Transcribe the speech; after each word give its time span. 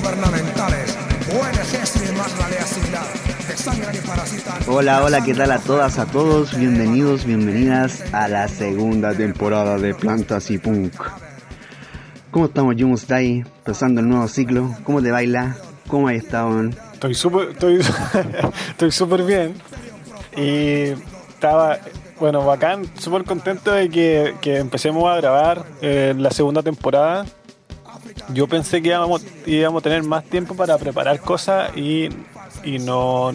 gubernamentales, 0.00 0.96
ONGs 1.30 1.96
y 1.96 2.06
demás 2.06 2.38
la 2.38 2.48
ley 2.48 2.58
similar, 2.64 3.06
que 3.46 3.56
sangran 3.56 3.94
y 3.94 3.98
parasitan. 3.98 4.58
Hola, 4.68 5.04
hola, 5.04 5.22
¿qué 5.22 5.34
tal 5.34 5.52
a 5.52 5.58
todas, 5.58 5.98
a 5.98 6.06
todos? 6.06 6.56
Bienvenidos, 6.56 7.24
bienvenidas 7.24 8.02
a 8.12 8.28
la 8.28 8.48
segunda 8.48 9.12
temporada 9.14 9.76
de 9.78 9.94
Plantas 9.94 10.50
y 10.50 10.58
Punk. 10.58 10.94
¿Cómo 12.30 12.46
estamos, 12.46 13.06
Day? 13.06 13.44
Empezando 13.58 14.00
el 14.00 14.08
nuevo 14.08 14.26
ciclo. 14.28 14.74
¿Cómo 14.84 15.02
te 15.02 15.10
baila? 15.10 15.56
¿Cómo 15.88 16.08
has 16.08 16.14
estado? 16.14 16.70
Estoy 16.94 17.14
súper 17.14 17.50
estoy, 17.50 17.80
estoy 18.70 18.92
súper 18.92 19.24
bien. 19.24 19.54
Y 20.36 20.94
estaba, 21.28 21.78
bueno, 22.18 22.44
bacán, 22.44 22.86
súper 22.98 23.24
contento 23.24 23.72
de 23.72 23.90
que, 23.90 24.34
que, 24.40 24.58
empecemos 24.58 25.10
a 25.10 25.16
grabar 25.16 25.66
eh, 25.82 26.14
la 26.16 26.30
segunda 26.30 26.62
temporada. 26.62 27.26
Yo 28.32 28.46
pensé 28.46 28.82
que 28.82 28.88
íbamos, 28.88 29.22
a 29.24 29.80
tener 29.80 30.02
más 30.02 30.24
tiempo 30.24 30.54
para 30.54 30.78
preparar 30.78 31.20
cosas 31.20 31.76
y, 31.76 32.08
no, 32.80 33.32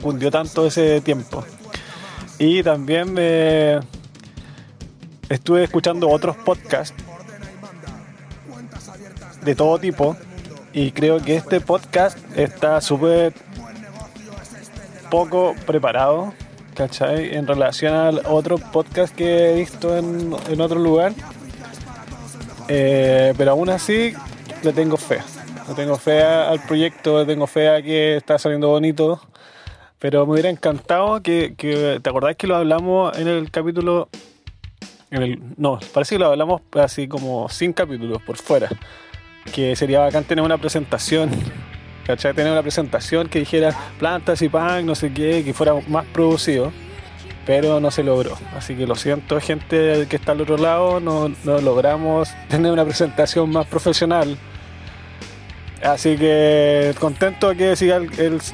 cundió 0.00 0.30
tanto 0.30 0.66
ese 0.66 1.00
tiempo. 1.00 1.44
Y 2.38 2.62
también 2.62 3.12
me 3.12 3.78
estuve 5.28 5.64
escuchando 5.64 6.08
otros 6.10 6.36
podcasts 6.36 6.94
de 9.42 9.54
todo 9.54 9.78
tipo 9.78 10.16
y 10.72 10.90
creo 10.90 11.20
que 11.20 11.36
este 11.36 11.60
podcast 11.60 12.18
está 12.36 12.80
súper 12.80 13.32
poco 15.10 15.54
preparado, 15.64 16.34
¿cachai? 16.74 17.36
En 17.36 17.46
relación 17.46 17.94
al 17.94 18.22
otro 18.26 18.58
podcast 18.58 19.14
que 19.14 19.50
he 19.50 19.54
visto 19.54 19.96
en 19.96 20.60
otro 20.60 20.80
lugar. 20.80 21.12
Eh, 22.68 23.34
pero 23.36 23.52
aún 23.52 23.68
así 23.70 24.12
le 24.62 24.72
tengo 24.72 24.96
fe. 24.96 25.20
Le 25.68 25.74
tengo 25.74 25.96
fe 25.96 26.22
al 26.22 26.60
proyecto, 26.60 27.20
le 27.20 27.26
tengo 27.26 27.46
fe 27.46 27.68
a 27.68 27.82
que 27.82 28.16
está 28.16 28.38
saliendo 28.38 28.68
bonito. 28.68 29.20
Pero 29.98 30.26
me 30.26 30.32
hubiera 30.32 30.50
encantado 30.50 31.22
que, 31.22 31.54
¿te 32.02 32.10
acordás 32.10 32.36
que 32.36 32.46
lo 32.46 32.56
hablamos 32.56 33.16
en 33.16 33.28
el 33.28 33.50
capítulo? 33.50 34.08
En 35.10 35.22
el, 35.22 35.40
no, 35.56 35.78
parece 35.92 36.16
que 36.16 36.18
lo 36.18 36.26
hablamos 36.26 36.62
así 36.72 37.08
como 37.08 37.48
sin 37.48 37.72
capítulos 37.72 38.20
por 38.22 38.36
fuera 38.36 38.68
que 39.52 39.76
sería 39.76 40.00
bacán 40.00 40.24
tener 40.24 40.44
una 40.44 40.58
presentación, 40.58 41.30
¿cachai? 42.06 42.34
Tener 42.34 42.52
una 42.52 42.62
presentación 42.62 43.28
que 43.28 43.40
dijera 43.40 43.74
plantas 43.98 44.42
y 44.42 44.48
pan, 44.48 44.86
no 44.86 44.94
sé 44.94 45.12
qué, 45.12 45.44
que 45.44 45.52
fuera 45.52 45.74
más 45.88 46.04
producido, 46.06 46.72
pero 47.46 47.80
no 47.80 47.90
se 47.90 48.02
logró. 48.02 48.36
Así 48.56 48.74
que 48.74 48.86
lo 48.86 48.94
siento, 48.94 49.40
gente 49.40 50.06
que 50.08 50.16
está 50.16 50.32
al 50.32 50.40
otro 50.40 50.56
lado, 50.56 51.00
no, 51.00 51.30
logramos 51.44 52.30
tener 52.48 52.72
una 52.72 52.84
presentación 52.84 53.50
más 53.50 53.66
profesional. 53.66 54.36
Así 55.82 56.16
que 56.16 56.94
contento 56.98 57.54
que 57.54 57.76
siga 57.76 58.00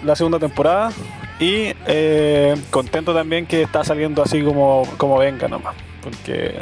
la 0.05 0.17
segunda 0.17 0.41
temporada 0.41 0.91
y 1.39 1.73
eh, 1.87 2.57
contento 2.71 3.15
también 3.15 3.47
que 3.47 3.63
está 3.63 3.85
saliendo 3.85 4.23
así 4.23 4.43
como, 4.43 4.83
como 4.97 5.17
venga 5.19 5.47
nomás, 5.47 5.77
porque 6.03 6.59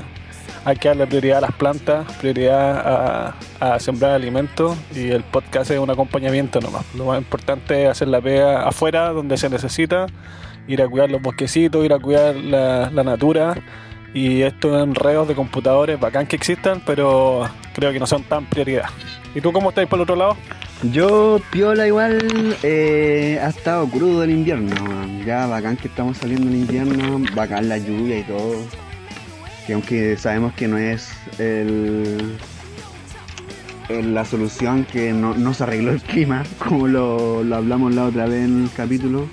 hay 0.65 0.77
que 0.77 0.89
darle 0.89 1.07
prioridad 1.07 1.39
a 1.39 1.41
las 1.43 1.53
plantas, 1.53 2.13
prioridad 2.19 3.35
a, 3.61 3.81
sembrar 3.81 4.13
alimentos 4.13 4.77
y 4.95 5.11
el 5.11 5.25
podcast 5.25 5.71
es 5.71 5.79
un 5.79 5.89
acompañamiento 5.89 6.61
nomás. 6.61 6.85
Lo 6.95 7.07
más 7.07 7.19
importante 7.19 7.85
es 7.85 7.91
hacer 7.91 8.09
la 8.09 8.21
pega 8.21 8.69
afuera 8.69 9.09
donde 9.13 9.39
se 9.39 9.49
necesita, 9.49 10.07
ir 10.69 10.81
a 10.83 10.89
cuidar 10.89 11.11
los 11.11 11.21
bosquecitos, 11.21 11.85
ir 11.85 11.93
a 11.93 11.99
cuidar 11.99 12.37
la, 12.37 12.91
natura 13.03 13.57
y 14.15 14.43
estos 14.43 14.81
enredos 14.83 15.27
de 15.27 15.35
computadores 15.35 15.99
bacán 15.99 16.27
que 16.27 16.37
existan, 16.37 16.81
pero 16.87 17.49
creo 17.75 17.93
que 17.93 17.99
no 17.99 18.07
son 18.07 18.23
tan 18.23 18.47
prioridad. 18.47 18.89
¿Y 19.35 19.41
tú 19.41 19.53
cómo 19.53 19.71
estáis 19.71 19.89
por 19.89 19.99
el 19.99 20.03
otro 20.05 20.17
lado? 20.17 20.37
Yo, 20.93 21.41
piola 21.51 21.87
igual, 21.87 22.57
eh, 22.63 23.41
ha 23.43 23.49
estado 23.49 23.89
crudo 23.89 24.23
el 24.23 24.31
invierno. 24.31 24.75
Ya 25.25 25.47
bacán 25.47 25.77
que 25.77 25.89
estamos 25.89 26.19
saliendo 26.19 26.49
en 26.49 26.57
invierno, 26.57 27.21
bacán 27.35 27.69
la 27.69 27.79
lluvia 27.79 28.21
y 28.21 28.23
todo 28.23 28.55
que 29.69 29.75
aunque 29.75 30.17
sabemos 30.17 30.55
que 30.55 30.67
no 30.67 30.79
es 30.79 31.11
el, 31.39 32.39
la 33.91 34.25
solución, 34.25 34.87
que 34.91 35.13
no, 35.13 35.53
se 35.53 35.63
arregló 35.63 35.93
el 35.93 36.01
clima, 36.01 36.43
como 36.59 36.89
lo, 36.89 37.41
hablamos 37.55 37.95
la 37.95 38.07
otra 38.07 38.25
vez 38.25 38.47
en 38.47 38.63
el 38.63 38.71
capítulo, 38.75 39.29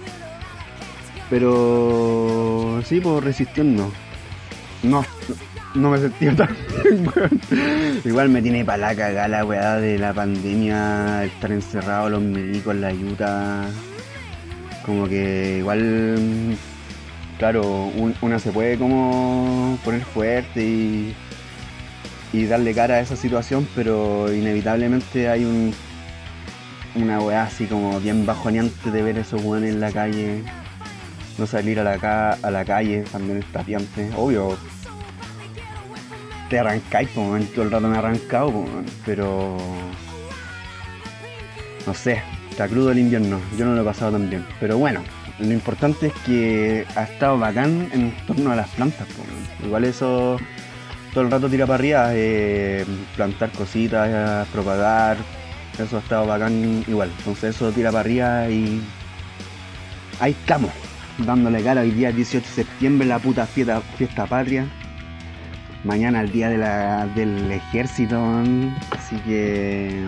pero 1.30 2.82
sí, 2.86 3.00
pues 3.00 3.24
resistiendo. 3.24 3.92
No, 4.84 5.04
no 5.74 5.90
me 5.90 5.98
sentí 5.98 6.28
tan 6.30 6.56
Igual 8.06 8.30
me 8.30 8.42
tiene 8.42 8.64
para 8.64 8.78
la 8.78 8.96
cagada 8.96 9.28
la 9.28 9.46
weá 9.46 9.76
de 9.78 9.98
la 9.98 10.14
pandemia, 10.14 11.24
estar 11.26 11.52
encerrado 11.52 12.10
los 12.10 12.22
médicos, 12.22 12.76
la 12.76 12.88
ayuda. 12.88 13.66
Como 14.86 15.08
que 15.08 15.58
igual 15.60 16.58
claro, 17.38 17.92
una 18.22 18.40
se 18.40 18.52
puede 18.52 18.78
como 18.78 19.78
poner 19.84 20.02
fuerte 20.02 20.64
y, 20.64 21.16
darle 22.50 22.74
cara 22.74 22.96
a 22.96 23.00
esa 23.00 23.16
situación, 23.16 23.66
pero 23.76 24.34
inevitablemente 24.34 25.30
hay 25.30 25.46
un 25.46 25.74
una 26.96 27.20
weá 27.20 27.44
así 27.44 27.66
como 27.66 28.00
bien 28.00 28.26
bajoneante 28.26 28.92
de 28.92 29.02
ver 29.02 29.18
esos 29.18 29.42
weones 29.42 29.74
en 29.74 29.80
la 29.80 29.92
calle, 29.92 30.44
no 31.38 31.48
salir 31.48 31.80
a 31.80 31.84
la, 31.84 32.38
a 32.42 32.52
la 32.52 32.66
calle, 32.66 33.04
también 33.12 33.40
es 33.40 33.52
tapiante, 33.52 34.10
obvio. 34.16 34.58
Te 36.50 36.60
arrancáis, 36.60 37.10
todo 37.10 37.36
el 37.38 37.72
rato 37.72 37.88
me 37.88 37.96
he 37.96 38.00
arrancado, 38.00 38.66
pero 39.06 39.58
no 41.88 41.94
sé, 41.94 42.22
está 42.50 42.68
crudo 42.68 42.92
el 42.92 43.00
invierno, 43.00 43.40
yo 43.58 43.66
no 43.66 43.74
lo 43.74 43.82
he 43.82 43.86
pasado 43.86 44.12
tan 44.14 44.30
bien, 44.30 44.46
pero 44.60 44.78
bueno, 44.78 45.02
lo 45.40 45.52
importante 45.52 46.08
es 46.08 46.14
que 46.26 46.86
ha 46.96 47.04
estado 47.04 47.38
bacán 47.38 47.90
en 47.92 48.16
torno 48.26 48.52
a 48.52 48.56
las 48.56 48.70
plantas. 48.70 49.08
Igual 49.64 49.84
eso 49.86 50.38
todo 51.14 51.24
el 51.24 51.32
rato 51.32 51.50
tira 51.50 51.66
para 51.66 51.76
arriba, 51.76 52.10
eh, 52.12 52.86
plantar 53.16 53.50
cositas, 53.52 54.48
propagar, 54.50 55.18
eso 55.78 55.98
ha 55.98 56.00
estado 56.00 56.28
bacán 56.28 56.84
igual. 56.88 57.12
Entonces 57.18 57.56
eso 57.56 57.72
tira 57.72 57.90
para 57.92 58.02
arriba 58.02 58.50
y 58.50 58.82
ahí 60.20 60.32
estamos, 60.32 60.72
dándole 61.20 61.64
cara 61.64 61.82
hoy 61.82 61.92
día 61.92 62.12
18 62.12 62.46
de 62.46 62.54
septiembre, 62.54 63.08
la 63.08 63.20
puta 63.20 63.46
fiesta, 63.46 63.82
fiesta 63.98 64.26
patria. 64.26 64.66
Mañana 65.84 66.22
el 66.22 66.32
día 66.32 66.50
del 66.50 67.52
ejército, 67.52 68.20
así 68.92 69.16
que 69.18 70.04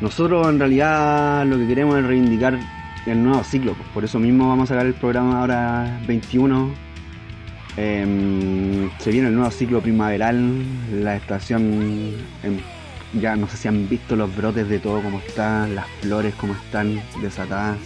nosotros 0.00 0.48
en 0.48 0.58
realidad 0.58 1.44
lo 1.46 1.58
que 1.58 1.66
queremos 1.66 1.98
es 1.98 2.04
reivindicar 2.04 2.58
el 3.06 3.22
nuevo 3.22 3.44
ciclo. 3.44 3.76
Por 3.92 4.04
eso 4.04 4.18
mismo 4.18 4.48
vamos 4.48 4.70
a 4.70 4.74
sacar 4.74 4.86
el 4.86 4.94
programa 4.94 5.40
ahora 5.40 6.00
21. 6.06 6.70
Em, 7.76 8.90
se 8.98 9.10
viene 9.10 9.28
el 9.28 9.34
nuevo 9.34 9.50
ciclo 9.50 9.82
primaveral, 9.82 10.64
la 11.02 11.16
estación, 11.16 12.14
ya 13.12 13.36
no 13.36 13.46
sé 13.48 13.58
si 13.58 13.68
han 13.68 13.86
visto 13.88 14.16
los 14.16 14.34
brotes 14.34 14.68
de 14.68 14.78
todo, 14.78 15.02
cómo 15.02 15.18
están, 15.18 15.74
las 15.74 15.86
flores, 16.00 16.34
cómo 16.36 16.54
están 16.54 17.02
desatadas. 17.20 17.76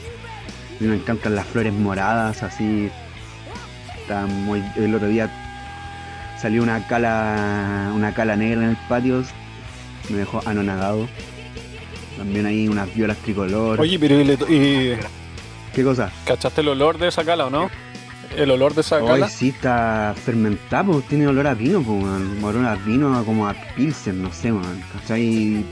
Mí 0.81 0.89
me 0.89 0.97
encantan 0.97 1.35
las 1.35 1.47
flores 1.47 1.73
moradas, 1.73 2.43
así. 2.43 2.91
Está 4.01 4.27
muy, 4.27 4.65
el 4.77 4.95
otro 4.95 5.09
día 5.09 5.31
salió 6.41 6.63
una 6.63 6.87
cala, 6.87 7.93
una 7.95 8.15
cala 8.15 8.35
negra 8.35 8.65
en 8.65 8.71
el 8.71 8.77
patio, 8.89 9.23
me 10.09 10.19
dejó 10.19 10.43
anonadado. 10.47 11.07
También 12.17 12.47
hay 12.47 12.67
unas 12.67 12.93
violas 12.95 13.19
tricolor. 13.19 13.81
Oye, 13.81 13.99
pero 13.99 14.21
y, 14.21 14.97
¿Qué 15.75 15.85
cosa? 15.85 16.11
¿Cachaste 16.25 16.63
el 16.63 16.69
olor 16.69 16.99
de 16.99 17.09
esa 17.09 17.25
cala 17.25 17.47
o 17.47 17.51
no? 17.51 17.71
¿El 18.37 18.51
olor 18.51 18.75
de 18.75 18.81
esa 18.81 19.05
cala? 19.05 19.29
sí 19.29 19.49
está 19.49 20.15
fermentado, 20.17 21.03
tiene 21.03 21.27
olor 21.27 21.47
a 21.47 21.55
vino, 21.55 21.83
pues, 21.83 22.05
olor 22.43 22.67
a 22.67 22.75
vino 22.77 23.25
como 23.25 23.47
a 23.47 23.55
pilsen, 23.77 24.23
no 24.23 24.33
sé, 24.33 24.51
man. 24.53 24.83
¿Cachai? 24.93 25.65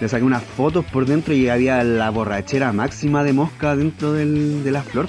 Le 0.00 0.08
saqué 0.08 0.24
unas 0.24 0.44
fotos 0.44 0.84
por 0.84 1.06
dentro 1.06 1.34
y 1.34 1.48
había 1.48 1.82
la 1.82 2.10
borrachera 2.10 2.72
máxima 2.72 3.24
de 3.24 3.32
mosca 3.32 3.74
dentro 3.74 4.12
del, 4.12 4.62
de 4.62 4.70
la 4.70 4.82
flor. 4.82 5.08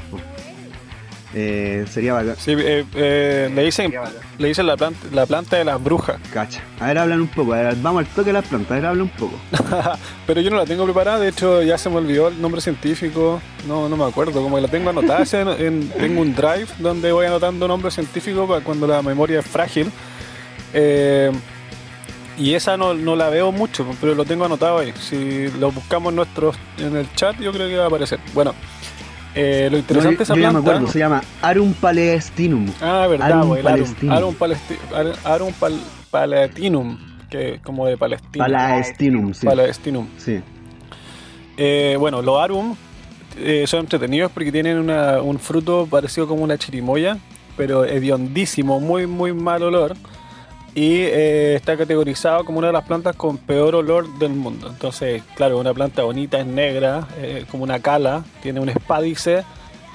Eh, 1.33 1.85
sería 1.89 2.13
bacán. 2.13 2.35
Sí, 2.37 2.53
eh, 2.57 2.85
eh, 2.95 3.51
le 3.53 3.63
dicen, 3.63 3.93
le 4.39 4.47
dicen 4.47 4.65
la, 4.65 4.75
planta, 4.77 4.99
la 5.13 5.25
planta 5.27 5.57
de 5.57 5.63
las 5.63 5.81
brujas. 5.81 6.19
Cacha. 6.33 6.61
A 6.79 6.87
ver, 6.87 6.97
hablan 6.97 7.21
un 7.21 7.27
poco. 7.27 7.51
vamos 7.81 7.99
al 7.99 8.07
toque 8.07 8.27
de 8.27 8.33
las 8.33 8.47
plantas. 8.47 8.71
A 8.71 8.75
ver, 8.75 8.85
habla 8.87 9.03
un 9.03 9.09
poco. 9.09 9.35
Pero 10.27 10.41
yo 10.41 10.49
no 10.49 10.57
la 10.57 10.65
tengo 10.65 10.85
preparada. 10.85 11.19
De 11.19 11.29
hecho, 11.29 11.61
ya 11.61 11.77
se 11.77 11.89
me 11.89 11.97
olvidó 11.97 12.29
el 12.29 12.41
nombre 12.41 12.61
científico. 12.61 13.41
No, 13.67 13.87
no 13.87 13.95
me 13.95 14.05
acuerdo. 14.05 14.41
Como 14.41 14.55
que 14.55 14.61
la 14.63 14.67
tengo 14.67 14.89
anotada 14.89 15.23
en, 15.59 15.89
tengo 15.89 16.21
un 16.21 16.33
drive 16.33 16.67
donde 16.79 17.11
voy 17.11 17.27
anotando 17.27 17.67
nombres 17.67 17.93
científicos 17.93 18.47
para 18.47 18.63
cuando 18.63 18.87
la 18.87 19.01
memoria 19.03 19.39
es 19.39 19.45
frágil. 19.45 19.91
Y 22.39 22.53
esa 22.53 22.77
no, 22.77 22.93
no 22.93 23.15
la 23.17 23.29
veo 23.29 23.51
mucho, 23.51 23.85
pero 23.99 24.15
lo 24.15 24.23
tengo 24.25 24.45
anotado 24.45 24.79
ahí. 24.79 24.93
Si 24.99 25.49
lo 25.59 25.71
buscamos 25.71 26.13
nuestros, 26.13 26.55
en 26.77 26.95
el 26.95 27.13
chat, 27.13 27.37
yo 27.39 27.51
creo 27.51 27.67
que 27.67 27.75
va 27.77 27.83
a 27.83 27.87
aparecer. 27.87 28.19
Bueno, 28.33 28.53
eh, 29.35 29.67
lo 29.69 29.77
interesante 29.77 30.13
No, 30.13 30.17
de 30.17 30.23
esa 30.23 30.35
yo 30.35 30.41
ya 30.41 30.49
planta. 30.49 30.61
me 30.61 30.75
acuerdo, 30.75 30.91
se 30.91 30.99
llama 30.99 31.21
Arum 31.41 31.73
palestinum. 31.73 32.67
Ah, 32.81 33.05
verdad, 33.09 33.31
Arum 33.39 33.47
pues, 33.49 33.65
Arum. 33.65 34.35
palestinum. 34.35 34.95
Arum, 34.95 35.13
Arum 35.25 35.53
pal- 35.59 35.81
palatinum, 36.09 36.97
que 37.29 37.59
como 37.61 37.85
de 37.87 37.97
Palestina. 37.97 38.45
Palestinum, 38.47 39.33
sí. 39.33 39.45
Palestinum. 39.45 40.07
sí. 40.17 40.39
Eh, 41.57 41.97
bueno, 41.99 42.21
los 42.21 42.39
Arum 42.41 42.75
eh, 43.37 43.65
son 43.67 43.81
entretenidos 43.81 44.31
porque 44.31 44.49
tienen 44.51 44.77
una- 44.79 45.21
un 45.21 45.39
fruto 45.39 45.87
parecido 45.91 46.25
como 46.25 46.41
una 46.43 46.57
chirimoya, 46.57 47.17
pero 47.57 47.83
hediondísimo, 47.83 48.79
muy, 48.79 49.07
muy 49.07 49.33
mal 49.33 49.61
olor. 49.63 49.95
Y 50.75 51.01
eh, 51.01 51.55
está 51.55 51.75
categorizado 51.75 52.45
como 52.45 52.59
una 52.59 52.67
de 52.67 52.73
las 52.73 52.85
plantas 52.85 53.15
con 53.15 53.37
peor 53.37 53.75
olor 53.75 54.07
del 54.19 54.31
mundo. 54.31 54.69
Entonces, 54.69 55.23
claro, 55.35 55.59
una 55.59 55.73
planta 55.73 56.03
bonita, 56.03 56.39
es 56.39 56.45
negra, 56.45 57.07
eh, 57.17 57.45
como 57.49 57.63
una 57.63 57.79
cala, 57.79 58.23
tiene 58.41 58.59
un 58.59 58.69
espádice. 58.69 59.43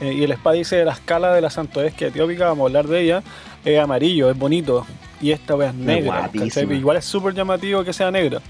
eh, 0.00 0.12
y 0.12 0.24
el 0.24 0.32
espádice 0.32 0.76
de 0.76 0.84
la 0.84 0.92
escala 0.92 1.32
de 1.32 1.40
la 1.40 1.50
santoesquia 1.50 2.08
etiópica, 2.08 2.46
vamos 2.46 2.64
a 2.64 2.66
hablar 2.66 2.88
de 2.88 3.00
ella, 3.00 3.22
es 3.64 3.78
amarillo, 3.78 4.30
es 4.30 4.36
bonito. 4.36 4.84
Y 5.20 5.30
esta 5.30 5.54
wea 5.54 5.68
es 5.68 5.74
negra. 5.74 6.30
Igual 6.70 6.96
es 6.96 7.04
súper 7.04 7.32
llamativo 7.34 7.84
que 7.84 7.92
sea 7.92 8.10
negra 8.10 8.40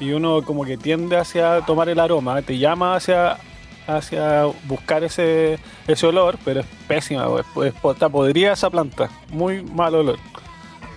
y 0.00 0.12
uno 0.12 0.42
como 0.42 0.64
que 0.64 0.76
tiende 0.76 1.16
hacia 1.16 1.60
tomar 1.62 1.88
el 1.88 1.98
aroma, 1.98 2.42
te 2.42 2.58
llama 2.58 2.96
hacia 2.96 3.38
hacia 3.86 4.46
buscar 4.64 5.04
ese, 5.04 5.60
ese 5.86 6.06
olor, 6.08 6.38
pero 6.44 6.60
es 6.60 6.66
pésima, 6.88 7.28
pues, 7.54 7.72
está 7.92 8.08
podrida 8.08 8.52
esa 8.52 8.68
planta, 8.68 9.08
muy 9.30 9.62
mal 9.62 9.94
olor. 9.94 10.18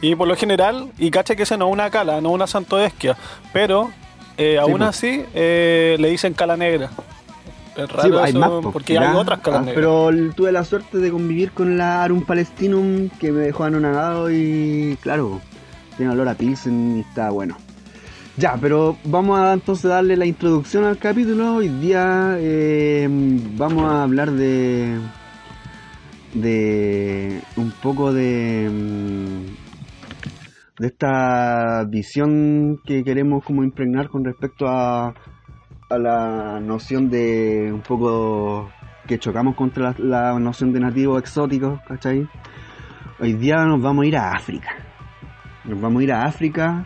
Y 0.01 0.15
por 0.15 0.27
lo 0.27 0.35
general, 0.35 0.91
y 0.97 1.11
cacha 1.11 1.35
que 1.35 1.43
esa 1.43 1.57
no 1.57 1.67
es 1.67 1.73
una 1.73 1.89
cala, 1.89 2.21
no 2.21 2.29
es 2.29 2.35
una 2.35 2.47
santoesquia, 2.47 3.17
pero 3.51 3.89
eh, 4.37 4.57
aún 4.57 4.81
así 4.81 5.23
eh, 5.33 5.97
le 5.99 6.09
dicen 6.09 6.33
cala 6.33 6.55
negra. 6.55 6.89
Es 7.75 7.89
raro 7.91 8.03
Sí, 8.03 8.09
pues, 8.09 8.23
hay 8.23 8.29
eso, 8.31 8.39
más, 8.39 8.49
po, 8.49 8.71
porque 8.71 8.93
ya. 8.93 9.11
hay 9.11 9.15
otras 9.17 9.39
calas 9.39 9.61
Ah, 9.61 9.65
negras. 9.65 9.75
Pero 9.75 10.09
tuve 10.35 10.51
la 10.51 10.63
suerte 10.63 10.97
de 10.97 11.11
convivir 11.11 11.51
con 11.51 11.77
la 11.77 12.03
Arum 12.03 12.23
palestinum 12.23 13.09
que 13.19 13.31
me 13.31 13.41
dejó 13.41 13.65
anonadado 13.65 14.31
y 14.31 14.97
claro, 15.01 15.41
tiene 15.97 16.11
olor 16.13 16.27
a 16.29 16.33
pilsen 16.35 16.97
y 16.97 16.99
está 17.01 17.29
bueno. 17.29 17.57
Ya, 18.37 18.57
pero 18.59 18.95
vamos 19.03 19.37
a 19.39 19.51
entonces 19.51 19.89
darle 19.89 20.15
la 20.15 20.25
introducción 20.25 20.85
al 20.85 20.97
capítulo. 20.97 21.55
Hoy 21.55 21.67
día 21.67 22.35
eh, 22.39 23.07
vamos 23.57 23.83
a 23.91 24.03
hablar 24.03 24.31
de 24.31 24.97
de 26.33 27.41
un 27.57 27.71
poco 27.71 28.13
de 28.13 28.69
mm, 28.71 29.68
de 30.79 30.87
esta 30.87 31.83
visión 31.85 32.79
que 32.85 33.03
queremos 33.03 33.43
como 33.43 33.63
impregnar 33.63 34.09
con 34.09 34.25
respecto 34.25 34.67
a 34.67 35.13
a 35.89 35.97
la 35.97 36.59
noción 36.59 37.09
de 37.09 37.71
un 37.73 37.81
poco 37.81 38.69
que 39.07 39.17
chocamos 39.17 39.55
contra 39.55 39.95
la, 39.97 40.37
noción 40.39 40.71
de 40.71 40.79
nativos 40.79 41.19
exóticos, 41.19 41.81
¿cachai? 41.87 42.27
Hoy 43.19 43.33
día 43.33 43.65
nos 43.65 43.81
vamos 43.81 44.03
a 44.03 44.07
ir 44.07 44.15
a 44.15 44.33
África. 44.33 44.69
Nos 45.65 45.81
vamos 45.81 46.01
a 46.01 46.03
ir 46.03 46.13
a 46.13 46.25
África. 46.25 46.85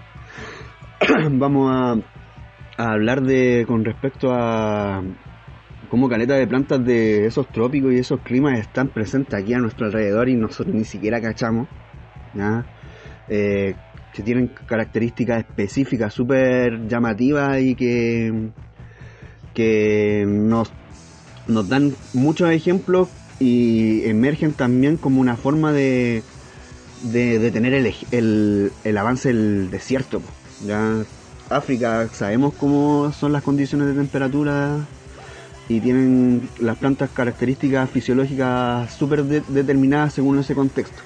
vamos 1.32 1.70
a, 1.70 2.82
a 2.82 2.92
hablar 2.94 3.22
de 3.24 3.66
con 3.68 3.84
respecto 3.84 4.32
a 4.34 5.04
cómo 5.90 6.08
caleta 6.08 6.36
de 6.36 6.48
plantas 6.48 6.84
de 6.84 7.26
esos 7.26 7.48
trópicos 7.50 7.92
y 7.92 7.98
esos 7.98 8.22
climas 8.22 8.58
están 8.58 8.88
presentes 8.88 9.34
aquí 9.34 9.54
a 9.54 9.60
nuestro 9.60 9.86
alrededor 9.86 10.30
y 10.30 10.36
nosotros 10.36 10.74
ni 10.74 10.86
siquiera 10.86 11.20
cachamos. 11.20 11.68
¿ya? 12.34 12.66
Eh, 13.28 13.76
que 14.14 14.22
tienen 14.22 14.48
características 14.48 15.40
específicas 15.40 16.14
súper 16.14 16.88
llamativas 16.88 17.60
y 17.62 17.76
que 17.76 18.52
que 19.54 20.26
nos, 20.28 20.74
nos 21.48 21.68
dan 21.70 21.96
muchos 22.14 22.50
ejemplos 22.52 23.10
y 23.40 24.04
emergen 24.06 24.54
también 24.54 24.98
como 24.98 25.22
una 25.22 25.36
forma 25.36 25.72
de, 25.74 26.24
de, 27.04 27.40
de 27.40 27.52
tener 27.52 27.74
el, 27.74 27.94
el, 28.12 28.72
el 28.84 28.98
avance 28.98 29.30
del 29.30 29.70
desierto. 29.70 30.22
Ya 30.66 31.06
África 31.50 32.10
sabemos 32.14 32.54
cómo 32.56 33.12
son 33.12 33.32
las 33.32 33.44
condiciones 33.44 33.88
de 33.88 33.94
temperatura 33.94 34.88
y 35.70 35.80
tienen 35.80 36.50
las 36.60 36.78
plantas 36.78 37.10
características 37.12 37.90
fisiológicas 37.90 38.92
súper 38.94 39.24
de- 39.26 39.44
determinadas 39.50 40.14
según 40.14 40.40
ese 40.40 40.56
contexto. 40.56 41.02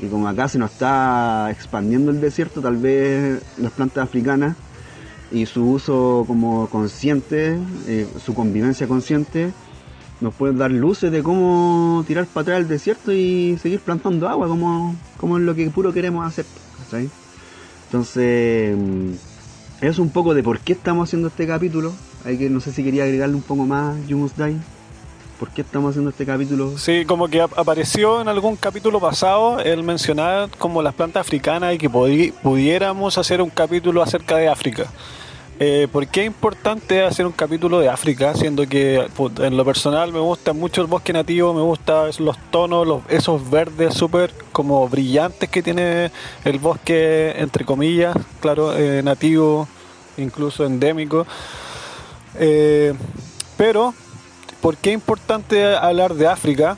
Y 0.00 0.06
como 0.08 0.28
acá 0.28 0.48
se 0.48 0.58
nos 0.58 0.72
está 0.72 1.50
expandiendo 1.50 2.10
el 2.10 2.20
desierto, 2.20 2.60
tal 2.60 2.76
vez 2.76 3.42
las 3.58 3.72
plantas 3.72 4.04
africanas 4.04 4.56
y 5.30 5.46
su 5.46 5.64
uso 5.70 6.24
como 6.26 6.68
consciente, 6.68 7.58
eh, 7.86 8.06
su 8.24 8.34
convivencia 8.34 8.86
consciente, 8.86 9.52
nos 10.20 10.34
puede 10.34 10.54
dar 10.54 10.70
luces 10.70 11.10
de 11.10 11.22
cómo 11.22 12.04
tirar 12.06 12.26
para 12.26 12.42
atrás 12.42 12.58
el 12.60 12.68
desierto 12.68 13.12
y 13.12 13.58
seguir 13.60 13.80
plantando 13.80 14.28
agua, 14.28 14.48
como, 14.48 14.94
como 15.18 15.38
es 15.38 15.44
lo 15.44 15.54
que 15.54 15.68
puro 15.70 15.92
queremos 15.92 16.26
hacer. 16.26 16.46
¿cachai? 16.84 17.08
Entonces, 17.86 18.76
mm, 18.76 19.12
es 19.80 19.98
un 19.98 20.10
poco 20.10 20.34
de 20.34 20.42
por 20.42 20.60
qué 20.60 20.72
estamos 20.72 21.08
haciendo 21.08 21.28
este 21.28 21.46
capítulo. 21.46 21.92
Hay 22.24 22.38
que, 22.38 22.50
no 22.50 22.60
sé 22.60 22.72
si 22.72 22.82
quería 22.82 23.04
agregarle 23.04 23.36
un 23.36 23.42
poco 23.42 23.66
más, 23.66 23.94
Yumus 24.06 24.36
Dai. 24.36 24.58
¿Por 25.38 25.50
qué 25.50 25.60
estamos 25.60 25.90
haciendo 25.90 26.10
este 26.10 26.24
capítulo? 26.24 26.78
Sí, 26.78 27.04
como 27.04 27.28
que 27.28 27.42
ap- 27.42 27.58
apareció 27.58 28.22
en 28.22 28.28
algún 28.28 28.56
capítulo 28.56 29.00
pasado 29.00 29.60
el 29.60 29.82
mencionar 29.82 30.48
como 30.58 30.80
las 30.82 30.94
plantas 30.94 31.20
africanas 31.20 31.74
y 31.74 31.78
que 31.78 31.90
pudiéramos 31.90 33.18
hacer 33.18 33.42
un 33.42 33.50
capítulo 33.50 34.02
acerca 34.02 34.36
de 34.36 34.48
África. 34.48 34.86
Eh, 35.58 35.88
¿Por 35.92 36.06
qué 36.06 36.22
es 36.22 36.26
importante 36.26 37.02
hacer 37.02 37.26
un 37.26 37.32
capítulo 37.32 37.80
de 37.80 37.88
África? 37.88 38.34
Siendo 38.34 38.66
que 38.66 39.06
en 39.38 39.56
lo 39.56 39.64
personal 39.64 40.12
me 40.12 40.20
gusta 40.20 40.54
mucho 40.54 40.80
el 40.80 40.86
bosque 40.86 41.12
nativo, 41.12 41.52
me 41.52 41.62
gustan 41.62 42.10
los 42.18 42.38
tonos, 42.50 43.02
esos 43.08 43.50
verdes 43.50 43.92
súper 43.94 44.32
como 44.52 44.88
brillantes 44.88 45.48
que 45.50 45.62
tiene 45.62 46.10
el 46.44 46.58
bosque, 46.58 47.34
entre 47.38 47.64
comillas, 47.66 48.16
claro, 48.40 48.74
eh, 48.76 49.02
nativo, 49.02 49.68
incluso 50.16 50.64
endémico. 50.64 51.26
Eh, 52.38 52.92
pero, 53.56 53.94
¿por 54.66 54.76
qué 54.76 54.90
es 54.90 54.94
importante 54.94 55.76
hablar 55.76 56.14
de 56.14 56.26
África? 56.26 56.76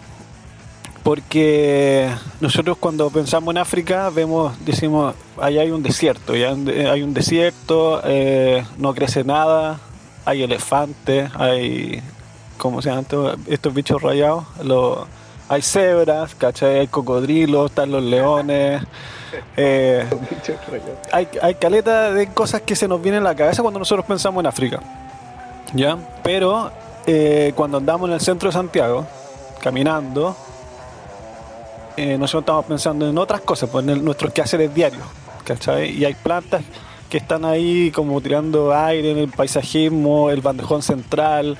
Porque 1.03 2.11
nosotros 2.39 2.77
cuando 2.77 3.09
pensamos 3.09 3.51
en 3.55 3.57
África 3.57 4.11
vemos, 4.11 4.53
decimos, 4.63 5.15
allá 5.41 5.63
hay 5.63 5.71
un 5.71 5.83
desierto, 5.83 6.37
ya 6.37 6.51
hay 6.51 7.03
un 7.03 7.15
desierto, 7.15 8.03
eh, 8.05 8.63
no 8.77 8.95
crece 8.95 9.25
nada, 9.25 9.81
hay 10.27 10.43
elefantes, 10.43 11.31
hay, 11.35 12.03
¿cómo 12.59 12.83
se 12.83 12.91
llaman 12.91 13.05
estos, 13.05 13.39
estos 13.47 13.73
bichos 13.73 14.03
rayados? 14.03 14.45
Los- 14.63 15.07
hay 15.49 15.63
cebras, 15.63 16.35
¿cachai? 16.35 16.81
Hay 16.81 16.89
cocodrilos, 16.89 17.71
están 17.71 17.91
los 17.91 18.03
leones. 18.03 18.83
eh, 19.57 20.05
hay, 21.11 21.27
hay 21.41 21.55
caleta 21.55 22.13
de 22.13 22.27
cosas 22.35 22.61
que 22.61 22.77
se 22.77 22.87
nos 22.87 23.01
vienen 23.01 23.23
a 23.23 23.31
la 23.31 23.35
cabeza 23.35 23.63
cuando 23.63 23.79
nosotros 23.79 24.05
pensamos 24.05 24.43
en 24.43 24.47
África. 24.47 24.81
¿Ya? 25.73 25.97
Pero 26.23 26.71
eh, 27.11 27.53
cuando 27.55 27.79
andamos 27.79 28.11
en 28.11 28.15
el 28.17 28.21
centro 28.21 28.51
de 28.51 28.53
Santiago, 28.53 29.07
caminando, 29.63 30.37
eh, 31.97 32.19
nosotros 32.19 32.43
estamos 32.43 32.65
pensando 32.67 33.09
en 33.09 33.17
otras 33.17 33.41
cosas, 33.41 33.71
pues 33.71 33.89
en 33.89 34.05
nuestros 34.05 34.31
quehaceres 34.31 34.75
diarios, 34.75 35.05
¿cachai? 35.43 35.89
Y 35.89 36.05
hay 36.05 36.13
plantas 36.13 36.63
que 37.09 37.17
están 37.17 37.47
ahí 37.47 37.91
como 37.93 38.21
tirando 38.21 38.75
aire 38.75 39.13
en 39.13 39.17
el 39.17 39.31
paisajismo, 39.31 40.29
el 40.29 40.43
bandejón 40.43 40.83
central, 40.83 41.57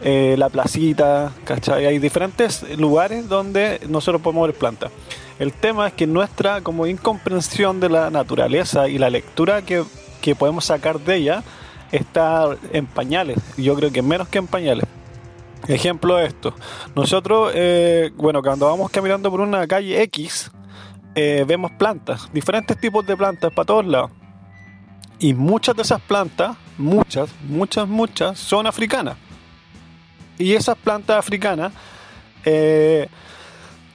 eh, 0.00 0.34
la 0.36 0.48
placita, 0.48 1.30
¿cachai? 1.44 1.86
Hay 1.86 2.00
diferentes 2.00 2.76
lugares 2.76 3.28
donde 3.28 3.80
nosotros 3.88 4.20
podemos 4.20 4.48
ver 4.48 4.58
plantas. 4.58 4.90
El 5.38 5.52
tema 5.52 5.86
es 5.86 5.92
que 5.92 6.08
nuestra 6.08 6.60
como 6.62 6.88
incomprensión 6.88 7.78
de 7.78 7.88
la 7.88 8.10
naturaleza 8.10 8.88
y 8.88 8.98
la 8.98 9.10
lectura 9.10 9.62
que, 9.62 9.84
que 10.20 10.34
podemos 10.34 10.64
sacar 10.64 10.98
de 10.98 11.14
ella 11.14 11.44
está 11.92 12.56
en 12.72 12.86
pañales. 12.86 13.38
Yo 13.56 13.74
creo 13.74 13.90
que 13.90 14.02
menos 14.02 14.28
que 14.28 14.38
en 14.38 14.46
pañales. 14.46 14.86
Ejemplo 15.66 16.16
de 16.16 16.26
esto. 16.26 16.54
Nosotros, 16.94 17.52
eh, 17.54 18.10
bueno, 18.16 18.42
cuando 18.42 18.66
vamos 18.66 18.90
caminando 18.90 19.30
por 19.30 19.40
una 19.40 19.66
calle 19.66 20.02
X, 20.02 20.50
eh, 21.14 21.44
vemos 21.46 21.72
plantas, 21.72 22.28
diferentes 22.32 22.78
tipos 22.80 23.04
de 23.06 23.16
plantas 23.16 23.52
para 23.52 23.66
todos 23.66 23.86
lados. 23.86 24.10
Y 25.18 25.34
muchas 25.34 25.74
de 25.74 25.82
esas 25.82 26.00
plantas, 26.00 26.56
muchas, 26.76 27.30
muchas, 27.48 27.88
muchas, 27.88 28.38
son 28.38 28.66
africanas. 28.66 29.16
Y 30.38 30.54
esas 30.54 30.76
plantas 30.76 31.18
africanas, 31.18 31.72
eh, 32.44 33.08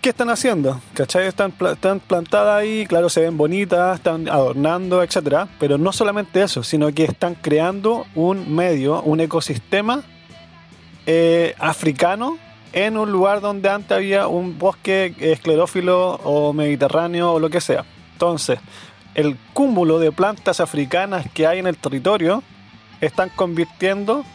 ¿qué 0.03 0.09
están 0.09 0.29
haciendo? 0.29 0.81
¿Cachai? 0.93 1.27
Están, 1.27 1.53
están 1.71 2.01
plantadas 2.01 2.59
ahí, 2.59 2.85
claro, 2.85 3.07
se 3.09 3.21
ven 3.21 3.37
bonitas, 3.37 3.95
están 3.95 4.27
adornando, 4.27 5.01
etcétera. 5.01 5.47
Pero 5.61 5.77
no 5.77 5.93
solamente 5.93 6.43
eso, 6.43 6.61
sino 6.61 6.93
que 6.93 7.05
están 7.05 7.35
creando 7.35 8.05
un 8.13 8.53
medio, 8.53 9.01
un 9.01 9.21
ecosistema 9.21 10.03
eh, 11.05 11.55
africano 11.57 12.37
en 12.73 12.97
un 12.97 13.13
lugar 13.13 13.39
donde 13.39 13.69
antes 13.69 13.93
había 13.93 14.27
un 14.27 14.59
bosque 14.59 15.15
esclerófilo 15.19 16.15
o 16.15 16.51
mediterráneo 16.51 17.31
o 17.31 17.39
lo 17.39 17.49
que 17.49 17.61
sea. 17.61 17.85
Entonces, 18.11 18.59
el 19.15 19.37
cúmulo 19.53 19.99
de 19.99 20.11
plantas 20.11 20.59
africanas 20.59 21.27
que 21.33 21.47
hay 21.47 21.59
en 21.59 21.67
el 21.67 21.77
territorio 21.77 22.43
están 22.99 23.29
convirtiendo 23.29 24.25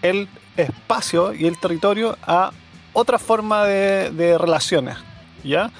el 0.00 0.30
espacio 0.56 1.34
y 1.34 1.44
el 1.46 1.58
territorio 1.58 2.16
a 2.22 2.52
otra 2.92 3.18
forma 3.18 3.64
de, 3.64 4.36
relaciones, 4.38 4.96
¿ya? 5.44 5.70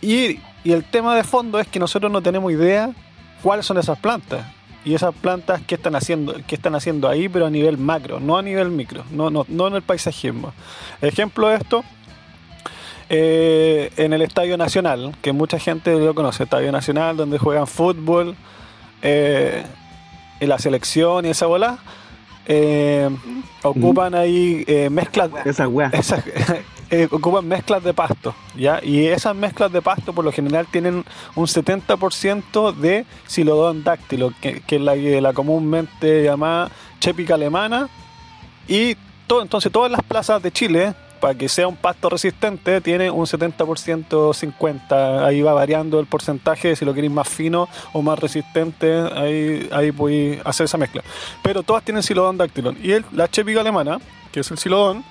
Y, 0.00 0.40
y, 0.64 0.72
el 0.72 0.84
tema 0.84 1.16
de 1.16 1.24
fondo 1.24 1.58
es 1.58 1.66
que 1.66 1.78
nosotros 1.78 2.10
no 2.10 2.22
tenemos 2.22 2.52
idea 2.52 2.90
cuáles 3.42 3.66
son 3.66 3.78
esas 3.78 3.98
plantas. 3.98 4.46
Y 4.84 4.94
esas 4.94 5.14
plantas 5.14 5.60
que 5.66 5.74
están 5.74 5.96
haciendo, 5.96 6.34
qué 6.46 6.54
están 6.54 6.74
haciendo 6.74 7.08
ahí, 7.08 7.28
pero 7.28 7.46
a 7.46 7.50
nivel 7.50 7.76
macro, 7.76 8.20
no 8.20 8.38
a 8.38 8.42
nivel 8.42 8.70
micro, 8.70 9.04
no, 9.10 9.28
no, 9.28 9.44
no 9.48 9.66
en 9.66 9.74
el 9.74 9.82
paisajismo. 9.82 10.54
Ejemplo 11.02 11.48
de 11.48 11.56
esto, 11.56 11.84
eh, 13.10 13.90
en 13.96 14.12
el 14.12 14.22
Estadio 14.22 14.56
Nacional, 14.56 15.14
que 15.20 15.32
mucha 15.32 15.58
gente 15.58 15.98
lo 15.98 16.14
conoce, 16.14 16.44
Estadio 16.44 16.70
Nacional, 16.72 17.16
donde 17.16 17.38
juegan 17.38 17.66
fútbol, 17.66 18.36
eh, 19.02 19.64
en 20.40 20.48
la 20.48 20.58
selección 20.58 21.24
y 21.24 21.30
esa 21.30 21.46
bola. 21.46 21.78
Eh, 22.50 23.10
ocupan 23.62 24.14
ahí 24.14 24.64
mezclas 24.90 25.30
esas 25.44 25.68
ocupan 27.10 27.46
mezclas 27.46 27.84
de 27.84 27.92
pasto 27.92 28.34
ya 28.56 28.80
y 28.82 29.04
esas 29.06 29.36
mezclas 29.36 29.70
de 29.70 29.82
pasto 29.82 30.14
por 30.14 30.24
lo 30.24 30.32
general 30.32 30.66
tienen 30.70 31.04
un 31.34 31.46
70% 31.46 32.74
de 32.74 33.04
silodón 33.26 33.84
dáctilo 33.84 34.32
que, 34.40 34.62
es 34.66 34.80
la, 34.80 34.96
la 34.96 35.32
comúnmente 35.34 36.24
llamada 36.24 36.70
chépica 37.00 37.34
alemana. 37.34 37.88
Y 38.66 38.96
todo 39.26 39.42
entonces 39.42 39.72
todas 39.72 39.90
las 39.90 40.02
plazas 40.02 40.42
de 40.42 40.52
Chile 40.52 40.94
para 41.20 41.34
que 41.34 41.48
sea 41.48 41.68
un 41.68 41.76
pasto 41.76 42.08
resistente 42.08 42.80
tiene 42.80 43.10
un 43.10 43.26
70% 43.26 44.34
50 44.34 45.26
ahí 45.26 45.42
va 45.42 45.52
variando 45.52 46.00
el 46.00 46.06
porcentaje 46.06 46.76
si 46.76 46.84
lo 46.84 46.94
queréis 46.94 47.12
más 47.12 47.28
fino 47.28 47.68
o 47.92 48.02
más 48.02 48.18
resistente 48.18 49.00
ahí, 49.14 49.68
ahí 49.72 49.92
podéis 49.92 50.40
hacer 50.44 50.64
esa 50.64 50.78
mezcla. 50.78 51.02
Pero 51.42 51.62
todas 51.62 51.82
tienen 51.82 52.02
silodón 52.02 52.36
dactylon. 52.36 52.78
Y 52.82 52.92
el, 52.92 53.04
la 53.12 53.28
chépica 53.28 53.60
alemana 53.60 53.98
que 54.32 54.40
es 54.40 54.50
el 54.50 54.58
silodón 54.58 55.04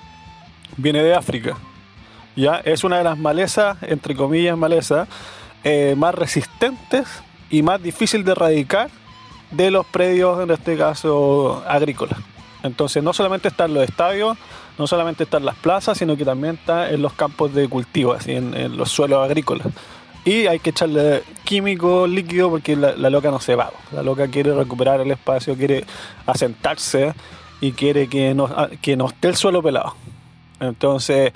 viene 0.76 1.02
de 1.02 1.14
África. 1.14 1.56
Ya 2.36 2.56
es 2.64 2.84
una 2.84 2.98
de 2.98 3.04
las 3.04 3.18
malezas 3.18 3.78
entre 3.82 4.14
comillas 4.14 4.56
malezas 4.56 5.08
eh, 5.64 5.94
más 5.96 6.14
resistentes 6.14 7.06
y 7.50 7.62
más 7.62 7.82
difícil 7.82 8.24
de 8.24 8.32
erradicar 8.32 8.90
de 9.50 9.70
los 9.70 9.86
predios 9.86 10.40
en 10.42 10.50
este 10.50 10.76
caso 10.76 11.64
agrícolas. 11.66 12.18
Entonces 12.62 13.02
no 13.02 13.12
solamente 13.12 13.48
están 13.48 13.74
los 13.74 13.84
estadios 13.84 14.36
no 14.78 14.86
solamente 14.86 15.24
está 15.24 15.38
en 15.38 15.44
las 15.44 15.56
plazas, 15.56 15.98
sino 15.98 16.16
que 16.16 16.24
también 16.24 16.54
está 16.54 16.90
en 16.90 17.02
los 17.02 17.12
campos 17.12 17.52
de 17.54 17.68
cultivo, 17.68 18.12
así 18.12 18.32
en, 18.32 18.76
los 18.76 18.90
suelos 18.90 19.24
agrícolas. 19.24 19.66
Y 20.24 20.46
hay 20.46 20.58
que 20.58 20.70
echarle 20.70 21.22
químico 21.44 22.06
líquido 22.06 22.50
porque 22.50 22.76
la, 22.76 22.92
loca 23.10 23.30
no 23.30 23.40
se 23.40 23.54
va. 23.54 23.72
La 23.92 24.02
loca 24.02 24.28
quiere 24.28 24.54
recuperar 24.54 25.00
el 25.00 25.10
espacio, 25.10 25.56
quiere 25.56 25.84
asentarse 26.26 27.14
y 27.60 27.72
quiere 27.72 28.08
que 28.08 28.34
no, 28.34 28.48
que 28.80 28.96
no 28.96 29.08
esté 29.08 29.28
el 29.28 29.36
suelo 29.36 29.62
pelado. 29.62 29.94
Entonces, 30.60 31.32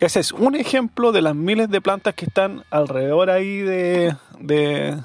ese 0.00 0.20
es 0.20 0.32
un 0.32 0.54
ejemplo 0.54 1.12
de 1.12 1.22
las 1.22 1.34
miles 1.34 1.68
de 1.70 1.80
plantas 1.80 2.14
que 2.14 2.26
están 2.26 2.64
alrededor 2.70 3.30
ahí 3.30 3.58
de, 3.58 4.14
de 4.38 4.96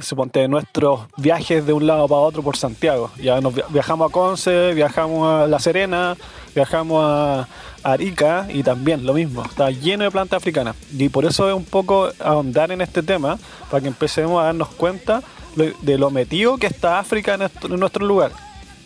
suponte 0.00 0.48
nuestros 0.48 1.00
viajes 1.16 1.64
de 1.64 1.72
un 1.72 1.86
lado 1.86 2.08
para 2.08 2.20
otro 2.20 2.42
por 2.42 2.56
Santiago. 2.56 3.10
Ya 3.20 3.40
nos 3.40 3.54
viajamos 3.70 4.10
a 4.10 4.12
Conce, 4.12 4.74
viajamos 4.74 5.26
a 5.28 5.46
La 5.46 5.58
Serena, 5.58 6.16
viajamos 6.54 7.04
a 7.04 7.48
Arica 7.82 8.46
y 8.48 8.62
también 8.62 9.06
lo 9.06 9.14
mismo, 9.14 9.44
está 9.44 9.70
lleno 9.70 10.04
de 10.04 10.10
plantas 10.10 10.38
africanas. 10.38 10.76
Y 10.92 11.08
por 11.08 11.24
eso 11.24 11.48
es 11.48 11.54
un 11.54 11.64
poco 11.64 12.10
ahondar 12.20 12.72
en 12.72 12.80
este 12.80 13.02
tema, 13.02 13.38
para 13.70 13.80
que 13.80 13.88
empecemos 13.88 14.40
a 14.40 14.46
darnos 14.46 14.68
cuenta 14.68 15.22
de 15.56 15.98
lo 15.98 16.10
metido 16.10 16.56
que 16.56 16.66
está 16.66 16.98
África 16.98 17.34
en 17.34 17.78
nuestro 17.78 18.06
lugar. 18.06 18.32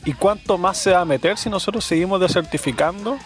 Y 0.04 0.14
cuánto 0.14 0.58
más 0.58 0.78
se 0.78 0.92
va 0.92 1.00
a 1.00 1.04
meter 1.04 1.38
si 1.38 1.48
nosotros 1.48 1.84
seguimos 1.84 2.20
desertificando 2.20 3.16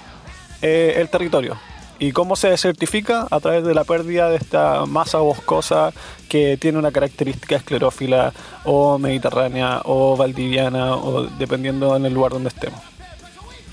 eh, 0.62 0.95
el 0.97 1.09
territorio. 1.09 1.56
¿Y 1.99 2.12
cómo 2.12 2.37
se 2.37 2.57
certifica? 2.59 3.26
A 3.31 3.41
través 3.41 3.65
de 3.65 3.75
la 3.75 3.85
pérdida 3.85 4.29
de 4.29 4.37
esta 4.37 4.85
masa 4.85 5.19
boscosa 5.19 5.93
que 6.29 6.57
tiene 6.59 6.79
una 6.79 6.93
característica 6.93 7.57
esclerófila 7.57 8.35
o 8.65 8.99
mediterránea 8.99 9.81
o 9.85 10.17
valdiviana 10.17 10.97
o 10.97 11.26
dependiendo 11.38 11.97
en 11.97 12.05
el 12.05 12.12
lugar 12.12 12.33
donde 12.33 12.49
estemos. 12.49 12.81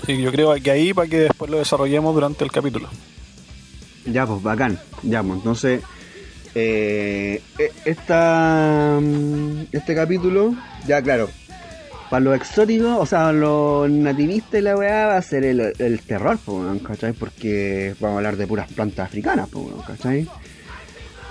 Sí, 0.06 0.20
yo 0.20 0.30
creo 0.32 0.54
que 0.54 0.70
ahí 0.70 0.94
para 0.94 1.08
que 1.08 1.18
después 1.18 1.50
lo 1.50 1.58
desarrollemos 1.58 2.14
durante 2.14 2.44
el 2.44 2.52
capítulo. 2.52 2.88
Ya, 4.06 4.26
pues 4.26 4.42
bacán. 4.42 4.78
Ya, 5.02 5.22
pues 5.22 5.34
entonces 5.34 5.82
eh, 6.54 7.42
e-, 7.58 7.72
esta, 7.84 8.98
mm, 9.00 9.66
este 9.72 9.94
capítulo, 9.94 10.54
ya 10.86 11.02
claro, 11.02 11.28
para 12.10 12.24
los 12.24 12.36
exóticos, 12.36 12.98
o 12.98 13.06
sea, 13.06 13.32
los 13.32 13.90
nativistas 13.90 14.60
y 14.60 14.62
la 14.62 14.76
weá 14.76 15.06
va 15.06 15.16
a 15.16 15.22
ser 15.22 15.44
el, 15.44 16.00
terror, 16.06 16.38
¿cachai? 16.86 17.12
Porque 17.12 17.94
vamos 18.00 18.16
a 18.16 18.18
hablar 18.18 18.36
de 18.36 18.46
puras 18.46 18.70
plantas 18.72 19.06
africanas, 19.06 19.48
¿cachai? 19.86 20.28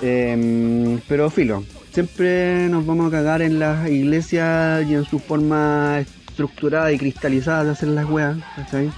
Em, 0.02 1.00
pero 1.08 1.30
filo, 1.30 1.64
siempre 1.92 2.68
nos 2.70 2.86
vamos 2.86 3.08
a 3.08 3.12
cagar 3.12 3.42
en 3.42 3.60
las 3.60 3.90
iglesias 3.90 4.86
y 4.88 4.96
en 4.96 5.06
su 5.06 5.20
forma 5.20 6.00
estructurada 6.00 6.92
y 6.92 6.98
cristalizada 6.98 7.64
de 7.64 7.72
hacer 7.72 7.90
las 7.90 8.10
weas, 8.10 8.38
¿cachai? 8.56 8.92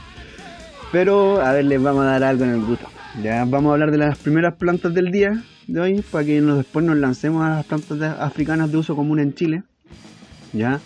Pero, 0.92 1.42
a 1.42 1.52
ver, 1.52 1.66
les 1.66 1.82
vamos 1.82 2.04
a 2.04 2.12
dar 2.12 2.24
algo 2.24 2.46
en 2.46 2.52
el 2.52 2.62
gusto. 2.62 2.88
Ya 3.22 3.44
vamos 3.46 3.70
a 3.72 3.74
hablar 3.74 3.92
de 3.92 3.98
las 3.98 4.18
primeras 4.18 4.56
plantas 4.56 4.94
del 4.94 5.12
día 5.12 5.44
de 5.68 5.80
hoy, 5.80 6.02
para 6.10 6.26
que 6.26 6.42
después 6.42 6.86
nos 6.86 6.98
lancemos 6.98 7.44
a 7.44 7.50
las 7.50 7.66
plantas 7.66 8.02
africanas 8.20 8.72
de 8.72 8.78
uso 8.78 8.96
común 8.96 9.20
en 9.20 9.34
Chile. 9.34 9.64
¿Ya? 10.54 10.80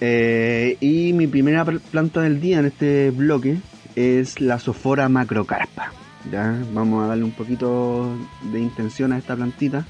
Eh, 0.00 0.78
y 0.80 1.12
mi 1.12 1.26
primera 1.26 1.64
planta 1.64 2.22
del 2.22 2.40
día 2.40 2.58
en 2.58 2.66
este 2.66 3.10
bloque 3.10 3.58
es 3.96 4.40
la 4.40 4.58
Sophora 4.58 5.08
macrocarpa. 5.08 5.92
¿ya? 6.30 6.56
Vamos 6.72 7.04
a 7.04 7.08
darle 7.08 7.24
un 7.24 7.32
poquito 7.32 8.16
de 8.52 8.60
intención 8.60 9.12
a 9.12 9.18
esta 9.18 9.36
plantita. 9.36 9.86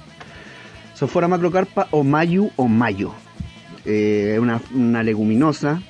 Sophora 0.94 1.28
macrocarpa 1.28 1.88
o 1.92 2.04
mayu 2.04 2.50
o 2.56 2.68
mayo. 2.68 3.12
Eh, 3.84 4.34
es 4.34 4.40
una, 4.72 5.02
leguminosa 5.02 5.80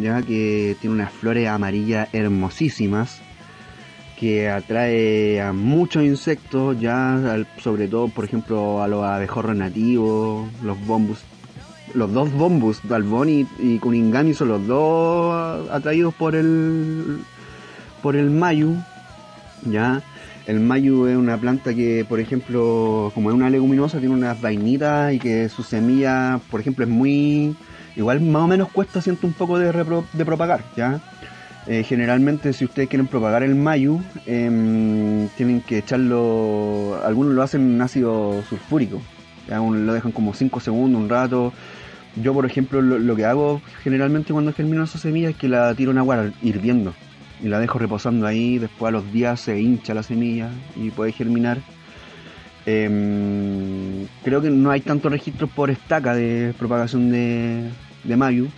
ya 0.00 0.22
que 0.22 0.76
tiene 0.80 0.96
unas 0.96 1.12
flores 1.12 1.48
amarillas 1.48 2.08
hermosísimas 2.12 3.20
que 4.18 4.50
atrae 4.50 5.40
a 5.40 5.52
muchos 5.52 6.02
insectos 6.02 6.78
ya 6.80 7.38
sobre 7.58 7.86
todo 7.86 8.08
por 8.08 8.24
ejemplo 8.24 8.82
a 8.82 8.88
los 8.88 9.04
abejorros 9.04 9.56
nativos 9.56 10.50
los 10.62 10.84
bombus 10.84 11.20
los 11.94 12.12
dos 12.12 12.32
bombus, 12.32 12.80
Dalbón 12.84 13.28
y, 13.28 13.46
y 13.58 14.34
son 14.34 14.48
los 14.48 14.66
dos 14.66 15.70
atraídos 15.70 16.14
por 16.14 16.34
el 16.34 17.18
por 18.02 18.16
el 18.16 18.30
mayu. 18.30 18.76
Ya, 19.64 20.02
el 20.46 20.60
mayu 20.60 21.06
es 21.06 21.16
una 21.16 21.36
planta 21.36 21.74
que, 21.74 22.06
por 22.08 22.20
ejemplo, 22.20 23.10
como 23.14 23.30
es 23.30 23.36
una 23.36 23.50
leguminosa, 23.50 23.98
tiene 23.98 24.14
unas 24.14 24.40
vainitas 24.40 25.12
y 25.12 25.18
que 25.18 25.48
su 25.48 25.62
semilla, 25.62 26.40
por 26.50 26.60
ejemplo, 26.60 26.84
es 26.84 26.90
muy 26.90 27.56
igual 27.96 28.20
más 28.20 28.42
o 28.42 28.46
menos 28.46 28.68
cuesta 28.70 29.02
siento 29.02 29.26
un 29.26 29.32
poco 29.32 29.58
de, 29.58 29.72
de 30.12 30.24
propagar, 30.24 30.64
ya. 30.76 31.00
Eh, 31.66 31.84
generalmente 31.84 32.54
si 32.54 32.64
ustedes 32.64 32.88
quieren 32.88 33.06
propagar 33.08 33.42
el 33.42 33.54
mayu, 33.54 34.00
em, 34.24 35.28
tienen 35.36 35.60
que 35.60 35.78
echarlo, 35.78 36.98
algunos 37.04 37.34
lo 37.34 37.42
hacen 37.42 37.74
en 37.74 37.82
ácido 37.82 38.42
sulfúrico, 38.48 39.02
lo 39.48 39.92
dejan 39.92 40.12
como 40.12 40.32
5 40.32 40.60
segundos, 40.60 41.02
un 41.02 41.10
rato, 41.10 41.52
yo, 42.22 42.34
por 42.34 42.46
ejemplo, 42.46 42.80
lo, 42.80 43.16
que 43.16 43.24
hago 43.24 43.60
generalmente 43.82 44.32
cuando 44.32 44.52
germino 44.52 44.84
esa 44.84 44.98
semilla 44.98 45.30
es 45.30 45.36
que 45.36 45.48
la 45.48 45.74
tiro 45.74 45.90
en 45.90 45.98
agua 45.98 46.30
hirviendo 46.42 46.94
y 47.42 47.48
la 47.48 47.58
dejo 47.58 47.78
reposando 47.78 48.26
ahí. 48.26 48.58
Después 48.58 48.88
a 48.88 48.92
los 48.92 49.12
días 49.12 49.40
se 49.40 49.60
hincha 49.60 49.94
la 49.94 50.02
semilla 50.02 50.50
y 50.76 50.90
puede 50.90 51.12
germinar. 51.12 51.58
Em, 52.66 54.06
creo 54.24 54.42
que 54.42 54.50
no 54.50 54.70
hay 54.70 54.80
tantos 54.80 55.10
registros 55.10 55.50
por 55.50 55.70
estaca 55.70 56.14
de 56.14 56.54
propagación 56.58 57.10
de, 57.10 57.70
de 58.04 58.16
Mayu. 58.16 58.48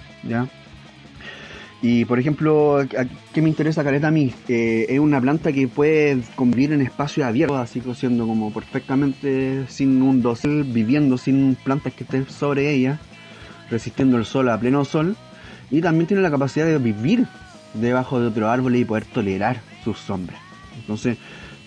Y 1.83 2.05
por 2.05 2.19
ejemplo, 2.19 2.87
¿qué 3.33 3.41
me 3.41 3.49
interesa 3.49 3.83
careta 3.83 4.09
a 4.09 4.11
mí? 4.11 4.35
es 4.49 4.99
una 4.99 5.21
planta 5.21 5.51
que 5.51 5.67
puede 5.67 6.21
convivir 6.37 6.73
en 6.73 6.83
espacios 6.83 7.27
abiertos, 7.27 7.59
así 7.59 7.81
siendo 7.95 8.27
como 8.27 8.53
perfectamente 8.53 9.65
sin 9.69 10.03
un 10.03 10.21
dosel, 10.21 10.65
viviendo 10.65 11.17
sin 11.17 11.55
plantas 11.55 11.95
que 11.95 12.05
estén 12.05 12.29
sobre 12.29 12.75
ella 12.75 12.99
resistiendo 13.71 14.17
el 14.17 14.25
sol 14.25 14.49
a 14.49 14.59
pleno 14.59 14.85
sol 14.85 15.17
y 15.71 15.81
también 15.81 16.07
tiene 16.07 16.23
la 16.23 16.31
capacidad 16.31 16.67
de 16.67 16.79
vivir 16.79 17.27
debajo 17.75 18.21
de 18.21 18.29
otros 18.29 18.49
árboles 18.49 18.81
y 18.81 18.85
poder 18.85 19.05
tolerar 19.05 19.61
sus 19.85 19.99
sombras. 19.99 20.41
Entonces 20.77 21.19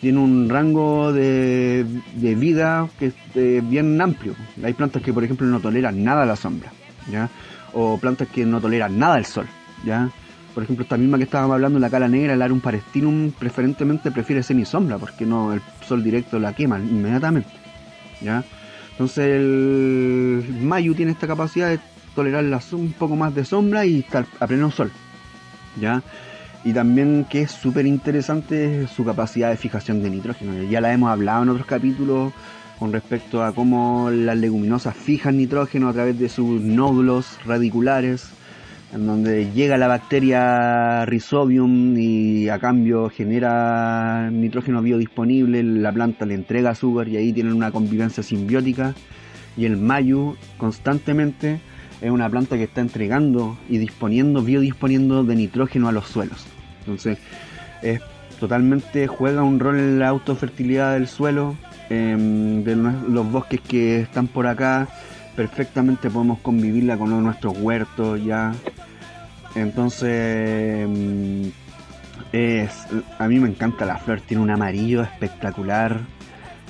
tiene 0.02 0.20
un 0.20 0.50
rango 0.50 1.14
de, 1.14 1.86
vida 2.16 2.90
que 3.00 3.08
es 3.08 3.70
bien 3.70 4.02
amplio. 4.02 4.36
Hay 4.62 4.74
plantas 4.74 5.02
que 5.02 5.14
por 5.14 5.24
ejemplo 5.24 5.48
no 5.48 5.62
toleran 5.62 6.04
nada 6.04 6.26
la 6.26 6.36
sombra, 6.36 6.74
¿ya? 7.10 7.30
o 7.72 7.98
plantas 7.98 8.28
que 8.28 8.46
no 8.46 8.60
toleran 8.60 9.00
nada 9.00 9.18
el 9.18 9.26
sol. 9.26 9.48
¿ya? 9.86 10.10
Por 10.54 10.64
ejemplo, 10.64 10.84
esta 10.84 10.98
misma 10.98 11.18
que 11.18 11.24
estábamos 11.24 11.56
hablando, 11.56 11.80
la 11.80 11.90
cala 11.90 12.08
negra, 12.08 12.34
el 12.34 12.42
arum 12.42 12.60
parestinum, 12.60 13.32
preferentemente 13.32 14.12
prefiere 14.12 14.44
semisombra 14.44 14.98
porque 14.98 15.26
no 15.26 15.54
el 15.54 15.62
sol 15.88 16.04
directo 16.04 16.38
la 16.38 16.54
quema 16.54 16.80
inmediatamente. 16.80 17.52
¿ya? 18.22 18.44
Entonces 18.92 19.26
el 19.26 20.44
Mayu 20.62 20.94
tiene 20.94 21.14
esta 21.14 21.28
capacidad 21.28 21.70
de 21.70 21.80
tolerar 22.16 22.46
un 22.72 22.94
poco 22.94 23.16
más 23.16 23.34
de 23.36 23.46
sombra 23.46 23.86
y 23.86 24.00
estar 24.00 24.26
a 24.40 24.48
pleno 24.48 24.72
sol. 24.72 24.92
¿ya? 25.80 26.02
Y 26.64 26.74
también 26.74 27.26
que 27.30 27.42
es 27.42 27.52
súper 27.52 27.86
interesante 27.86 28.88
su 28.88 29.04
capacidad 29.04 29.50
de 29.50 29.58
fijación 29.58 30.02
de 30.02 30.10
nitrógeno. 30.10 30.64
Ya 30.64 30.82
la 30.82 30.94
hemos 30.94 31.10
hablado 31.10 31.44
en 31.44 31.50
otros 31.50 31.68
capítulos 31.68 32.34
con 32.80 32.92
respecto 32.92 33.44
a 33.44 33.54
cómo 33.54 34.10
las 34.10 34.38
leguminosas 34.38 34.96
fijan 34.96 35.38
nitrógeno 35.38 35.90
a 35.90 35.94
través 35.94 36.18
de 36.20 36.30
sus 36.30 36.62
nódulos 36.62 37.38
radiculares 37.46 38.32
en 38.94 39.08
donde 39.08 39.52
llega 39.52 39.78
la 39.78 39.88
bacteria 39.88 41.04
Rhizobium 41.06 41.98
y 41.98 42.48
a 42.50 42.60
cambio 42.60 43.10
genera 43.10 44.30
nitrógeno 44.32 44.84
biodisponible, 44.84 45.64
la 45.64 45.92
planta 45.92 46.26
le 46.26 46.36
entrega 46.36 46.70
azúcar 46.70 47.08
y 47.08 47.18
ahí 47.18 47.34
tienen 47.34 47.54
una 47.54 47.72
convivencia 47.72 48.22
simbiótica. 48.22 48.94
Y 49.58 49.66
el 49.66 49.78
mayu 49.78 50.36
constantemente 50.58 51.60
es 52.04 52.12
una 52.12 52.30
planta 52.30 52.58
que 52.58 52.64
está 52.64 52.82
entregando 52.82 53.58
y 53.68 53.80
disponiendo, 53.80 54.44
biodisponiendo 54.44 55.24
de 55.24 55.36
nitrógeno 55.36 55.88
a 55.88 55.92
los 55.92 56.08
suelos. 56.08 56.46
Entonces, 56.82 57.18
es 57.82 58.02
totalmente 58.40 59.08
juega 59.08 59.42
un 59.42 59.60
rol 59.60 59.80
en 59.80 60.00
la 60.00 60.10
autofertilidad 60.10 60.94
del 60.94 61.08
suelo, 61.08 61.56
em, 61.90 62.64
de 62.64 62.76
los 62.76 63.32
bosques 63.32 63.62
que 63.62 64.02
están 64.02 64.28
por 64.28 64.48
acá. 64.48 64.88
Perfectamente 65.36 66.10
podemos 66.10 66.40
convivirla 66.40 66.98
con 66.98 67.24
nuestros 67.24 67.58
huertos 67.58 68.24
ya 68.24 68.54
entonces, 69.56 70.88
mm, 70.88 71.48
es, 72.32 72.88
a 73.20 73.28
mí 73.28 73.40
me 73.40 73.50
encanta 73.50 73.86
la 73.86 73.98
flor, 73.98 74.22
tiene 74.22 74.42
un 74.42 74.50
amarillo 74.50 75.04
espectacular, 75.04 76.02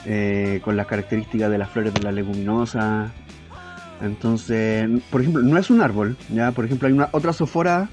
eh, 0.05 0.59
con 0.63 0.75
las 0.75 0.87
características 0.87 1.49
de 1.49 1.57
las 1.57 1.69
flores 1.69 1.93
de 1.93 2.01
la 2.01 2.11
leguminosa. 2.11 3.11
Entonces, 4.03 4.85
por 5.09 5.21
ejemplo, 5.21 5.41
no 5.41 5.57
es 5.57 5.69
un 5.69 5.81
árbol, 5.81 6.17
ya, 6.29 6.51
por 6.51 6.65
ejemplo, 6.65 6.87
hay 6.89 6.93
una 6.93 7.07
otra 7.13 7.31
sofora 7.31 7.89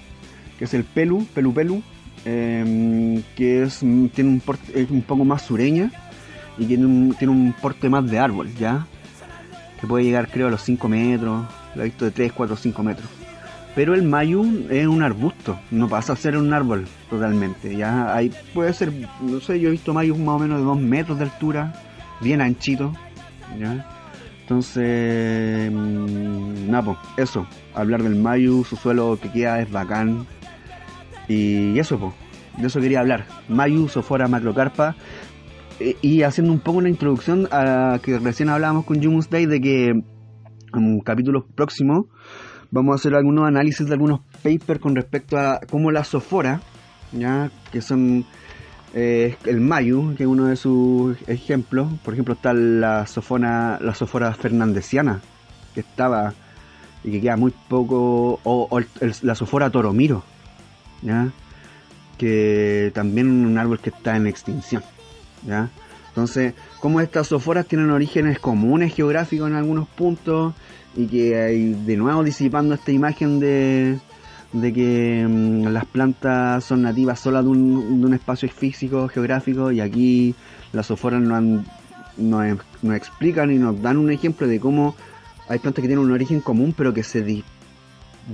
que 0.58 0.64
es 0.64 0.74
el 0.74 0.82
pelu, 0.82 1.24
pelu 1.26 1.54
pelu, 1.54 1.82
em, 2.24 3.22
que 3.36 3.62
es, 3.62 3.78
tiene 3.78 4.28
un 4.28 4.40
porte, 4.40 4.82
es 4.82 4.90
un 4.90 5.02
poco 5.02 5.24
más 5.24 5.42
sureña 5.42 5.92
y 6.58 6.66
tiene 6.66 6.84
un, 6.84 7.14
tiene 7.16 7.32
un 7.32 7.52
porte 7.52 7.88
más 7.88 8.10
de 8.10 8.18
árbol, 8.18 8.52
ya, 8.56 8.86
que 9.80 9.86
puede 9.86 10.04
llegar 10.04 10.28
creo 10.28 10.48
a 10.48 10.50
los 10.50 10.62
5 10.62 10.88
metros, 10.88 11.46
lo 11.76 11.82
he 11.82 11.84
visto 11.84 12.04
de 12.04 12.10
3, 12.10 12.32
4, 12.32 12.56
5 12.56 12.82
metros. 12.82 13.08
Pero 13.76 13.94
el 13.94 14.02
mayu 14.02 14.66
es 14.68 14.88
un 14.88 15.04
arbusto, 15.04 15.60
no 15.70 15.88
pasa 15.88 16.14
a 16.14 16.16
ser 16.16 16.36
un 16.36 16.52
árbol 16.52 16.88
totalmente. 17.08 17.76
Ya 17.76 18.12
hay, 18.12 18.32
puede 18.52 18.72
ser, 18.72 18.92
no 19.20 19.40
sé, 19.40 19.60
yo 19.60 19.68
he 19.68 19.72
visto 19.72 19.94
mayus 19.94 20.18
más 20.18 20.34
o 20.34 20.38
menos 20.40 20.58
de 20.58 20.64
2 20.64 20.80
metros 20.80 21.18
de 21.18 21.24
altura, 21.24 21.72
bien 22.20 22.40
anchito. 22.40 22.92
¿ya? 23.60 23.99
Entonces, 24.50 25.70
mmm, 25.70 26.68
nada, 26.68 27.00
eso, 27.16 27.46
hablar 27.72 28.02
del 28.02 28.16
mayu, 28.16 28.64
su 28.64 28.74
suelo 28.74 29.16
que 29.22 29.30
queda 29.30 29.60
es 29.60 29.70
bacán. 29.70 30.26
Y 31.28 31.78
eso, 31.78 32.00
pues, 32.00 32.12
de 32.58 32.66
eso 32.66 32.80
quería 32.80 32.98
hablar. 32.98 33.26
Mayu, 33.48 33.86
Sofora, 33.86 34.26
Macrocarpa. 34.26 34.96
E, 35.78 35.94
y 36.02 36.22
haciendo 36.22 36.52
un 36.52 36.58
poco 36.58 36.78
una 36.78 36.88
introducción 36.88 37.46
a 37.52 38.00
que 38.02 38.18
recién 38.18 38.48
hablábamos 38.48 38.86
con 38.86 39.00
Jumus 39.00 39.30
Day 39.30 39.46
de 39.46 39.60
que 39.60 39.90
en 39.90 40.04
un 40.74 40.98
capítulo 40.98 41.46
próximo 41.54 42.08
vamos 42.72 42.94
a 42.94 42.96
hacer 42.96 43.14
algunos 43.14 43.46
análisis 43.46 43.86
de 43.86 43.92
algunos 43.92 44.18
papers 44.42 44.80
con 44.80 44.96
respecto 44.96 45.38
a 45.38 45.60
cómo 45.70 45.92
la 45.92 46.02
sofora, 46.02 46.60
¿ya? 47.12 47.52
que 47.70 47.80
son 47.82 48.24
el 48.94 49.60
mayu, 49.60 50.14
que 50.16 50.24
es 50.24 50.28
uno 50.28 50.46
de 50.46 50.56
sus 50.56 51.16
ejemplos. 51.28 51.88
Por 52.04 52.14
ejemplo, 52.14 52.34
está 52.34 52.52
la 52.52 53.06
sofona, 53.06 53.78
la 53.80 53.94
sofora 53.94 54.32
fernandesiana, 54.34 55.20
que 55.74 55.80
estaba 55.80 56.34
y 57.02 57.12
que 57.12 57.20
queda 57.20 57.36
muy 57.36 57.52
poco, 57.68 58.40
o, 58.42 58.80
la 59.22 59.34
sofora 59.34 59.70
toromiro, 59.70 60.22
que 62.18 62.90
también 62.94 63.40
es 63.40 63.46
un 63.46 63.58
árbol 63.58 63.80
que 63.80 63.90
está 63.90 64.16
en 64.16 64.26
extinción. 64.26 64.82
¿ya? 65.46 65.70
Entonces, 66.08 66.54
como 66.80 67.00
estas 67.00 67.28
soforas 67.28 67.66
tienen 67.66 67.90
orígenes 67.90 68.38
comunes 68.38 68.94
geográficos 68.94 69.48
en 69.48 69.56
algunos 69.56 69.88
puntos, 69.88 70.54
y 70.96 71.06
que 71.06 71.40
hay 71.40 71.72
de 71.72 71.96
nuevo 71.96 72.24
disipando 72.24 72.74
esta 72.74 72.90
imagen 72.90 73.38
de, 73.38 73.98
de 74.52 74.72
que 74.72 75.26
mm, 75.28 75.68
las 75.68 75.84
plantas 75.86 76.64
son 76.64 76.82
nativas 76.82 77.20
solo 77.20 77.42
de 77.42 77.48
un, 77.48 78.14
espacio 78.14 78.48
físico, 78.48 79.08
geográfico, 79.08 79.70
y 79.70 79.80
aquí 79.80 80.34
las 80.72 80.86
soforas 80.86 81.20
nos, 81.20 81.64
nos, 82.16 82.96
explican 82.96 83.50
y 83.50 83.56
nos 83.56 83.80
dan 83.80 83.96
un 83.96 84.10
ejemplo 84.10 84.46
de 84.46 84.58
cómo 84.58 84.94
hay 85.48 85.58
plantas 85.58 85.82
que 85.82 85.88
tienen 85.88 86.04
un 86.04 86.12
origen 86.12 86.40
común, 86.40 86.74
pero 86.76 86.92
que 86.92 87.02
se 87.02 87.44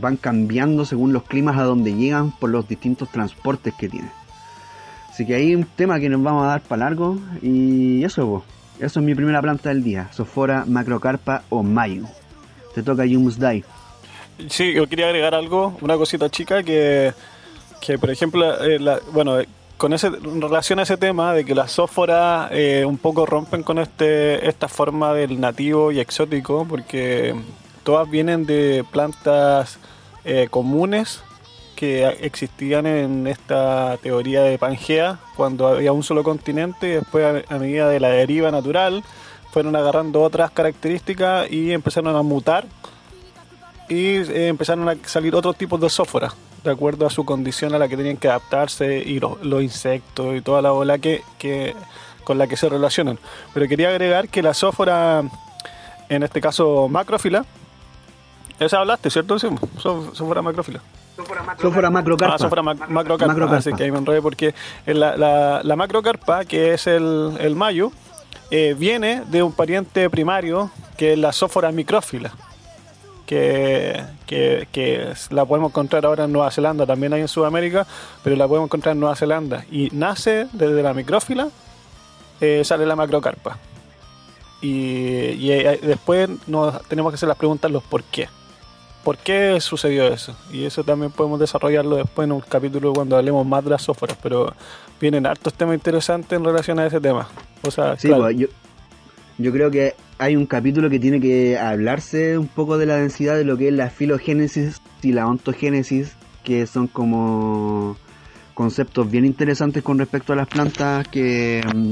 van 0.01 0.17
cambiando 0.17 0.85
según 0.85 1.13
los 1.13 1.25
climas 1.25 1.59
a 1.59 1.63
donde 1.63 1.95
llegan 1.95 2.31
por 2.33 2.51
los 2.51 2.69
distintos 2.69 3.11
transportes 3.11 3.75
que 3.75 3.89
tienen. 3.89 4.11
Así 5.11 5.25
que 5.25 5.35
hay 5.35 5.55
un 5.55 5.65
tema 5.65 5.99
que 5.99 6.09
nos 6.11 6.23
vamos 6.23 6.45
a 6.45 6.49
dar 6.49 6.61
para 6.63 6.85
largo, 6.85 7.19
y 7.43 8.05
eso, 8.05 8.45
eso 8.79 9.01
es 9.01 9.07
mi 9.07 9.15
primera 9.15 9.41
planta 9.41 9.71
del 9.71 9.83
día, 9.83 10.09
Sofora 10.13 10.65
macrocarpa 10.67 11.43
o 11.49 11.63
mayo. 11.63 12.05
Te 12.75 12.83
toca 12.83 13.05
Die. 13.05 13.65
Sí, 14.51 14.75
yo 14.75 14.87
quería 14.87 15.07
agregar 15.07 15.35
algo, 15.35 15.77
una 15.81 15.97
cosita 15.97 16.29
chica 16.29 16.63
que, 16.63 17.15
que 17.81 17.99
por 17.99 18.11
ejemplo, 18.11 18.65
eh, 18.65 18.79
bueno, 19.13 19.39
con 19.77 19.93
ese, 19.93 20.09
en 20.09 20.41
relación 20.43 20.79
a 20.79 20.83
ese 20.83 20.97
tema 20.97 21.33
de 21.33 21.45
que 21.45 21.55
las 21.55 21.73
sóforas 21.73 22.49
eh, 22.53 22.85
un 22.87 22.99
poco 22.99 23.25
rompen 23.27 23.63
con 23.63 23.79
este 23.79 24.47
esta 24.49 24.69
forma 24.69 25.15
del 25.15 25.41
nativo 25.41 25.91
y 25.91 26.01
exótico, 26.01 26.67
porque 26.69 27.35
todas 27.83 28.11
vienen 28.11 28.45
de 28.47 28.85
plantas 28.91 29.79
eh, 30.25 30.49
comunes 30.51 31.23
que 31.75 32.07
existían 32.07 32.87
en 32.87 33.27
esta 33.27 33.99
teoría 34.03 34.43
de 34.43 34.59
Pangea 34.59 35.19
cuando 35.37 35.69
había 35.69 35.93
un 35.93 36.03
solo 36.03 36.25
continente 36.25 36.89
y 36.89 36.93
después 36.93 37.45
a 37.49 37.59
medida 37.59 37.89
de 37.89 38.01
la 38.01 38.09
deriva 38.09 38.51
natural 38.51 39.05
fueron 39.51 39.77
agarrando 39.77 40.23
otras 40.23 40.51
características 40.51 41.51
y 41.51 41.73
empezaron 41.73 42.17
a 42.17 42.23
mutar 42.23 42.67
y 43.89 44.17
eh, 44.17 44.49
empezaron 44.49 44.89
a 44.89 44.97
salir 45.05 45.35
otros 45.35 45.57
tipos 45.57 45.81
de 45.81 45.89
sóforas 45.89 46.35
de 46.65 46.73
acuerdo 46.73 47.07
a 47.07 47.11
su 47.11 47.25
condición 47.25 47.75
a 47.75 47.79
la 47.79 47.89
que 47.89 47.97
tenían 47.97 48.17
que 48.17 48.29
adaptarse 48.29 48.99
y 48.99 49.21
los, 49.21 49.63
insectos 49.63 50.37
y 50.37 50.41
toda 50.41 50.61
la 50.61 50.73
ola 50.73 50.99
que, 50.99 51.23
que, 51.39 51.77
con 52.25 52.39
la 52.39 52.49
que 52.49 52.57
se 52.57 52.69
relacionan. 52.69 53.19
Pero 53.55 53.69
quería 53.69 53.89
agregar 53.91 54.29
que 54.29 54.43
la 54.43 54.53
sófora, 54.53 55.23
en 56.09 56.23
este 56.25 56.41
caso 56.41 56.89
macrófila, 56.89 57.45
esa 58.59 58.81
hablaste, 58.81 59.11
¿cierto? 59.11 59.39
Sí, 59.39 59.49
sófora 59.79 60.43
macrófila. 60.43 60.81
Sófora 61.61 61.91
macrocarpa. 61.91 62.35
Ah, 62.35 62.39
sófora 62.39 62.63
macrocarpa. 62.63 63.57
Así 63.57 63.73
que 63.73 63.85
ahí 63.85 63.93
me 63.93 63.99
enredé 63.99 64.21
porque 64.21 64.55
la, 64.87 65.17
la, 65.17 65.61
la 65.63 65.77
macrocarpa, 65.77 66.45
que 66.45 66.75
es 66.75 66.87
el, 66.87 67.37
el 67.39 67.55
mayo, 67.55 67.93
eh, 68.51 68.75
viene 68.79 69.23
de 69.27 69.43
un 69.43 69.53
pariente 69.53 70.09
primario 70.11 70.71
que 70.97 71.13
es 71.13 71.19
la 71.19 71.33
sófora 71.33 71.73
micrófila, 71.73 72.33
que, 73.27 74.05
que, 74.27 75.13
la 75.31 75.45
podemos 75.45 75.71
encontrar 75.71 76.07
ahora 76.07 76.25
en 76.25 76.33
Nueva 76.33 76.51
Zelanda, 76.51 76.87
también 76.87 77.13
hay 77.13 77.21
en 77.21 77.29
Sudamérica, 77.29 77.87
pero 78.23 78.37
la 78.37 78.47
podemos 78.47 78.69
encontrar 78.69 78.95
en 78.95 79.01
Nueva 79.01 79.17
Zelanda. 79.17 79.65
Y 79.71 79.91
nace 79.93 80.47
desde 80.53 80.83
la 80.83 80.95
micrófila, 80.95 81.49
eh, 82.41 82.63
sale 82.65 82.87
la 82.87 82.97
macrocarpa. 82.97 83.59
Y, 84.63 85.51
eh, 85.51 85.79
después 85.83 86.31
nos 86.47 86.83
tenemos 86.85 87.13
que 87.13 87.17
hacer 87.17 87.29
las 87.29 87.37
preguntas 87.37 87.71
los 87.71 87.83
por 87.83 88.03
qué. 88.05 88.29
¿Por 89.05 89.19
qué 89.19 89.61
sucedió 89.61 90.09
eso? 90.09 90.35
Y 90.53 90.65
eso 90.65 90.83
también 90.83 91.13
podemos 91.13 91.39
desarrollarlo 91.39 91.97
después 91.97 92.27
en 92.27 92.33
un 92.33 92.41
capítulo 92.41 92.93
cuando 92.93 93.17
hablemos 93.17 93.47
más 93.47 93.63
de 93.63 93.71
las 93.71 93.83
sóforas, 93.83 94.17
pero 94.21 94.53
vienen 95.01 95.27
hartos 95.27 95.55
temas 95.55 95.75
interesantes 95.75 96.37
en 96.37 96.45
relación 96.45 96.79
a 96.81 96.87
ese 96.87 97.01
tema. 97.01 97.29
O 97.63 97.71
sea, 97.71 97.97
sí, 97.97 98.09
pues, 98.09 98.37
yo, 98.37 98.49
yo 99.39 99.53
creo 99.53 99.71
que 99.71 99.95
hay 100.19 100.37
un 100.37 100.47
capítulo 100.47 100.89
que 100.89 100.99
tiene 100.99 101.21
que 101.21 101.59
hablarse 101.59 102.39
un 102.39 102.49
poco 102.49 102.79
de 102.79 102.87
la 102.87 102.97
densidad 102.97 103.37
de 103.37 103.45
lo 103.45 103.57
que 103.57 103.69
es 103.69 103.75
la 103.75 103.91
filogénesis 103.91 104.81
y 105.03 105.13
la 105.13 105.27
ontogénesis, 105.27 106.17
que 106.43 106.67
son 106.67 106.87
como 106.87 107.97
conceptos 108.55 109.11
bien 109.11 109.27
interesantes 109.27 109.83
con 109.83 109.99
respecto 109.99 110.33
a 110.33 110.37
las 110.37 110.49
plantas 110.49 111.07
que, 111.09 111.63
mm, 111.75 111.91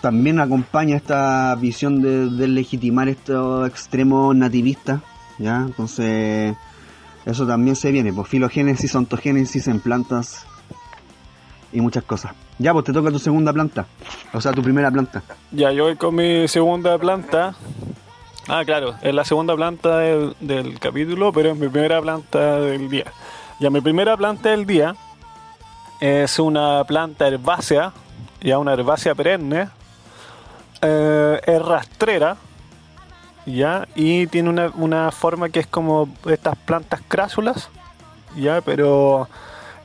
también 0.00 0.40
acompaña 0.40 0.96
esta 0.96 1.54
visión 1.56 2.02
de, 2.02 2.48
legitimar 2.48 3.08
estos 3.08 3.68
extremos 3.68 4.34
nativistas, 4.36 5.00
¿ya? 5.38 5.62
Entonces, 5.66 6.56
eso 7.24 7.46
también 7.46 7.76
se 7.76 7.90
viene, 7.90 8.12
pues 8.12 8.28
filogénesis, 8.28 8.94
ontogénesis 8.94 9.68
en 9.68 9.80
plantas 9.80 10.46
y 11.72 11.80
muchas 11.80 12.04
cosas. 12.04 12.32
Ya, 12.58 12.72
pues 12.72 12.84
te 12.84 12.92
toca 12.92 13.10
tu 13.10 13.18
segunda 13.18 13.52
planta. 13.52 13.86
O 14.32 14.40
sea, 14.40 14.52
tu 14.52 14.62
primera 14.62 14.90
planta. 14.90 15.22
Ya, 15.52 15.70
yo 15.72 15.84
voy 15.84 15.96
con 15.96 16.14
mi 16.14 16.48
segunda 16.48 16.98
planta. 16.98 17.54
Ah, 18.48 18.64
claro, 18.64 18.94
es 19.02 19.14
la 19.14 19.24
segunda 19.24 19.54
planta 19.54 19.98
del, 19.98 20.78
capítulo, 20.80 21.32
pero 21.32 21.50
es 21.50 21.58
mi 21.58 21.68
primera 21.68 22.00
planta 22.00 22.60
del 22.60 22.88
día. 22.88 23.04
Ya, 23.60 23.70
mi 23.70 23.80
primera 23.80 24.16
planta 24.16 24.50
del 24.50 24.66
día 24.66 24.96
es 26.00 26.38
una 26.38 26.82
planta 26.84 27.28
herbácea, 27.28 27.92
ya 28.40 28.58
una 28.58 28.72
herbácea 28.72 29.14
perenne, 29.14 29.68
eh, 30.80 31.40
es 31.44 31.62
rastrera, 31.62 32.36
¿ya? 33.44 33.86
Y 33.94 34.28
tiene 34.28 34.48
una, 34.48 34.72
una 34.74 35.10
forma 35.10 35.50
que 35.50 35.60
es 35.60 35.66
como 35.66 36.08
estas 36.26 36.56
plantas 36.56 37.02
crásulas, 37.06 37.68
¿ya? 38.34 38.62
Pero 38.62 39.28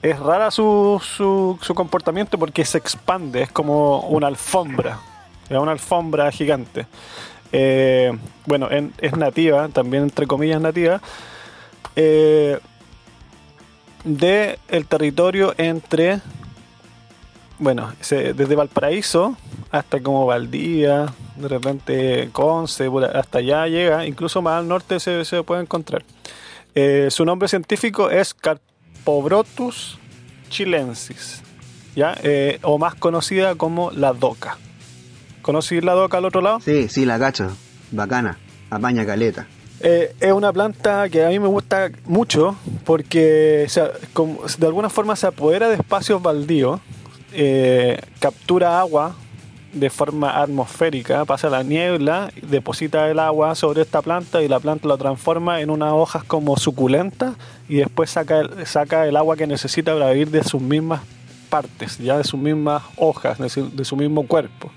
es 0.03 0.19
rara 0.19 0.51
su, 0.51 1.01
su, 1.01 1.57
comportamiento 1.73 2.37
porque 2.37 2.65
se 2.65 2.77
expande, 2.77 3.41
es 3.43 3.51
como 3.51 4.01
una 4.01 4.27
alfombra, 4.27 4.99
es 5.49 5.57
una 5.57 5.71
alfombra 5.71 6.29
gigante. 6.29 6.85
Eh, 7.53 8.11
bueno, 8.45 8.69
en- 8.69 8.93
es 8.97 9.15
nativa, 9.15 9.69
también 9.69 10.03
entre 10.03 10.27
comillas 10.27 10.59
nativa, 10.59 11.01
eh, 11.95 12.59
de 14.03 14.59
el 14.67 14.85
territorio 14.87 15.53
entre, 15.57 16.19
bueno, 17.57 17.93
desde 18.09 18.55
Valparaíso 18.55 19.37
hasta 19.71 20.01
como 20.01 20.25
Valdivia, 20.25 21.13
de 21.37 21.47
repente 21.47 22.29
Conce, 22.33 22.89
hasta 23.13 23.37
allá 23.37 23.67
llega, 23.67 24.05
incluso 24.05 24.41
más 24.41 24.59
al 24.59 24.67
norte 24.67 24.99
se, 24.99 25.23
se 25.23 25.43
puede 25.43 25.61
encontrar. 25.61 26.03
Eh, 26.75 27.07
su 27.09 27.23
nombre 27.23 27.47
científico 27.47 28.09
es 28.09 28.33
Carpobrotus 29.13 29.97
chilensis, 30.49 31.41
¿ya? 31.95 32.15
Eh, 32.23 32.59
o 32.61 32.77
más 32.77 32.95
conocida 32.95 33.55
como 33.55 33.91
la 33.91 34.13
doca. 34.13 34.57
¿Conocí 35.41 35.81
la 35.81 35.91
doca 35.93 36.17
al 36.19 36.25
otro 36.25 36.39
lado? 36.41 36.61
Sí, 36.61 36.87
sí, 36.87 37.05
la 37.05 37.19
cacho. 37.19 37.51
Bacana. 37.91 38.37
Apaña 38.69 39.05
caleta. 39.05 39.45
Eh, 39.81 40.15
es 40.21 40.31
una 40.31 40.53
planta 40.53 41.09
que 41.09 41.25
a 41.25 41.29
mí 41.29 41.37
me 41.39 41.47
gusta 41.49 41.91
mucho 42.05 42.55
porque 42.85 43.65
se- 43.67 43.91
como- 44.13 44.39
de 44.57 44.67
alguna 44.67 44.89
forma 44.89 45.17
se 45.17 45.27
apodera 45.27 45.67
de 45.67 45.75
espacios 45.75 46.21
baldíos, 46.21 46.79
eh, 47.33 47.99
captura 48.19 48.79
agua 48.79 49.15
de 49.73 49.89
forma 49.89 50.41
atmosférica, 50.41 51.25
pasa 51.25 51.49
la 51.49 51.63
niebla, 51.63 52.31
deposita 52.41 53.09
el 53.09 53.19
agua 53.19 53.55
sobre 53.55 53.81
esta 53.81 54.01
planta 54.01 54.41
y 54.41 54.47
la 54.47 54.59
planta 54.59 54.87
lo 54.87 54.97
transforma 54.97 55.61
en 55.61 55.69
unas 55.69 55.93
hojas 55.93 56.23
como 56.23 56.57
suculentas 56.57 57.35
y 57.67 57.77
después 57.77 58.11
saca 58.11 58.39
el, 58.39 58.65
saca 58.65 59.07
el 59.07 59.17
agua 59.17 59.35
que 59.35 59.47
necesita 59.47 59.93
para 59.93 60.11
vivir 60.11 60.29
de 60.29 60.43
sus 60.43 60.61
mismas 60.61 61.01
partes, 61.49 61.97
ya 61.97 62.17
de 62.17 62.23
sus 62.23 62.39
mismas 62.39 62.83
hojas, 62.97 63.37
de 63.39 63.85
su, 63.85 63.95
mismo 63.95 64.27
cuerpo. 64.27 64.71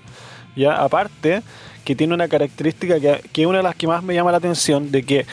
Ya 0.55 0.81
aparte 0.83 1.41
que 1.85 1.95
tiene 1.95 2.13
una 2.13 2.27
característica 2.27 2.99
que, 2.99 3.23
que 3.31 3.41
es 3.43 3.47
una 3.47 3.59
de 3.59 3.63
las 3.63 3.75
que 3.75 3.87
más 3.87 4.03
me 4.03 4.13
llama 4.13 4.31
la 4.31 4.37
atención, 4.37 4.91
de 4.91 5.03
que 5.03 5.25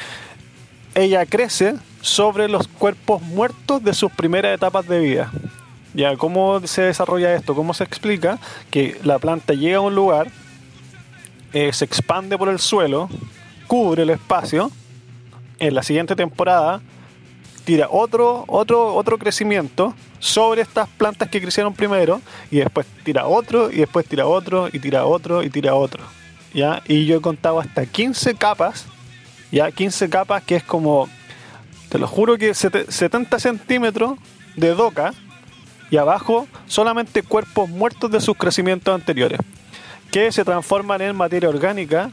ella 0.94 1.26
crece 1.26 1.74
sobre 2.00 2.48
los 2.48 2.68
cuerpos 2.68 3.22
muertos 3.22 3.82
de 3.82 3.94
sus 3.94 4.12
primeras 4.12 4.54
etapas 4.54 4.86
de 4.86 5.00
vida. 5.00 5.32
Ya, 5.94 6.16
¿cómo 6.16 6.60
se 6.66 6.82
desarrolla 6.82 7.34
esto? 7.34 7.54
¿Cómo 7.54 7.72
se 7.72 7.84
explica? 7.84 8.38
Que 8.70 8.98
la 9.04 9.18
planta 9.18 9.54
llega 9.54 9.76
a 9.78 9.80
un 9.80 9.94
lugar, 9.94 10.28
eh, 11.52 11.72
se 11.72 11.84
expande 11.84 12.36
por 12.36 12.48
el 12.48 12.58
suelo, 12.58 13.08
cubre 13.68 14.02
el 14.02 14.10
espacio, 14.10 14.70
en 15.60 15.74
la 15.74 15.82
siguiente 15.82 16.16
temporada 16.16 16.80
tira 17.64 17.86
otro, 17.90 18.44
otro, 18.48 18.94
otro 18.94 19.16
crecimiento 19.18 19.94
sobre 20.18 20.60
estas 20.60 20.86
plantas 20.88 21.30
que 21.30 21.40
crecieron 21.40 21.72
primero 21.72 22.20
y 22.50 22.56
después 22.58 22.86
tira 23.04 23.26
otro 23.26 23.70
y 23.70 23.76
después 23.76 24.04
tira 24.06 24.26
otro 24.26 24.68
y 24.70 24.80
tira 24.80 25.06
otro 25.06 25.42
y 25.42 25.48
tira 25.48 25.74
otro. 25.74 26.02
¿ya? 26.52 26.82
Y 26.86 27.06
yo 27.06 27.16
he 27.16 27.20
contado 27.22 27.60
hasta 27.60 27.86
15 27.86 28.34
capas, 28.34 28.84
ya 29.50 29.70
15 29.70 30.10
capas 30.10 30.42
que 30.42 30.56
es 30.56 30.62
como, 30.64 31.08
te 31.88 31.98
lo 31.98 32.06
juro 32.06 32.36
que 32.36 32.52
sete- 32.52 32.90
70 32.90 33.38
centímetros 33.38 34.18
de 34.56 34.74
doca 34.74 35.14
y 35.94 35.96
abajo 35.96 36.48
solamente 36.66 37.22
cuerpos 37.22 37.68
muertos 37.68 38.10
de 38.10 38.20
sus 38.20 38.36
crecimientos 38.36 38.92
anteriores, 38.92 39.38
que 40.10 40.32
se 40.32 40.44
transforman 40.44 41.00
en 41.02 41.14
materia 41.14 41.48
orgánica 41.48 42.10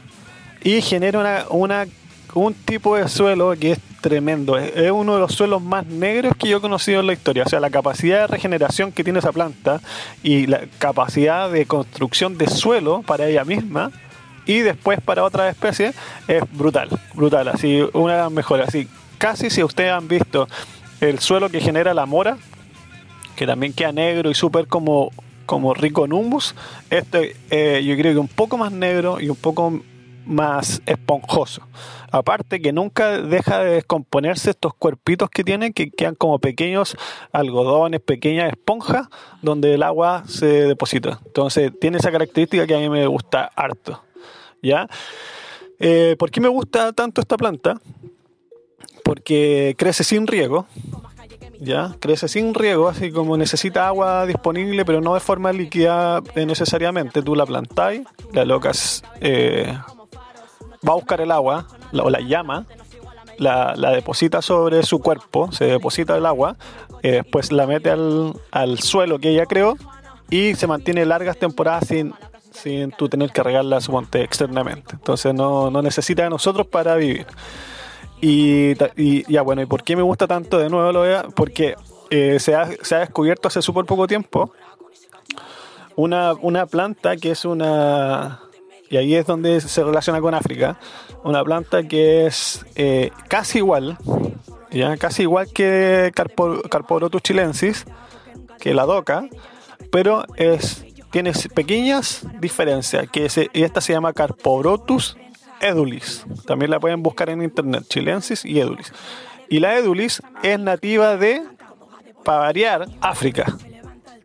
y 0.62 0.80
genera 0.82 1.46
una, 1.50 1.88
un 2.32 2.54
tipo 2.54 2.94
de 2.94 3.08
suelo 3.08 3.52
que 3.58 3.72
es 3.72 3.80
tremendo. 4.00 4.56
Es, 4.56 4.76
es 4.76 4.92
uno 4.92 5.14
de 5.14 5.20
los 5.20 5.34
suelos 5.34 5.60
más 5.60 5.84
negros 5.86 6.32
que 6.38 6.48
yo 6.48 6.58
he 6.58 6.60
conocido 6.60 7.00
en 7.00 7.08
la 7.08 7.12
historia. 7.12 7.42
O 7.44 7.48
sea, 7.48 7.58
la 7.58 7.70
capacidad 7.70 8.20
de 8.20 8.26
regeneración 8.28 8.92
que 8.92 9.02
tiene 9.02 9.18
esa 9.18 9.32
planta 9.32 9.80
y 10.22 10.46
la 10.46 10.60
capacidad 10.78 11.50
de 11.50 11.66
construcción 11.66 12.38
de 12.38 12.46
suelo 12.46 13.02
para 13.02 13.26
ella 13.26 13.44
misma 13.44 13.90
y 14.46 14.60
después 14.60 15.00
para 15.00 15.24
otras 15.24 15.52
especies 15.52 15.96
es 16.28 16.44
brutal, 16.52 16.88
brutal. 17.14 17.48
Así, 17.48 17.84
una 17.94 18.12
de 18.12 18.22
las 18.22 18.30
mejores. 18.30 18.68
Así, 18.68 18.86
casi 19.18 19.50
si 19.50 19.64
ustedes 19.64 19.90
han 19.90 20.06
visto 20.06 20.46
el 21.00 21.18
suelo 21.18 21.48
que 21.48 21.60
genera 21.60 21.94
la 21.94 22.06
mora, 22.06 22.38
que 23.42 23.46
también 23.48 23.72
queda 23.72 23.90
negro 23.90 24.30
y 24.30 24.34
súper 24.34 24.68
como, 24.68 25.10
como 25.46 25.74
rico 25.74 26.04
en 26.04 26.12
humus. 26.12 26.54
Este 26.90 27.34
eh, 27.50 27.82
yo 27.84 27.96
creo 27.96 28.12
que 28.12 28.20
un 28.20 28.28
poco 28.28 28.56
más 28.56 28.70
negro 28.70 29.20
y 29.20 29.28
un 29.28 29.34
poco 29.34 29.80
más 30.24 30.80
esponjoso. 30.86 31.66
Aparte 32.12 32.62
que 32.62 32.72
nunca 32.72 33.20
deja 33.20 33.58
de 33.64 33.72
descomponerse 33.72 34.50
estos 34.50 34.74
cuerpitos 34.74 35.28
que 35.28 35.42
tiene, 35.42 35.72
que 35.72 35.90
quedan 35.90 36.14
como 36.14 36.38
pequeños 36.38 36.96
algodones, 37.32 38.00
pequeñas 38.00 38.52
esponjas, 38.52 39.08
donde 39.40 39.74
el 39.74 39.82
agua 39.82 40.22
se 40.28 40.46
deposita. 40.46 41.18
Entonces 41.26 41.72
tiene 41.80 41.98
esa 41.98 42.12
característica 42.12 42.64
que 42.64 42.76
a 42.76 42.78
mí 42.78 42.88
me 42.88 43.08
gusta 43.08 43.50
harto. 43.56 44.04
¿Ya? 44.62 44.86
Eh, 45.80 46.14
¿Por 46.16 46.30
qué 46.30 46.40
me 46.40 46.46
gusta 46.46 46.92
tanto 46.92 47.20
esta 47.20 47.36
planta? 47.36 47.80
Porque 49.02 49.74
crece 49.76 50.04
sin 50.04 50.28
riego, 50.28 50.68
crece 52.00 52.28
sin 52.28 52.54
riego, 52.54 52.88
así 52.88 53.10
como 53.10 53.36
necesita 53.36 53.86
agua 53.86 54.26
disponible, 54.26 54.84
pero 54.84 55.00
no 55.00 55.14
de 55.14 55.20
forma 55.20 55.52
líquida 55.52 56.22
eh, 56.34 56.46
necesariamente. 56.46 57.22
Tú 57.22 57.34
la 57.34 57.46
plantáis, 57.46 58.02
la 58.32 58.44
locas 58.44 59.02
eh, 59.20 59.76
va 60.86 60.92
a 60.92 60.96
buscar 60.96 61.20
el 61.20 61.30
agua 61.30 61.66
o 61.92 62.10
la 62.10 62.20
llama, 62.20 62.66
la, 63.38 63.74
la 63.76 63.90
deposita 63.90 64.42
sobre 64.42 64.82
su 64.82 65.00
cuerpo, 65.00 65.52
se 65.52 65.66
deposita 65.66 66.16
el 66.16 66.26
agua, 66.26 66.56
eh, 67.02 67.12
después 67.12 67.52
la 67.52 67.66
mete 67.66 67.90
al, 67.90 68.34
al 68.50 68.78
suelo 68.80 69.18
que 69.18 69.30
ella 69.30 69.46
creó 69.46 69.76
y 70.30 70.54
se 70.54 70.66
mantiene 70.66 71.04
largas 71.04 71.36
temporadas 71.36 71.86
sin, 71.88 72.14
sin 72.52 72.90
tú 72.92 73.08
tener 73.08 73.30
que 73.30 73.42
regarla, 73.42 73.80
suponte, 73.80 74.22
externamente. 74.22 74.94
Entonces 74.94 75.34
no, 75.34 75.70
no 75.70 75.82
necesita 75.82 76.24
de 76.24 76.30
nosotros 76.30 76.66
para 76.66 76.94
vivir. 76.96 77.26
Y, 78.24 78.74
ya 79.30 79.42
bueno, 79.42 79.62
¿y 79.62 79.66
por 79.66 79.82
qué 79.82 79.96
me 79.96 80.02
gusta 80.02 80.26
tanto 80.28 80.58
de 80.58 80.70
nuevo? 80.70 80.92
Lo 80.92 81.00
voy 81.00 81.10
a- 81.12 81.24
porque 81.34 81.74
eh, 82.10 82.38
se, 82.38 82.54
ha, 82.54 82.68
se 82.82 82.94
ha 82.94 82.98
descubierto 83.00 83.48
hace 83.48 83.60
súper 83.62 83.84
poco 83.84 84.06
tiempo 84.06 84.52
una, 85.96 86.32
una 86.34 86.66
planta 86.66 87.16
que 87.16 87.32
es 87.32 87.44
una... 87.44 88.40
Y 88.88 88.96
ahí 88.96 89.14
es 89.14 89.26
donde 89.26 89.60
se 89.60 89.82
relaciona 89.82 90.20
con 90.20 90.34
África. 90.34 90.78
Una 91.24 91.42
planta 91.42 91.82
que 91.82 92.26
es 92.26 92.64
eh, 92.76 93.10
casi 93.28 93.58
igual, 93.58 93.96
ya 94.70 94.96
casi 94.98 95.22
igual 95.22 95.50
que 95.52 96.12
Carpo, 96.14 96.60
Carporotus 96.70 97.22
chilensis, 97.22 97.86
que 98.60 98.74
la 98.74 98.84
doca, 98.84 99.26
pero 99.90 100.24
es, 100.36 100.84
tiene 101.10 101.32
pequeñas 101.54 102.26
diferencias. 102.40 103.08
Que 103.10 103.28
se- 103.30 103.48
y 103.54 103.62
esta 103.62 103.80
se 103.80 103.94
llama 103.94 104.12
Carporotus 104.12 105.16
edulis. 105.62 106.26
También 106.46 106.70
la 106.70 106.80
pueden 106.80 107.02
buscar 107.02 107.30
en 107.30 107.42
internet, 107.42 107.84
chilensis 107.88 108.44
y 108.44 108.60
edulis. 108.60 108.92
Y 109.48 109.60
la 109.60 109.76
edulis 109.76 110.22
es 110.42 110.58
nativa 110.58 111.16
de, 111.16 111.42
para 112.24 112.38
variar, 112.38 112.86
África. 113.00 113.56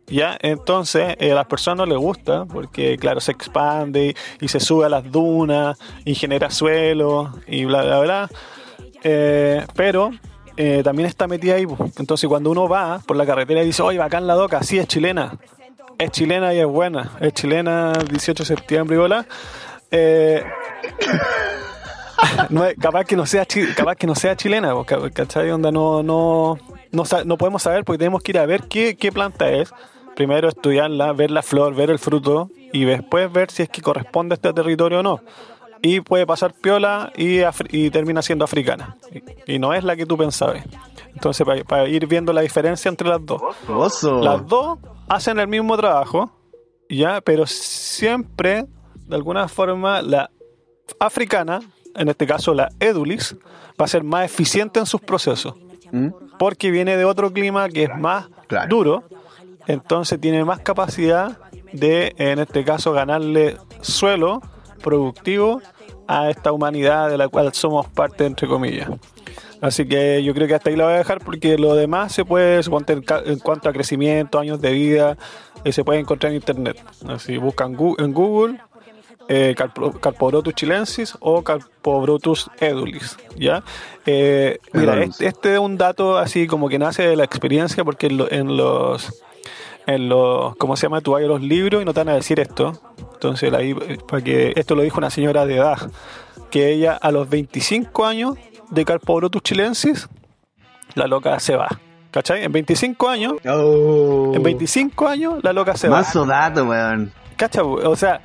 ¿Ya? 0.06 0.38
Entonces, 0.40 1.16
eh, 1.18 1.32
a 1.32 1.34
las 1.34 1.46
personas 1.46 1.86
les 1.86 1.98
gusta 1.98 2.46
porque, 2.46 2.96
claro, 2.96 3.20
se 3.20 3.32
expande 3.32 4.14
y, 4.40 4.48
se 4.48 4.58
sube 4.58 4.86
a 4.86 4.88
las 4.88 5.10
dunas 5.10 5.78
y 6.04 6.14
genera 6.14 6.50
suelo 6.50 7.32
y 7.46 7.66
bla, 7.66 7.82
bla, 7.82 8.00
bla. 8.00 8.28
Eh, 9.04 9.66
pero 9.74 10.10
eh, 10.56 10.80
también 10.82 11.08
está 11.08 11.26
metida 11.26 11.56
ahí. 11.56 11.66
po. 11.66 11.76
Entonces, 11.98 12.26
cuando 12.28 12.50
uno 12.50 12.68
va 12.68 13.00
por 13.06 13.16
la 13.16 13.26
carretera 13.26 13.62
y 13.62 13.66
dice, 13.66 13.82
oye, 13.82 13.98
bacán 13.98 14.26
la 14.26 14.34
doca, 14.34 14.62
sí, 14.62 14.78
es 14.78 14.88
chilena. 14.88 15.36
Es 15.98 16.10
chilena 16.10 16.54
y 16.54 16.60
es 16.60 16.66
buena. 16.66 17.12
Es 17.20 17.34
chilena, 17.34 17.92
18 17.92 18.44
de 18.44 18.46
septiembre 18.46 18.96
y 18.96 18.98
bola. 18.98 19.26
Eh, 20.82 22.46
no 22.50 22.64
es- 22.64 22.76
capaz 22.78 23.04
que 23.04 23.16
no 23.16 23.26
sea 23.26 23.46
capaz 23.76 23.96
que 23.96 24.06
no 24.06 24.14
sea 24.14 24.36
chilena 24.36 24.74
¿cachai? 25.12 25.50
Onda 25.50 25.70
no 25.70 26.02
no 26.02 26.58
no, 26.90 27.04
no 27.24 27.36
podemos 27.38 27.62
saber 27.62 27.84
porque 27.84 27.98
tenemos 27.98 28.22
que 28.22 28.32
ir 28.32 28.38
a 28.38 28.46
ver 28.46 28.64
qué, 28.64 28.96
qué 28.96 29.12
planta 29.12 29.50
es. 29.50 29.72
Primero 30.16 30.48
estudiarla 30.48 31.12
ver 31.12 31.30
la 31.30 31.42
flor 31.42 31.74
ver 31.74 31.90
el 31.90 31.98
fruto 31.98 32.50
y 32.72 32.84
después 32.84 33.30
ver 33.32 33.50
si 33.50 33.62
es 33.62 33.68
que 33.68 33.82
corresponde 33.82 34.32
a 34.32 34.36
este 34.36 34.52
territorio 34.52 35.00
o 35.00 35.02
no. 35.02 35.20
Y 35.80 36.00
puede 36.00 36.26
pasar 36.26 36.54
piola 36.54 37.12
y, 37.16 37.40
termina 37.90 38.20
siendo 38.20 38.44
africana. 38.44 38.96
Y, 39.46 39.54
y 39.54 39.58
no 39.60 39.74
es 39.74 39.84
la 39.84 39.94
que 39.94 40.06
tú 40.06 40.16
pensabas. 40.16 40.64
Entonces 41.14 41.46
para, 41.46 41.62
para 41.62 41.88
ir 41.88 42.06
viendo 42.08 42.32
la 42.32 42.40
diferencia 42.40 42.88
entre 42.88 43.08
las 43.08 43.24
dos. 43.24 43.40
Oso. 43.68 44.20
las 44.20 44.44
dos 44.46 44.78
hacen 45.08 45.38
el 45.38 45.46
mismo 45.46 45.76
trabajo, 45.76 46.32
ya, 46.88 47.20
pero 47.20 47.46
siempre, 47.46 48.66
de 49.06 49.14
alguna 49.14 49.46
forma, 49.46 50.02
la 50.02 50.30
africana, 51.00 51.60
en 51.94 52.08
este 52.08 52.26
caso 52.26 52.54
la 52.54 52.68
edulis, 52.80 53.36
va 53.80 53.84
a 53.84 53.88
ser 53.88 54.04
más 54.04 54.24
eficiente 54.24 54.80
en 54.80 54.86
sus 54.86 55.00
procesos, 55.00 55.54
¿Mm? 55.92 56.08
porque 56.38 56.70
viene 56.70 56.96
de 56.96 57.04
otro 57.04 57.32
clima 57.32 57.68
que 57.68 57.84
es 57.84 57.96
más 57.96 58.28
Claro. 58.46 58.68
duro, 58.68 59.04
entonces 59.66 60.20
tiene 60.20 60.44
más 60.44 60.60
capacidad 60.60 61.38
de, 61.72 62.14
en 62.18 62.38
este 62.38 62.64
caso, 62.64 62.92
ganarle 62.92 63.56
suelo 63.82 64.40
productivo 64.82 65.60
a 66.06 66.30
esta 66.30 66.52
humanidad 66.52 67.10
de 67.10 67.18
la 67.18 67.28
cual 67.28 67.52
somos 67.52 67.86
parte, 67.88 68.24
entre 68.24 68.48
comillas. 68.48 68.88
Así 69.60 69.86
que 69.86 70.22
yo 70.22 70.32
creo 70.34 70.46
que 70.46 70.54
hasta 70.54 70.70
ahí 70.70 70.76
lo 70.76 70.84
voy 70.84 70.94
a 70.94 70.98
dejar 70.98 71.18
porque 71.18 71.58
lo 71.58 71.74
demás 71.74 72.12
se 72.12 72.24
puede, 72.24 72.62
suponte 72.62 72.92
en, 72.94 73.38
cuanto 73.40 73.68
a 73.68 73.72
crecimiento, 73.72 74.38
años 74.38 74.60
de 74.60 74.72
vida, 74.72 75.16
eh, 75.64 75.72
se 75.72 75.84
puede 75.84 75.98
encontrar 76.00 76.30
en 76.32 76.36
internet. 76.36 76.82
Así 77.06 77.36
buscan 77.36 77.76
en 77.98 78.12
Google 78.14 78.60
eh, 79.28 79.54
Carpobrotus 80.00 80.54
chilensis 80.54 81.14
o 81.20 81.42
Carpobrotus 81.44 82.50
edulis, 82.60 83.16
¿ya? 83.36 83.62
Eh, 84.06 84.58
mira, 84.72 85.02
este, 85.02 85.26
este 85.26 85.52
es 85.54 85.58
un 85.58 85.76
dato 85.76 86.16
así 86.18 86.46
como 86.46 86.68
que 86.68 86.78
nace 86.78 87.06
de 87.06 87.16
la 87.16 87.24
experiencia 87.24 87.84
porque 87.84 88.06
en, 88.06 88.16
lo- 88.16 88.30
en 88.32 88.56
los 88.56 89.22
en 89.86 90.08
los 90.08 90.54
¿cómo 90.56 90.76
se 90.76 90.82
llama? 90.86 91.00
Tú 91.00 91.12
vas 91.12 91.22
a 91.22 91.26
los 91.26 91.40
libros 91.42 91.80
y 91.82 91.84
no 91.84 91.92
te 91.94 92.00
van 92.00 92.08
a 92.10 92.14
decir 92.14 92.40
esto. 92.40 92.72
Entonces 93.14 93.52
ahí 93.52 93.70
eh, 93.86 93.98
para 94.06 94.22
que 94.22 94.52
esto 94.56 94.74
lo 94.74 94.82
dijo 94.82 94.98
una 94.98 95.10
señora 95.10 95.44
de 95.46 95.56
edad 95.56 95.90
que 96.50 96.72
ella 96.72 96.94
a 96.94 97.10
los 97.10 97.28
25 97.28 98.04
años 98.06 98.34
de 98.70 98.84
Carpobrotus 98.84 99.42
chilensis 99.42 100.08
la 100.94 101.06
loca 101.06 101.38
se 101.40 101.54
va. 101.56 101.68
¿Cachai? 102.10 102.42
En 102.44 102.52
25 102.52 103.08
años, 103.10 103.34
Oh. 103.46 104.32
en 104.34 104.42
25 104.42 105.06
años 105.06 105.34
la 105.44 105.52
loca 105.52 105.76
se 105.76 105.88
va. 105.88 105.98
Mazo 105.98 106.24
dato, 106.24 106.64
weón. 106.64 107.12
¿Cacha? 107.36 107.62
O 107.62 107.94
sea, 107.96 108.22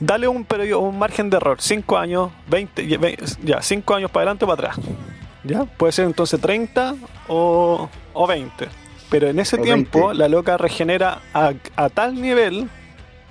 dale 0.00 0.28
un 0.28 0.44
periodo, 0.44 0.80
un 0.80 0.98
margen 0.98 1.30
de 1.30 1.36
error, 1.36 1.56
5 1.60 1.96
años, 1.98 2.30
20, 2.48 2.86
ya, 2.86 2.98
ve- 2.98 3.18
ya, 3.42 3.62
5 3.62 3.94
años 3.94 4.10
para 4.10 4.22
adelante 4.22 4.44
o 4.44 4.48
para 4.48 4.68
atrás. 4.72 4.86
¿Ya? 5.44 5.64
Puede 5.64 5.92
ser 5.92 6.06
entonces 6.06 6.40
30 6.40 6.94
o, 7.28 7.88
o 8.12 8.26
20. 8.26 8.68
Pero 9.10 9.28
en 9.28 9.38
ese 9.38 9.56
O 9.56 9.62
tiempo 9.62 10.06
20. 10.08 10.14
la 10.18 10.28
loca 10.28 10.56
regenera 10.56 11.20
a, 11.34 11.52
a 11.76 11.88
tal 11.90 12.20
nivel 12.20 12.68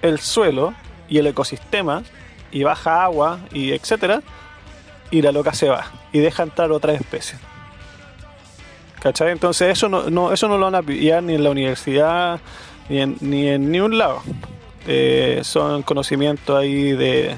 el 0.02 0.20
suelo 0.20 0.74
y 1.10 1.18
el 1.18 1.28
ecosistema 1.28 2.04
y 2.52 2.64
baja 2.64 3.04
agua 3.04 3.40
y 3.52 3.72
etcétera 3.72 4.22
y 5.12 5.22
la 5.24 5.32
loca 5.32 5.54
se 5.54 5.70
va 5.70 5.86
y 6.12 6.20
deja 6.20 6.44
entrar 6.44 6.72
otra 6.72 6.94
especie. 6.94 7.38
¿Cachai? 9.02 9.32
Entonces 9.32 9.70
eso 9.72 9.90
no, 9.90 10.10
no- 10.10 10.32
eso 10.32 10.48
no 10.48 10.58
lo 10.58 10.66
van 10.66 10.76
a 10.76 10.84
pillar 10.84 11.22
ni 11.24 11.34
en 11.36 11.44
la 11.44 11.50
universidad 11.50 12.40
ni 12.90 13.00
en, 13.02 13.18
ni 13.22 13.48
en 13.48 13.72
ni 13.72 13.80
un 13.80 13.98
lado. 13.98 14.22
Eh, 14.88 15.40
son 15.44 15.84
conocimientos 15.84 16.58
ahí 16.58 16.92
de, 16.92 17.36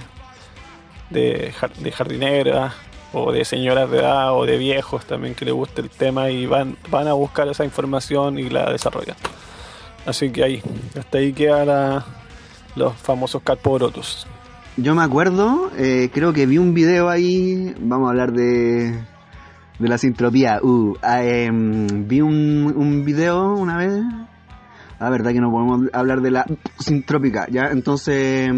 de, 1.10 1.54
jar- 1.60 1.76
de 1.76 1.92
jardineras 1.92 2.74
o 3.14 3.32
de 3.32 3.46
señoras 3.46 3.90
de 3.92 4.00
edad 4.00 4.34
o 4.34 4.46
de 4.46 4.58
viejos 4.58 5.06
también 5.06 5.36
que 5.36 5.46
les 5.46 5.54
guste 5.54 5.82
el 5.82 5.90
tema 5.90 6.30
y 6.32 6.48
van, 6.48 6.76
van 6.90 7.08
a 7.08 7.14
buscar 7.14 7.48
esa 7.48 7.64
información 7.64 8.40
y 8.40 8.50
la 8.50 8.72
desarrollan. 8.72 9.16
Así 10.06 10.32
que 10.32 10.44
ahí, 10.44 10.62
hasta 10.98 11.20
ahí 11.20 11.34
quedan 11.34 12.04
los 12.76 12.94
famosos 12.96 13.42
carpobrotus. 13.44 14.28
Yo 14.78 14.94
me 14.94 15.04
acuerdo, 15.04 15.72
eh, 15.78 16.10
creo 16.14 16.34
que 16.34 16.46
vi 16.46 16.58
un 16.58 16.74
video 16.74 17.10
ahí, 17.10 17.74
vamos 17.80 18.08
a 18.08 18.10
hablar 18.10 18.34
de, 18.34 18.92
de 19.80 19.88
la 19.88 19.98
sintropía. 19.98 20.60
Uh, 20.62 20.96
ah, 21.02 21.24
em, 21.24 22.08
vi 22.08 22.20
un, 22.22 22.74
un 22.76 23.06
video 23.06 23.54
una 23.54 23.78
vez. 23.78 23.94
La 25.00 25.10
verdad 25.10 25.32
que 25.34 25.42
no 25.42 25.52
podemos 25.52 25.82
hablar 25.94 26.22
de 26.22 26.32
la 26.32 26.46
sintrópica, 26.80 27.48
¿ya? 27.52 27.70
Entonces, 27.72 28.50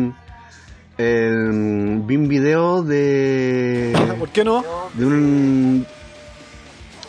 em, 0.98 2.06
vi 2.08 2.16
un 2.16 2.28
video 2.28 2.84
de, 2.84 3.94
¿Por 4.20 4.30
qué 4.30 4.44
no? 4.44 4.64
de 4.94 5.06
un... 5.06 5.86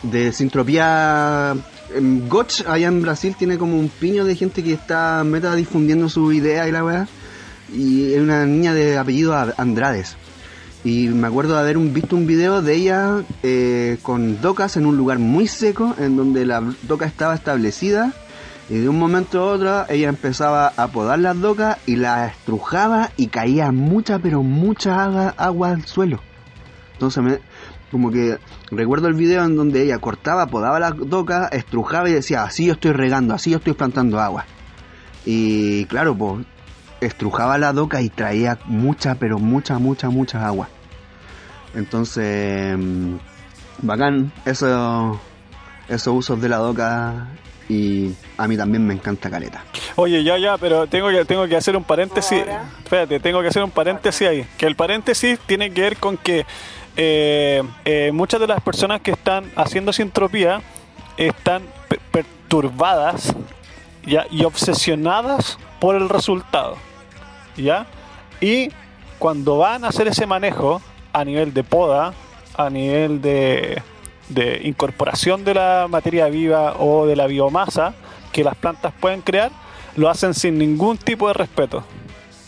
de 0.02 0.32
sintropía... 0.32 1.54
En 1.94 2.28
Gotch, 2.28 2.66
allá 2.66 2.88
en 2.88 3.00
Brasil, 3.00 3.34
tiene 3.38 3.56
como 3.56 3.78
un 3.78 3.88
piño 3.88 4.26
de 4.26 4.36
gente 4.36 4.62
que 4.62 4.74
está 4.74 5.24
meta 5.24 5.54
difundiendo 5.54 6.10
su 6.10 6.30
idea 6.32 6.68
y 6.68 6.72
la 6.72 6.84
weá 6.84 7.08
y 7.74 8.12
es 8.12 8.20
una 8.20 8.44
niña 8.44 8.74
de 8.74 8.98
apellido 8.98 9.34
Andrades. 9.56 10.14
Y 10.84 11.08
me 11.08 11.26
acuerdo 11.26 11.54
de 11.54 11.60
haber 11.60 11.78
un- 11.78 11.94
visto 11.94 12.14
un 12.14 12.26
video 12.26 12.60
de 12.60 12.74
ella 12.74 13.22
eh, 13.42 13.96
con 14.02 14.38
docas 14.42 14.76
en 14.76 14.84
un 14.84 14.98
lugar 14.98 15.18
muy 15.18 15.46
seco, 15.46 15.94
en 15.98 16.14
donde 16.18 16.44
la 16.44 16.62
doca 16.82 17.06
estaba 17.06 17.34
establecida. 17.34 18.12
Y 18.68 18.78
de 18.78 18.88
un 18.88 18.98
momento 18.98 19.40
a 19.40 19.52
otro 19.52 19.84
ella 19.88 20.08
empezaba 20.08 20.72
a 20.76 20.88
podar 20.88 21.18
las 21.18 21.40
docas 21.40 21.78
y 21.86 21.96
las 21.96 22.32
estrujaba 22.32 23.10
y 23.16 23.28
caía 23.28 23.72
mucha, 23.72 24.18
pero 24.18 24.42
mucha 24.42 25.02
agua, 25.04 25.34
agua 25.38 25.70
al 25.70 25.86
suelo. 25.86 26.20
Entonces 26.92 27.22
me, 27.22 27.38
como 27.90 28.10
que 28.10 28.38
recuerdo 28.70 29.08
el 29.08 29.14
video 29.14 29.44
en 29.44 29.56
donde 29.56 29.82
ella 29.82 29.98
cortaba, 29.98 30.46
podaba 30.48 30.78
las 30.80 30.94
docas, 30.96 31.50
estrujaba 31.52 32.10
y 32.10 32.12
decía, 32.12 32.42
así 32.42 32.66
yo 32.66 32.74
estoy 32.74 32.92
regando, 32.92 33.34
así 33.34 33.50
yo 33.50 33.56
estoy 33.56 33.72
plantando 33.72 34.20
agua. 34.20 34.44
Y 35.24 35.86
claro, 35.86 36.16
pues 36.16 36.44
estrujaba 37.00 37.56
la 37.58 37.72
doca 37.72 38.02
y 38.02 38.10
traía 38.10 38.58
mucha, 38.66 39.14
pero 39.14 39.38
mucha, 39.38 39.78
mucha, 39.78 40.10
mucha 40.10 40.46
agua. 40.46 40.68
Entonces, 41.74 42.76
mm, 42.76 43.16
bacán 43.82 44.32
eso, 44.44 45.18
esos 45.88 46.14
usos 46.14 46.40
de 46.40 46.48
la 46.48 46.58
doca 46.58 47.28
y 47.68 48.12
a 48.36 48.48
mí 48.48 48.56
también 48.56 48.86
me 48.86 48.94
encanta 48.94 49.28
caleta. 49.30 49.62
Oye, 49.96 50.22
ya, 50.24 50.38
ya, 50.38 50.56
pero 50.56 50.86
tengo 50.86 51.08
que, 51.10 51.24
tengo 51.24 51.46
que 51.46 51.56
hacer 51.56 51.76
un 51.76 51.84
paréntesis. 51.84 52.44
Espérate, 52.82 53.20
tengo 53.20 53.42
que 53.42 53.48
hacer 53.48 53.62
un 53.62 53.70
paréntesis 53.70 54.26
ahí. 54.26 54.46
Que 54.56 54.66
el 54.66 54.74
paréntesis 54.76 55.38
tiene 55.46 55.70
que 55.70 55.82
ver 55.82 55.96
con 55.98 56.16
que 56.16 56.46
eh, 56.96 57.62
eh, 57.84 58.10
muchas 58.12 58.40
de 58.40 58.46
las 58.46 58.60
personas 58.62 59.00
que 59.02 59.10
están 59.10 59.50
haciendo 59.54 59.92
sintropía 59.92 60.62
están 61.16 61.62
pe- 61.88 61.98
perturbadas 62.10 63.34
¿ya? 64.06 64.24
y 64.30 64.44
obsesionadas 64.44 65.58
por 65.80 65.94
el 65.94 66.08
resultado. 66.08 66.76
¿ya? 67.56 67.86
Y 68.40 68.70
cuando 69.18 69.58
van 69.58 69.84
a 69.84 69.88
hacer 69.88 70.08
ese 70.08 70.26
manejo 70.26 70.80
a 71.12 71.24
nivel 71.24 71.52
de 71.52 71.64
poda, 71.64 72.14
a 72.56 72.70
nivel 72.70 73.20
de, 73.20 73.82
de 74.28 74.60
incorporación 74.64 75.44
de 75.44 75.54
la 75.54 75.86
materia 75.88 76.28
viva 76.28 76.74
o 76.78 77.06
de 77.06 77.16
la 77.16 77.26
biomasa 77.26 77.94
que 78.32 78.44
las 78.44 78.54
plantas 78.56 78.92
pueden 79.00 79.22
crear, 79.22 79.50
lo 79.96 80.08
hacen 80.08 80.34
sin 80.34 80.58
ningún 80.58 80.96
tipo 80.98 81.28
de 81.28 81.34
respeto. 81.34 81.84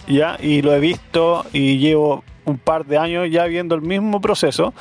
¿ya? 0.06 0.36
Y 0.40 0.62
lo 0.62 0.74
he 0.74 0.80
visto 0.80 1.44
y 1.52 1.78
llevo 1.78 2.24
un 2.44 2.58
par 2.58 2.84
de 2.86 2.98
años 2.98 3.28
ya 3.30 3.44
viendo 3.44 3.74
el 3.74 3.82
mismo 3.82 4.20
proceso, 4.20 4.74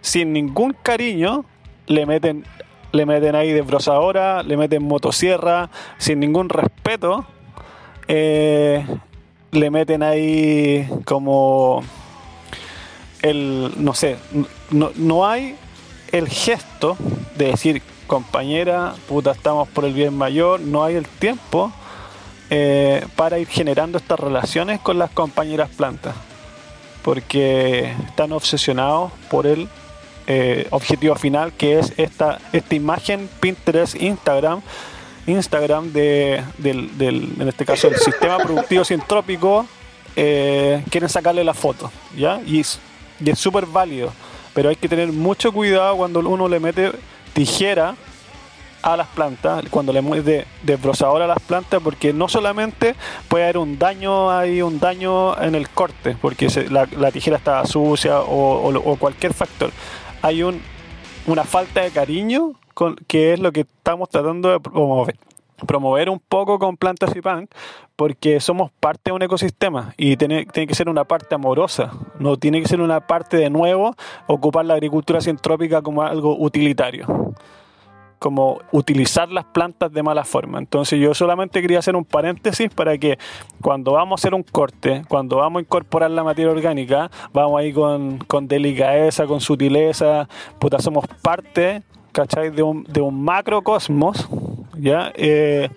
sin 0.00 0.32
ningún 0.32 0.74
cariño, 0.82 1.44
le 1.86 2.06
meten, 2.06 2.44
le 2.92 3.06
meten 3.06 3.34
ahí 3.34 3.52
desbrozadora, 3.52 4.42
le 4.42 4.56
meten 4.56 4.82
motosierra, 4.82 5.70
sin 5.98 6.20
ningún 6.20 6.48
respeto, 6.48 7.26
eh, 8.06 8.86
le 9.50 9.70
meten 9.70 10.02
ahí 10.02 10.88
como 11.04 11.82
el, 13.22 13.72
no 13.78 13.94
sé, 13.94 14.16
no, 14.70 14.90
no 14.96 15.26
hay 15.26 15.56
el 16.12 16.28
gesto 16.28 16.96
de 17.36 17.46
decir, 17.46 17.82
compañera, 18.06 18.94
puta, 19.08 19.32
estamos 19.32 19.68
por 19.68 19.84
el 19.84 19.92
bien 19.92 20.16
mayor, 20.16 20.60
no 20.60 20.84
hay 20.84 20.94
el 20.96 21.06
tiempo 21.06 21.72
eh, 22.50 23.04
para 23.16 23.38
ir 23.38 23.46
generando 23.48 23.98
estas 23.98 24.18
relaciones 24.18 24.80
con 24.80 24.98
las 24.98 25.10
compañeras 25.10 25.68
plantas, 25.76 26.14
porque 27.02 27.92
están 28.06 28.32
obsesionados 28.32 29.12
por 29.30 29.46
el 29.46 29.68
eh, 30.26 30.66
objetivo 30.70 31.14
final, 31.16 31.52
que 31.52 31.78
es 31.78 31.92
esta, 31.96 32.38
esta 32.52 32.74
imagen 32.74 33.28
Pinterest, 33.40 33.94
Instagram, 34.00 34.60
Instagram 35.26 35.92
de, 35.92 36.42
del, 36.58 36.96
del- 36.98 37.32
en 37.40 37.48
este 37.48 37.64
caso, 37.64 37.88
el 37.88 37.96
sistema 37.96 38.38
productivo 38.38 38.84
sintrópico, 38.84 39.66
eh, 40.16 40.82
quieren 40.90 41.08
sacarle 41.08 41.44
la 41.44 41.54
foto, 41.54 41.90
¿ya? 42.16 42.40
Y 42.46 42.62
y 43.20 43.30
es 43.30 43.38
súper 43.38 43.66
válido, 43.66 44.12
pero 44.58 44.70
hay 44.70 44.74
que 44.74 44.88
tener 44.88 45.12
mucho 45.12 45.52
cuidado 45.52 45.96
cuando 45.96 46.18
uno 46.18 46.48
le 46.48 46.58
mete 46.58 46.90
tijera 47.32 47.94
a 48.82 48.96
las 48.96 49.06
plantas, 49.06 49.62
cuando 49.70 49.92
le 49.92 50.02
mete 50.02 50.46
desbrozador 50.64 51.22
a 51.22 51.28
las 51.28 51.38
plantas, 51.38 51.80
porque 51.80 52.12
no 52.12 52.26
solamente 52.26 52.96
puede 53.28 53.44
haber 53.44 53.58
un 53.58 53.78
daño, 53.78 54.36
hay 54.36 54.60
un 54.60 54.80
daño 54.80 55.40
en 55.40 55.54
el 55.54 55.68
corte, 55.68 56.16
porque 56.20 56.50
se- 56.50 56.68
la, 56.70 56.88
tijera 57.12 57.36
está 57.36 57.64
sucia 57.66 58.18
o, 58.20 58.96
cualquier 58.98 59.32
factor. 59.32 59.70
Hay 60.22 60.42
un, 60.42 60.60
una 61.28 61.44
falta 61.44 61.82
de 61.82 61.92
cariño 61.92 62.54
que 63.06 63.34
es 63.34 63.38
lo 63.38 63.52
que 63.52 63.60
estamos 63.60 64.08
tratando 64.08 64.50
de 64.50 64.58
promover 64.58 65.14
promover 65.66 66.08
un 66.08 66.20
poco 66.20 66.58
con 66.58 66.76
plantas 66.76 67.14
y 67.16 67.20
punk 67.20 67.50
porque 67.96 68.40
somos 68.40 68.70
parte 68.78 69.10
de 69.10 69.12
un 69.12 69.22
ecosistema 69.22 69.92
y 69.96 70.16
tiene, 70.16 70.46
tiene 70.46 70.66
que 70.66 70.74
ser 70.74 70.88
una 70.88 71.04
parte 71.04 71.34
amorosa, 71.34 71.90
no 72.20 72.36
tiene 72.36 72.60
que 72.62 72.68
ser 72.68 72.80
una 72.80 73.00
parte 73.00 73.36
de 73.36 73.50
nuevo 73.50 73.96
ocupar 74.26 74.64
la 74.64 74.74
agricultura 74.74 75.20
sintrópica 75.20 75.82
como 75.82 76.02
algo 76.02 76.36
utilitario, 76.38 77.34
como 78.20 78.60
utilizar 78.70 79.28
las 79.30 79.46
plantas 79.46 79.92
de 79.92 80.02
mala 80.04 80.22
forma. 80.22 80.58
Entonces 80.58 81.00
yo 81.00 81.12
solamente 81.12 81.60
quería 81.60 81.80
hacer 81.80 81.96
un 81.96 82.04
paréntesis 82.04 82.70
para 82.70 82.96
que 82.98 83.18
cuando 83.60 83.92
vamos 83.92 84.18
a 84.18 84.20
hacer 84.20 84.34
un 84.34 84.44
corte, 84.44 85.02
cuando 85.08 85.38
vamos 85.38 85.58
a 85.58 85.62
incorporar 85.62 86.12
la 86.12 86.22
materia 86.22 86.52
orgánica, 86.52 87.10
vamos 87.32 87.58
ahí 87.58 87.72
con, 87.72 88.18
con 88.18 88.46
delicadeza, 88.46 89.26
con 89.26 89.40
sutileza, 89.40 90.28
puta, 90.60 90.78
somos 90.78 91.04
parte 91.20 91.82
¿cachai? 92.12 92.50
De 92.50 92.62
un, 92.62 92.84
de 92.84 93.00
un 93.00 93.22
macrocosmos, 93.22 94.28
¿ya? 94.78 95.12
Eh, 95.14 95.68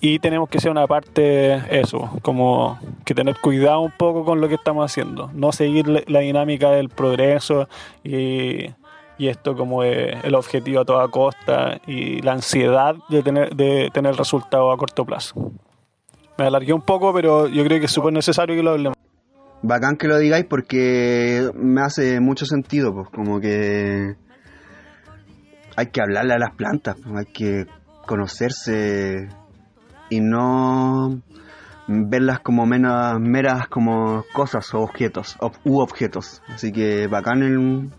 y 0.00 0.18
tenemos 0.20 0.48
que 0.48 0.60
ser 0.60 0.70
una 0.70 0.86
parte, 0.86 1.54
eso, 1.80 2.10
como 2.22 2.78
que 3.04 3.14
tener 3.14 3.36
cuidado 3.40 3.80
un 3.80 3.90
poco 3.90 4.24
con 4.24 4.40
lo 4.40 4.48
que 4.48 4.54
estamos 4.54 4.84
haciendo, 4.84 5.30
no 5.34 5.50
seguir 5.50 5.88
la 6.08 6.20
dinámica 6.20 6.70
del 6.70 6.88
progreso 6.88 7.68
y, 8.04 8.74
esto 9.18 9.56
como 9.56 9.82
el 9.82 10.34
objetivo 10.36 10.80
a 10.80 10.84
toda 10.84 11.08
costa 11.08 11.80
y 11.88 12.22
la 12.22 12.34
ansiedad 12.34 12.94
de 13.08 13.24
tener, 13.24 13.56
de 13.56 13.90
tener 13.92 14.14
resultados 14.14 14.72
a 14.72 14.76
corto 14.76 15.04
plazo. 15.04 15.50
Me 16.38 16.46
alargué 16.46 16.72
un 16.72 16.82
poco, 16.82 17.12
pero 17.12 17.48
yo 17.48 17.64
creo 17.64 17.80
que 17.80 17.86
es 17.86 17.90
súper 17.90 18.12
necesario 18.12 18.54
que 18.54 18.62
lo 18.62 18.70
hablemos. 18.70 18.96
Bacán 19.60 19.96
que 19.96 20.06
lo 20.06 20.18
digáis 20.18 20.44
porque 20.48 21.50
me 21.54 21.80
hace 21.80 22.20
mucho 22.20 22.46
sentido, 22.46 22.94
pues 22.94 23.08
como 23.10 23.40
que 23.40 24.14
hay 25.74 25.86
que 25.86 26.00
hablarle 26.00 26.34
a 26.34 26.38
las 26.38 26.54
plantas, 26.54 26.94
pues, 27.02 27.16
hay 27.16 27.32
que 27.32 27.66
conocerse 28.08 29.28
y 30.10 30.20
no 30.20 31.20
verlas 31.86 32.40
como 32.40 32.66
menos, 32.66 33.20
meras 33.20 33.68
como 33.68 34.24
cosas 34.32 34.74
o 34.74 34.80
objetos 34.80 35.36
u 35.64 35.78
objetos. 35.78 36.42
Así 36.48 36.72
que 36.72 37.06
bacán 37.06 37.92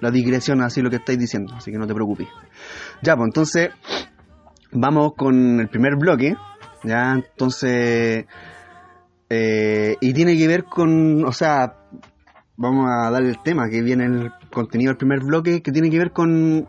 la 0.00 0.10
digresión 0.10 0.62
así 0.62 0.80
lo 0.80 0.88
que 0.88 0.96
estáis 0.96 1.18
diciendo, 1.18 1.54
así 1.54 1.70
que 1.70 1.78
no 1.78 1.86
te 1.86 1.94
preocupes. 1.94 2.28
Ya, 3.02 3.16
pues 3.16 3.28
entonces 3.28 3.70
vamos 4.72 5.12
con 5.16 5.60
el 5.60 5.68
primer 5.68 5.96
bloque, 5.96 6.36
ya, 6.84 7.12
entonces 7.12 8.24
eh, 9.28 9.96
y 10.00 10.12
tiene 10.12 10.36
que 10.36 10.48
ver 10.48 10.64
con, 10.64 11.24
o 11.24 11.32
sea, 11.32 11.76
vamos 12.56 12.86
a 12.88 13.10
dar 13.10 13.22
el 13.22 13.38
tema 13.42 13.68
que 13.68 13.82
viene 13.82 14.06
el 14.06 14.32
contenido 14.50 14.90
del 14.90 14.98
primer 14.98 15.20
bloque, 15.20 15.62
que 15.62 15.72
tiene 15.72 15.90
que 15.90 15.98
ver 15.98 16.12
con 16.12 16.68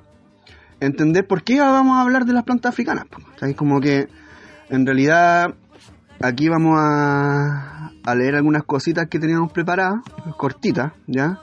entender 0.81 1.25
por 1.25 1.43
qué 1.43 1.59
vamos 1.59 1.97
a 1.97 2.01
hablar 2.01 2.25
de 2.25 2.33
las 2.33 2.43
plantas 2.43 2.73
africanas. 2.73 3.05
es 3.41 3.55
como 3.55 3.79
que 3.79 4.09
en 4.69 4.85
realidad 4.85 5.53
aquí 6.19 6.49
vamos 6.49 6.77
a, 6.77 7.91
leer 8.15 8.35
algunas 8.35 8.63
cositas 8.63 9.07
que 9.07 9.19
teníamos 9.19 9.53
preparadas, 9.53 10.01
cortitas, 10.37 10.91
¿ya? 11.07 11.39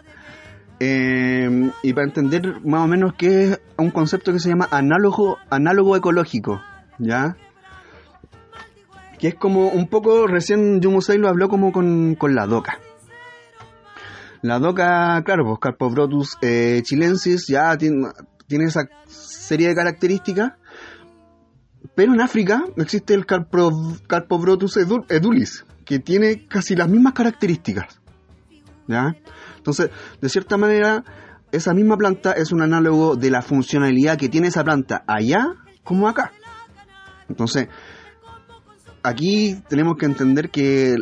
Eh, 0.80 1.70
y 1.82 1.92
para 1.92 2.06
entender 2.06 2.60
más 2.64 2.82
o 2.82 2.86
menos 2.86 3.14
qué 3.16 3.44
es 3.44 3.60
un 3.78 3.90
concepto 3.90 4.32
que 4.32 4.38
se 4.38 4.48
llama 4.48 4.68
análogo, 4.70 5.38
análogo 5.50 5.96
ecológico, 5.96 6.60
¿ya? 6.98 7.36
Que 9.18 9.28
es 9.28 9.34
como 9.34 9.68
un 9.68 9.88
poco, 9.88 10.26
recién 10.26 10.80
Yumusei 10.80 11.18
lo 11.18 11.28
habló 11.28 11.48
como 11.48 11.72
con, 11.72 12.16
la 12.20 12.46
doca. 12.46 12.78
La 14.42 14.58
doca, 14.58 15.20
claro, 15.24 15.44
pues 15.44 15.58
Carpobrotus 15.60 16.38
eh, 16.42 16.80
chilensis 16.84 17.46
ya 17.48 17.76
tiene, 17.76 18.08
tiene 18.48 18.64
esa 18.64 18.88
serie 19.06 19.68
de 19.68 19.74
características 19.74 20.54
pero 21.94 22.12
en 22.12 22.20
África 22.20 22.64
existe 22.76 23.14
el 23.14 23.26
Carpobrotus 23.26 24.76
edulis, 24.76 25.64
que 25.84 25.98
tiene 25.98 26.46
casi 26.46 26.76
las 26.76 26.88
mismas 26.88 27.12
características. 27.12 28.00
Entonces, 29.56 29.90
de 30.20 30.28
cierta 30.28 30.56
manera, 30.56 31.04
esa 31.52 31.74
misma 31.74 31.96
planta 31.96 32.32
es 32.32 32.52
un 32.52 32.62
análogo 32.62 33.16
de 33.16 33.30
la 33.30 33.42
funcionalidad 33.42 34.16
que 34.16 34.28
tiene 34.28 34.48
esa 34.48 34.64
planta 34.64 35.04
allá 35.06 35.54
como 35.84 36.08
acá. 36.08 36.32
Entonces, 37.28 37.68
aquí 39.02 39.62
tenemos 39.68 39.96
que 39.98 40.06
entender 40.06 40.50
que 40.50 40.94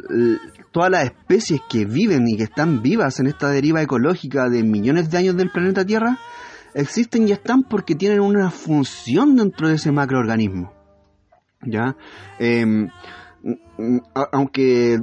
todas 0.73 0.91
las 0.91 1.05
especies 1.05 1.61
que 1.69 1.85
viven 1.85 2.27
y 2.29 2.37
que 2.37 2.45
están 2.45 2.83
vivas 2.83 3.21
en 3.21 3.29
esta 3.29 3.51
deriva 3.51 3.83
ecológica 3.83 4.49
de 4.49 4.63
millones 4.63 5.11
de 5.11 5.19
años 5.19 5.37
del 5.37 5.51
planeta 5.51 5.85
Tierra 5.85 6.19
existen 6.77 7.27
y 7.27 7.33
están 7.33 7.63
porque 7.63 7.95
tienen 7.95 8.21
una 8.21 8.51
función 8.51 9.35
dentro 9.35 9.69
de 9.69 9.75
ese 9.75 9.91
macroorganismo. 9.91 10.73
¿ya? 11.63 11.97
Em, 12.39 12.89
aunque 14.33 15.01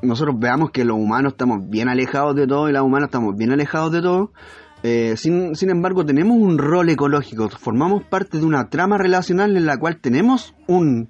nosotros 0.00 0.36
veamos 0.38 0.70
que 0.70 0.84
los 0.84 0.96
humanos 0.96 1.32
estamos 1.32 1.68
bien 1.68 1.88
alejados 1.88 2.36
de 2.36 2.46
todo 2.46 2.68
y 2.68 2.72
las 2.72 2.82
humanas 2.82 3.08
estamos 3.08 3.36
bien 3.36 3.50
alejados 3.50 3.92
de 3.92 4.00
todo, 4.00 4.32
eh, 4.84 5.16
sin, 5.16 5.56
sin, 5.56 5.70
embargo 5.70 6.06
tenemos 6.06 6.36
un 6.36 6.56
rol 6.56 6.88
ecológico, 6.88 7.48
formamos 7.48 8.04
parte 8.04 8.38
de 8.38 8.44
una 8.44 8.68
trama 8.68 8.96
relacional 8.96 9.56
en 9.56 9.66
la 9.66 9.76
cual 9.76 9.96
tenemos 9.96 10.54
un, 10.68 11.08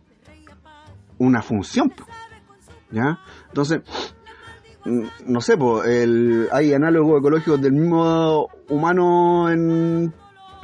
una 1.19 1.43
función. 1.43 1.93
¿ya? 2.91 3.19
Entonces, 3.49 3.83
no 4.85 5.41
sé, 5.41 5.55
el, 5.87 6.49
hay 6.53 6.73
análogos 6.73 7.21
ecológicos 7.21 7.61
del 7.61 7.73
mismo 7.73 8.49
humano 8.69 9.51
en 9.51 10.13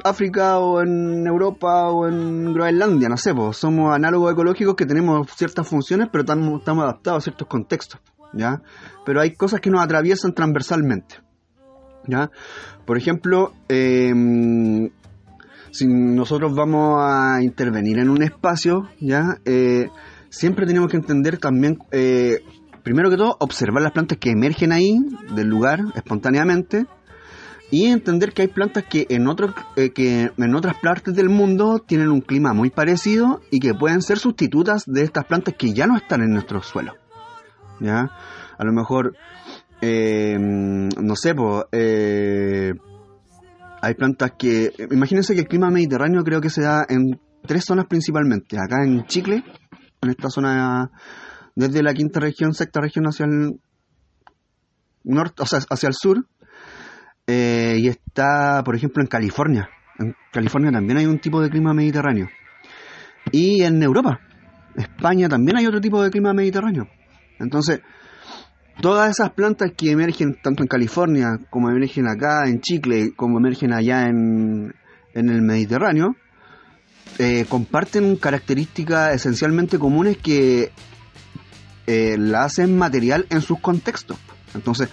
África 0.03 0.59
o 0.59 0.81
en 0.81 1.25
Europa 1.25 1.89
o 1.89 2.07
en 2.07 2.53
Groenlandia, 2.53 3.09
no 3.09 3.17
sé, 3.17 3.33
pues 3.33 3.57
somos 3.57 3.93
análogos 3.93 4.31
ecológicos 4.33 4.75
que 4.75 4.85
tenemos 4.85 5.27
ciertas 5.35 5.67
funciones, 5.67 6.09
pero 6.11 6.23
estamos, 6.23 6.59
estamos 6.59 6.83
adaptados 6.83 7.19
a 7.19 7.23
ciertos 7.23 7.47
contextos, 7.47 7.99
¿ya? 8.33 8.61
Pero 9.05 9.21
hay 9.21 9.33
cosas 9.33 9.61
que 9.61 9.71
nos 9.71 9.83
atraviesan 9.83 10.33
transversalmente, 10.33 11.15
¿ya? 12.07 12.29
Por 12.85 12.97
ejemplo, 12.97 13.53
em, 13.67 14.91
si 15.71 15.87
nosotros 15.87 16.55
vamos 16.55 17.01
a 17.01 17.41
intervenir 17.41 17.97
en 17.97 18.09
un 18.09 18.21
espacio, 18.21 18.89
¿ya? 18.99 19.39
Eh, 19.43 19.89
siempre 20.29 20.67
tenemos 20.67 20.91
que 20.91 20.97
entender 20.97 21.37
también, 21.37 21.79
eh, 21.91 22.43
primero 22.85 23.09
que 23.09 23.17
todo, 23.17 23.35
observar 23.39 23.81
las 23.81 23.91
plantas 23.91 24.19
que 24.19 24.29
emergen 24.29 24.71
ahí 24.71 24.99
del 25.35 25.47
lugar 25.47 25.79
espontáneamente, 25.95 26.85
y 27.71 27.87
entender 27.87 28.31
que 28.31 28.43
hay 28.43 28.47
plantas 28.47 28.83
que 28.87 29.07
en, 29.09 29.27
otros 29.27 29.55
eh, 29.75 29.89
que 29.89 30.31
en 30.37 30.55
otras 30.55 30.75
partes 30.81 31.15
del 31.15 31.29
mundo 31.29 31.79
tienen 31.79 32.09
un 32.09 32.21
clima 32.21 32.53
muy 32.53 32.69
parecido 32.69 33.41
y 33.49 33.59
que 33.59 33.73
pueden 33.73 34.03
ser 34.03 34.19
sustitutas 34.19 34.83
de 34.85 35.01
estas 35.01 35.25
plantas 35.25 35.55
que 35.57 35.73
ya 35.73 35.87
no 35.87 35.97
están 35.97 36.21
en 36.21 36.29
nuestro 36.29 36.61
suelo. 36.61 36.93
¿Ya? 37.79 38.11
A 38.57 38.63
lo 38.63 38.71
mejor, 38.71 39.17
eh, 39.81 40.37
no 40.39 41.15
sé, 41.15 41.33
pues, 41.33 41.65
hay 43.81 43.93
plantas 43.95 44.33
que... 44.37 44.71
Imagínense 44.91 45.33
que 45.33 45.41
el 45.41 45.47
clima 45.47 45.71
mediterráneo 45.71 46.23
creo 46.23 46.39
que 46.39 46.51
se 46.51 46.61
da 46.61 46.85
en 46.87 47.19
tres 47.47 47.65
zonas 47.65 47.87
principalmente. 47.87 48.57
Acá 48.57 48.83
en 48.85 49.05
Chile, 49.05 49.43
en 50.01 50.09
esta 50.11 50.29
zona, 50.29 50.91
desde 51.55 51.81
la 51.81 51.93
quinta 51.93 52.19
región, 52.19 52.53
sexta 52.53 52.81
región 52.81 53.05
hacia 53.05 53.25
el 53.25 53.59
norte, 55.03 55.41
o 55.41 55.45
sea, 55.45 55.59
hacia 55.69 55.87
el 55.87 55.93
sur, 55.93 56.25
eh, 57.27 57.77
y 57.79 57.87
está, 57.87 58.61
por 58.63 58.75
ejemplo, 58.75 59.01
en 59.01 59.07
California. 59.07 59.69
En 59.97 60.13
California 60.31 60.71
también 60.71 60.97
hay 60.97 61.05
un 61.05 61.19
tipo 61.19 61.41
de 61.41 61.49
clima 61.49 61.73
mediterráneo. 61.73 62.27
Y 63.31 63.63
en 63.63 63.81
Europa, 63.81 64.19
España 64.75 65.29
también 65.29 65.57
hay 65.57 65.65
otro 65.65 65.81
tipo 65.81 66.03
de 66.03 66.11
clima 66.11 66.33
mediterráneo. 66.33 66.87
Entonces, 67.39 67.81
todas 68.81 69.09
esas 69.09 69.31
plantas 69.31 69.71
que 69.75 69.91
emergen 69.91 70.37
tanto 70.41 70.63
en 70.63 70.67
California 70.67 71.39
como 71.49 71.69
emergen 71.69 72.07
acá 72.07 72.47
en 72.47 72.61
Chile, 72.61 73.13
como 73.15 73.39
emergen 73.39 73.73
allá 73.73 74.07
en, 74.07 74.73
en 75.13 75.29
el 75.29 75.41
Mediterráneo, 75.41 76.15
eh, 77.17 77.45
comparten 77.47 78.17
características 78.17 79.15
esencialmente 79.15 79.79
comunes 79.79 80.17
que 80.17 80.71
eh, 81.87 82.15
la 82.19 82.43
hacen 82.43 82.77
material 82.77 83.25
en 83.29 83.41
sus 83.41 83.59
contextos. 83.59 84.17
Entonces, 84.53 84.89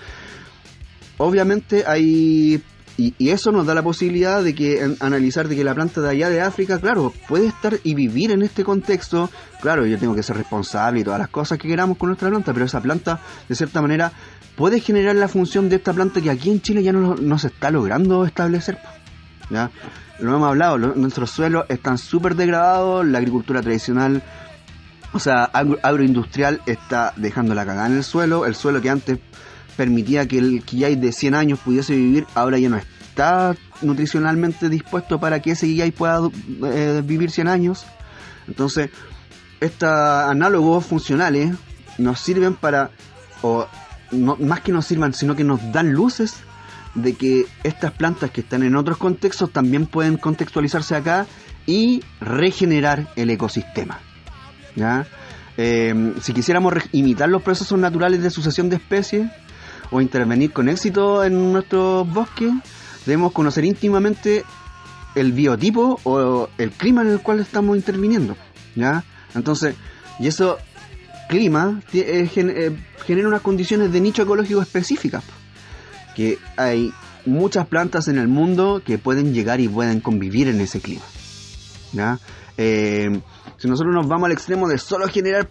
obviamente 1.18 1.84
hay 1.86 2.62
y, 2.96 3.30
eso 3.30 3.52
nos 3.52 3.66
da 3.66 3.74
la 3.74 3.82
posibilidad 3.82 4.42
de 4.42 4.54
que 4.54 4.96
analizar 5.00 5.48
de 5.48 5.56
que 5.56 5.64
la 5.64 5.74
planta 5.74 6.00
de 6.00 6.10
allá 6.10 6.28
de 6.28 6.40
África, 6.40 6.78
claro, 6.78 7.12
puede 7.28 7.46
estar 7.46 7.78
y 7.82 7.94
vivir 7.94 8.30
en 8.30 8.42
este 8.42 8.64
contexto. 8.64 9.30
Claro, 9.60 9.86
yo 9.86 9.98
tengo 9.98 10.14
que 10.14 10.22
ser 10.22 10.36
responsable 10.36 11.00
y 11.00 11.04
todas 11.04 11.18
las 11.18 11.28
cosas 11.28 11.58
que 11.58 11.68
queramos 11.68 11.96
con 11.96 12.08
nuestra 12.08 12.28
planta, 12.28 12.52
pero 12.52 12.66
esa 12.66 12.80
planta, 12.80 13.20
de 13.48 13.54
cierta 13.54 13.80
manera, 13.80 14.12
puede 14.56 14.80
generar 14.80 15.16
la 15.16 15.28
función 15.28 15.68
de 15.68 15.76
esta 15.76 15.92
planta 15.92 16.20
que 16.20 16.30
aquí 16.30 16.50
en 16.50 16.60
Chile 16.60 16.82
ya 16.82 16.92
no, 16.92 17.38
se 17.38 17.46
está 17.46 17.70
logrando 17.70 18.24
establecer. 18.24 18.78
¿ya? 19.50 19.70
Lo 20.20 20.36
hemos 20.36 20.48
hablado, 20.48 20.78
nuestros 20.78 21.30
suelos 21.30 21.64
están 21.68 21.98
súper 21.98 22.36
degradados, 22.36 23.06
la 23.06 23.18
agricultura 23.18 23.62
tradicional, 23.62 24.22
o 25.12 25.18
sea, 25.18 25.44
agroindustrial 25.44 26.60
está 26.66 27.12
dejando 27.16 27.54
la 27.54 27.66
cagada 27.66 27.86
en 27.86 27.96
el 27.96 28.04
suelo, 28.04 28.46
el 28.46 28.54
suelo 28.54 28.80
que 28.80 28.90
antes 28.90 29.18
permitía 29.76 30.26
que 30.26 30.38
el 30.38 30.62
Quillay 30.62 30.96
de 30.96 31.12
100 31.12 31.34
años 31.34 31.58
pudiese 31.58 31.94
vivir, 31.94 32.26
ahora 32.34 32.58
ya 32.58 32.68
no 32.68 32.76
está 32.76 33.54
nutricionalmente 33.82 34.68
dispuesto 34.68 35.20
para 35.20 35.40
que 35.40 35.52
ese 35.52 35.66
Quillay 35.66 35.90
pueda 35.90 36.30
eh, 36.64 37.02
vivir 37.04 37.30
100 37.30 37.48
años. 37.48 37.84
Entonces, 38.48 38.90
estos 39.60 39.90
análogos 39.90 40.86
funcionales 40.86 41.54
nos 41.98 42.20
sirven 42.20 42.54
para, 42.54 42.90
o 43.42 43.66
no, 44.10 44.36
más 44.36 44.60
que 44.60 44.72
nos 44.72 44.86
sirvan, 44.86 45.12
sino 45.12 45.36
que 45.36 45.44
nos 45.44 45.60
dan 45.72 45.92
luces 45.92 46.36
de 46.94 47.14
que 47.14 47.46
estas 47.62 47.92
plantas 47.92 48.30
que 48.30 48.40
están 48.40 48.62
en 48.62 48.76
otros 48.76 48.98
contextos 48.98 49.50
también 49.52 49.86
pueden 49.86 50.16
contextualizarse 50.16 50.94
acá 50.96 51.26
y 51.66 52.02
regenerar 52.20 53.08
el 53.16 53.30
ecosistema. 53.30 54.00
Eh, 55.56 56.14
si 56.20 56.32
quisiéramos 56.32 56.74
imitar 56.92 57.28
los 57.28 57.42
procesos 57.42 57.78
naturales 57.78 58.22
de 58.22 58.30
sucesión 58.30 58.68
de 58.68 58.76
especies, 58.76 59.30
o 59.92 60.00
intervenir 60.00 60.52
con 60.52 60.68
éxito 60.68 61.22
en 61.22 61.52
nuestros 61.52 62.10
bosques, 62.12 62.50
debemos 63.04 63.32
conocer 63.32 63.64
íntimamente 63.64 64.44
el 65.14 65.32
biotipo 65.32 66.00
o 66.04 66.48
el 66.58 66.70
clima 66.70 67.02
en 67.02 67.08
el 67.08 67.20
cual 67.20 67.40
estamos 67.40 67.76
interviniendo. 67.76 68.36
Entonces, 69.34 69.74
Y 70.18 70.26
eso 70.26 70.58
clima 71.28 71.80
eh, 71.92 72.28
eh, 72.34 72.76
genera 73.06 73.28
unas 73.28 73.40
condiciones 73.42 73.92
de 73.92 74.00
nicho 74.00 74.22
ecológico 74.22 74.62
específicas. 74.62 75.24
Que 76.16 76.38
hay 76.56 76.92
muchas 77.24 77.66
plantas 77.66 78.08
en 78.08 78.18
el 78.18 78.28
mundo 78.28 78.82
que 78.84 78.98
pueden 78.98 79.32
llegar 79.32 79.60
y 79.60 79.68
pueden 79.68 80.00
convivir 80.00 80.48
en 80.48 80.60
ese 80.60 80.80
clima. 80.80 81.02
Eh, 82.56 83.20
si 83.62 83.68
nosotros 83.68 83.94
nos 83.94 84.08
vamos 84.08 84.26
al 84.26 84.32
extremo 84.32 84.66
de 84.66 84.76
solo 84.76 85.06
generar 85.06 85.48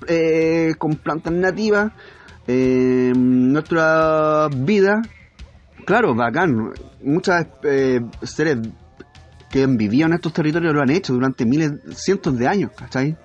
con 0.77 0.97
plantas 0.97 1.31
nativas 1.31 1.93
nuestra 2.45 4.49
vida, 4.49 5.01
claro, 5.85 6.13
bacán. 6.13 6.73
Muchas 7.01 7.47
seres 8.23 8.57
que 9.49 9.63
han 9.63 9.77
vivido 9.77 10.07
en 10.07 10.13
estos 10.13 10.33
territorios 10.33 10.73
lo 10.73 10.81
han 10.81 10.89
hecho 10.89 11.13
durante 11.13 11.45
miles, 11.45 11.71
cientos 11.95 12.37
de 12.37 12.49
años, 12.49 12.71
¿cachai? 12.75 13.15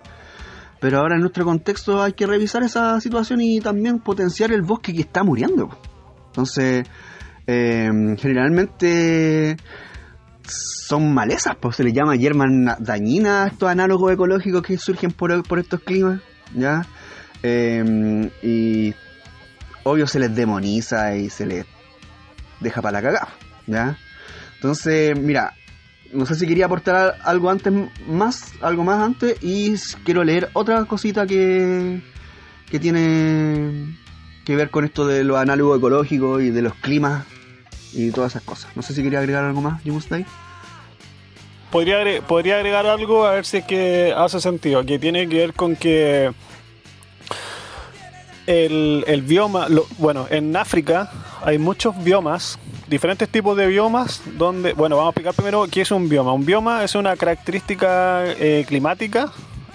Pero 0.80 0.98
ahora 0.98 1.16
en 1.16 1.22
nuestro 1.22 1.44
contexto 1.44 2.00
hay 2.00 2.12
que 2.12 2.24
revisar 2.24 2.62
esa 2.62 3.00
situación 3.00 3.40
y 3.40 3.58
también 3.58 3.98
potenciar 3.98 4.52
el 4.52 4.62
bosque 4.62 4.92
que 4.92 5.00
está 5.00 5.24
muriendo. 5.24 5.68
Entonces, 6.28 6.86
eh, 7.48 7.90
generalmente 8.18 9.56
son 10.48 11.12
malezas, 11.12 11.56
pues 11.60 11.76
se 11.76 11.84
les 11.84 11.92
llama 11.92 12.16
hierbas 12.16 12.48
dañinas 12.78 13.44
a 13.44 13.48
estos 13.48 13.68
análogos 13.68 14.12
ecológicos 14.12 14.62
que 14.62 14.78
surgen 14.78 15.12
por, 15.12 15.32
estos 15.58 15.80
climas, 15.80 16.20
¿ya? 16.54 16.86
Eh, 17.42 18.30
y 18.42 18.94
obvio 19.84 20.06
se 20.06 20.18
les 20.18 20.34
demoniza 20.34 21.16
y 21.16 21.30
se 21.30 21.46
les 21.46 21.66
deja 22.60 22.82
para 22.82 23.00
la 23.00 23.02
cagada, 23.02 23.28
¿ya? 23.66 23.98
Entonces, 24.56 25.18
mira, 25.18 25.54
no 26.12 26.26
sé 26.26 26.34
si 26.34 26.46
quería 26.46 26.66
aportar 26.66 27.16
algo 27.24 27.50
antes 27.50 27.72
más, 28.06 28.52
algo 28.62 28.84
más 28.84 29.02
antes, 29.02 29.36
y 29.42 29.74
quiero 30.04 30.24
leer 30.24 30.50
otra 30.54 30.84
cosita 30.84 31.26
que, 31.26 32.00
que 32.70 32.78
tiene 32.78 33.96
que 34.44 34.56
ver 34.56 34.70
con 34.70 34.84
esto 34.84 35.06
de 35.06 35.24
los 35.24 35.36
análogos 35.36 35.78
ecológicos 35.78 36.42
y 36.42 36.50
de 36.50 36.62
los 36.62 36.74
climas 36.74 37.24
y 37.96 38.10
todas 38.10 38.32
esas 38.32 38.42
cosas. 38.42 38.70
No 38.76 38.82
sé 38.82 38.94
si 38.94 39.02
quería 39.02 39.20
agregar 39.20 39.44
algo 39.44 39.60
más, 39.60 39.82
Jimustai. 39.82 40.26
Podría, 41.70 42.22
podría 42.22 42.56
agregar 42.56 42.86
algo 42.86 43.26
a 43.26 43.32
ver 43.32 43.44
si 43.44 43.58
es 43.58 43.64
que 43.64 44.14
hace 44.16 44.40
sentido, 44.40 44.84
que 44.84 44.98
tiene 44.98 45.28
que 45.28 45.36
ver 45.38 45.52
con 45.52 45.74
que 45.74 46.32
el, 48.46 49.04
el 49.06 49.22
bioma, 49.22 49.66
bueno, 49.98 50.26
en 50.30 50.56
África 50.56 51.10
hay 51.42 51.58
muchos 51.58 52.02
biomas 52.04 52.58
diferentes 52.88 53.28
tipos 53.28 53.56
de 53.56 53.66
biomas 53.66 54.22
donde, 54.36 54.72
bueno, 54.72 54.96
vamos 54.96 55.08
a 55.08 55.10
explicar 55.10 55.34
primero 55.34 55.66
qué 55.70 55.82
es 55.82 55.90
un 55.90 56.08
bioma. 56.08 56.32
Un 56.32 56.46
bioma 56.46 56.84
es 56.84 56.94
una 56.94 57.16
característica 57.16 58.24
eh, 58.24 58.64
climática 58.66 59.32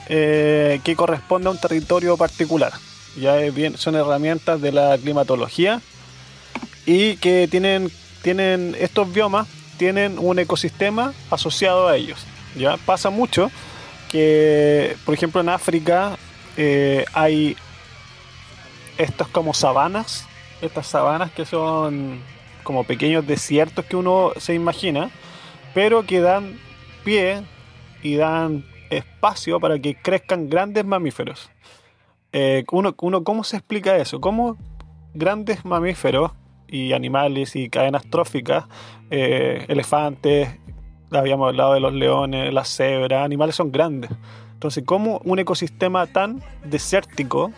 eh, 0.08 0.80
que 0.84 0.96
corresponde 0.96 1.48
a 1.48 1.52
un 1.52 1.60
territorio 1.60 2.18
particular. 2.18 2.72
Ya 3.20 3.36
bien, 3.36 3.78
son 3.78 3.96
herramientas 3.96 4.62
de 4.62 4.72
la 4.72 4.98
climatología 4.98 5.82
y 6.86 7.18
que 7.18 7.48
tienen, 7.52 7.92
tienen 8.22 8.76
estos 8.80 9.12
biomas 9.12 9.48
tienen 9.82 10.20
un 10.20 10.38
ecosistema 10.38 11.12
asociado 11.32 11.88
a 11.88 11.96
ellos. 11.96 12.24
Ya 12.56 12.78
pasa 12.78 13.10
mucho 13.10 13.50
que, 14.12 14.96
por 15.06 15.16
ejemplo, 15.16 15.42
en 15.42 15.50
África 15.50 16.18
eh, 16.56 17.04
hay 17.14 17.58
estas 19.00 19.28
como 19.30 19.56
sabanas, 19.56 20.28
estas 20.62 20.86
sabanas 20.86 21.32
que 21.32 21.46
son 21.46 22.22
como 22.62 22.84
pequeños 22.84 23.26
desiertos 23.26 23.86
que 23.86 23.96
uno 23.96 24.34
se 24.38 24.54
imagina, 24.54 25.10
pero 25.74 26.06
que 26.06 26.22
dan 26.22 26.60
pie 27.04 27.42
y 28.04 28.18
dan 28.18 28.64
espacio 28.92 29.60
para 29.60 29.80
que 29.80 29.96
crezcan 29.96 30.48
grandes 30.48 30.86
mamíferos. 30.86 31.50
Eh, 32.34 32.66
uno, 32.72 32.96
¿Cómo 33.24 33.44
se 33.44 33.58
explica 33.58 33.98
eso? 33.98 34.22
¿Cómo 34.22 34.58
grandes 35.16 35.66
mamíferos 35.66 36.34
y 36.72 36.94
animales 36.94 37.56
y 37.56 37.70
cadenas 37.70 38.10
tróficas, 38.10 38.66
eh, 39.12 39.66
elefantes, 39.68 40.50
habíamos 41.12 41.50
hablado 41.50 41.74
de 41.74 41.82
los 41.82 41.94
leones, 41.94 42.52
las 42.54 42.70
cebras, 42.70 43.24
animales 43.24 43.56
son 43.56 43.72
grandes. 43.72 44.10
Entonces, 44.54 44.84
¿cómo 44.86 45.22
un 45.26 45.38
ecosistema 45.40 46.08
tan 46.08 46.42
desértico, 46.64 47.52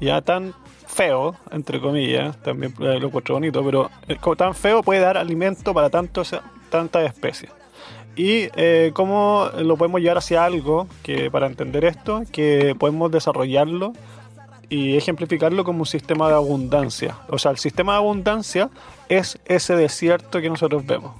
ya 0.00 0.20
tan 0.20 0.54
feo, 0.86 1.34
entre 1.50 1.80
comillas, 1.80 2.36
también 2.42 2.74
lo 2.78 3.06
encuentro 3.06 3.34
bonito, 3.34 3.64
pero 3.64 3.90
eh, 4.08 4.16
tan 4.36 4.54
feo 4.54 4.82
puede 4.82 5.00
dar 5.00 5.16
alimento 5.16 5.74
para 5.74 5.90
tantos, 5.90 6.34
tantas 6.70 7.04
especies. 7.04 7.50
Y 8.16 8.48
eh, 8.54 8.92
cómo 8.94 9.48
lo 9.58 9.76
podemos 9.76 10.00
llevar 10.00 10.18
hacia 10.18 10.44
algo 10.44 10.86
que, 11.02 11.30
para 11.30 11.46
entender 11.46 11.84
esto, 11.84 12.22
que 12.30 12.76
podemos 12.78 13.10
desarrollarlo 13.10 13.92
y 14.68 14.96
ejemplificarlo 14.96 15.64
como 15.64 15.80
un 15.80 15.86
sistema 15.86 16.28
de 16.28 16.34
abundancia. 16.34 17.18
O 17.28 17.38
sea, 17.38 17.50
el 17.50 17.58
sistema 17.58 17.92
de 17.92 17.98
abundancia 17.98 18.70
es 19.08 19.38
ese 19.44 19.76
desierto 19.76 20.40
que 20.40 20.48
nosotros 20.48 20.84
vemos. 20.86 21.12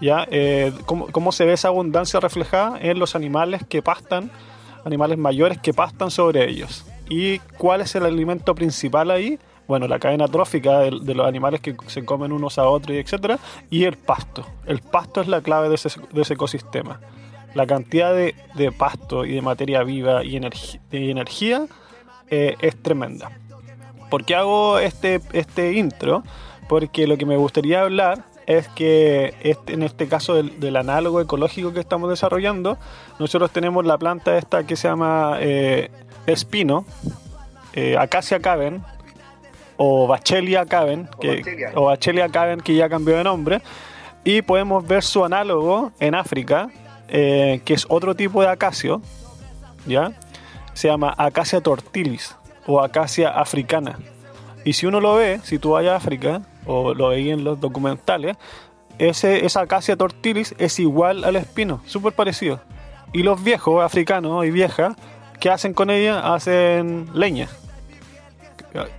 ¿Ya? 0.00 0.26
Eh, 0.30 0.72
¿cómo, 0.84 1.06
¿Cómo 1.06 1.32
se 1.32 1.46
ve 1.46 1.54
esa 1.54 1.68
abundancia 1.68 2.20
reflejada 2.20 2.78
en 2.80 2.98
los 2.98 3.14
animales 3.14 3.62
que 3.66 3.80
pastan, 3.80 4.30
animales 4.84 5.16
mayores 5.18 5.58
que 5.58 5.72
pastan 5.72 6.10
sobre 6.10 6.48
ellos? 6.48 6.84
¿Y 7.08 7.38
cuál 7.56 7.80
es 7.80 7.94
el 7.94 8.04
alimento 8.04 8.54
principal 8.54 9.10
ahí? 9.10 9.38
Bueno, 9.66 9.88
la 9.88 9.98
cadena 9.98 10.28
trófica 10.28 10.80
de, 10.80 11.14
los 11.14 11.26
animales 11.26 11.60
que 11.60 11.76
se 11.88 12.04
comen 12.04 12.32
unos 12.32 12.58
a 12.58 12.68
otros, 12.68 12.96
y 12.96 13.00
etcétera, 13.00 13.38
y 13.68 13.84
el 13.84 13.96
pasto. 13.96 14.46
El 14.64 14.80
pasto 14.80 15.20
es 15.20 15.28
la 15.28 15.40
clave 15.40 15.68
de 15.68 15.74
ese, 15.74 16.34
ecosistema. 16.34 17.00
La 17.54 17.66
cantidad 17.66 18.14
de, 18.14 18.34
pasto 18.76 19.24
y 19.24 19.34
de 19.34 19.42
materia 19.42 19.82
viva 19.82 20.22
y, 20.24 20.36
energía 20.92 21.66
eh, 22.30 22.56
es 22.60 22.76
tremenda. 22.82 23.30
¿Por 24.10 24.24
qué 24.24 24.34
hago 24.34 24.78
este, 24.78 25.20
este 25.32 25.72
intro? 25.74 26.22
Porque 26.68 27.06
lo 27.06 27.16
que 27.16 27.26
me 27.26 27.36
gustaría 27.36 27.82
hablar 27.82 28.24
es 28.46 28.68
que 28.68 29.34
este, 29.40 29.74
en 29.74 29.82
este 29.82 30.06
caso 30.06 30.34
del, 30.34 30.76
análogo 30.76 31.20
ecológico 31.20 31.72
que 31.72 31.80
estamos 31.80 32.08
desarrollando, 32.08 32.78
nosotros 33.18 33.50
tenemos 33.50 33.84
la 33.84 33.98
planta 33.98 34.38
esta 34.38 34.64
que 34.64 34.76
se 34.76 34.88
llama 34.88 35.38
eh, 35.40 35.90
espino, 36.26 36.86
eh, 37.72 37.96
Acacia 37.98 38.40
caven, 38.40 38.82
o 39.76 40.06
Bachelia 40.06 40.64
caven, 40.64 41.08
que, 41.20 41.70
o 41.74 41.84
Bachelia 41.86 42.28
caven, 42.28 42.60
que 42.60 42.74
ya 42.74 42.88
cambió 42.88 43.16
de 43.16 43.24
nombre, 43.24 43.60
y 44.24 44.42
podemos 44.42 44.86
ver 44.86 45.02
su 45.02 45.24
análogo 45.24 45.92
en 45.98 46.14
África, 46.14 46.70
eh, 47.08 47.60
que 47.64 47.74
es 47.74 47.86
otro 47.88 48.14
tipo 48.14 48.42
de 48.42 48.48
acacio, 48.48 49.02
¿ya? 49.86 50.12
Se 50.76 50.88
llama 50.88 51.14
Acacia 51.16 51.62
tortilis 51.62 52.36
o 52.66 52.82
Acacia 52.82 53.30
africana. 53.30 53.98
Y 54.62 54.74
si 54.74 54.84
uno 54.84 55.00
lo 55.00 55.14
ve, 55.14 55.40
si 55.42 55.58
tú 55.58 55.70
vas 55.70 55.86
a 55.86 55.96
África, 55.96 56.42
o 56.66 56.92
lo 56.92 57.08
veis 57.08 57.32
en 57.32 57.44
los 57.44 57.58
documentales, 57.58 58.36
ese, 58.98 59.46
esa 59.46 59.62
Acacia 59.62 59.96
tortilis 59.96 60.54
es 60.58 60.78
igual 60.78 61.24
al 61.24 61.36
espino, 61.36 61.80
súper 61.86 62.12
parecido. 62.12 62.60
Y 63.14 63.22
los 63.22 63.42
viejos 63.42 63.82
africanos 63.82 64.44
y 64.44 64.50
viejas 64.50 64.96
¿qué 65.40 65.48
hacen 65.48 65.72
con 65.72 65.88
ella? 65.88 66.34
Hacen 66.34 67.08
leña 67.14 67.48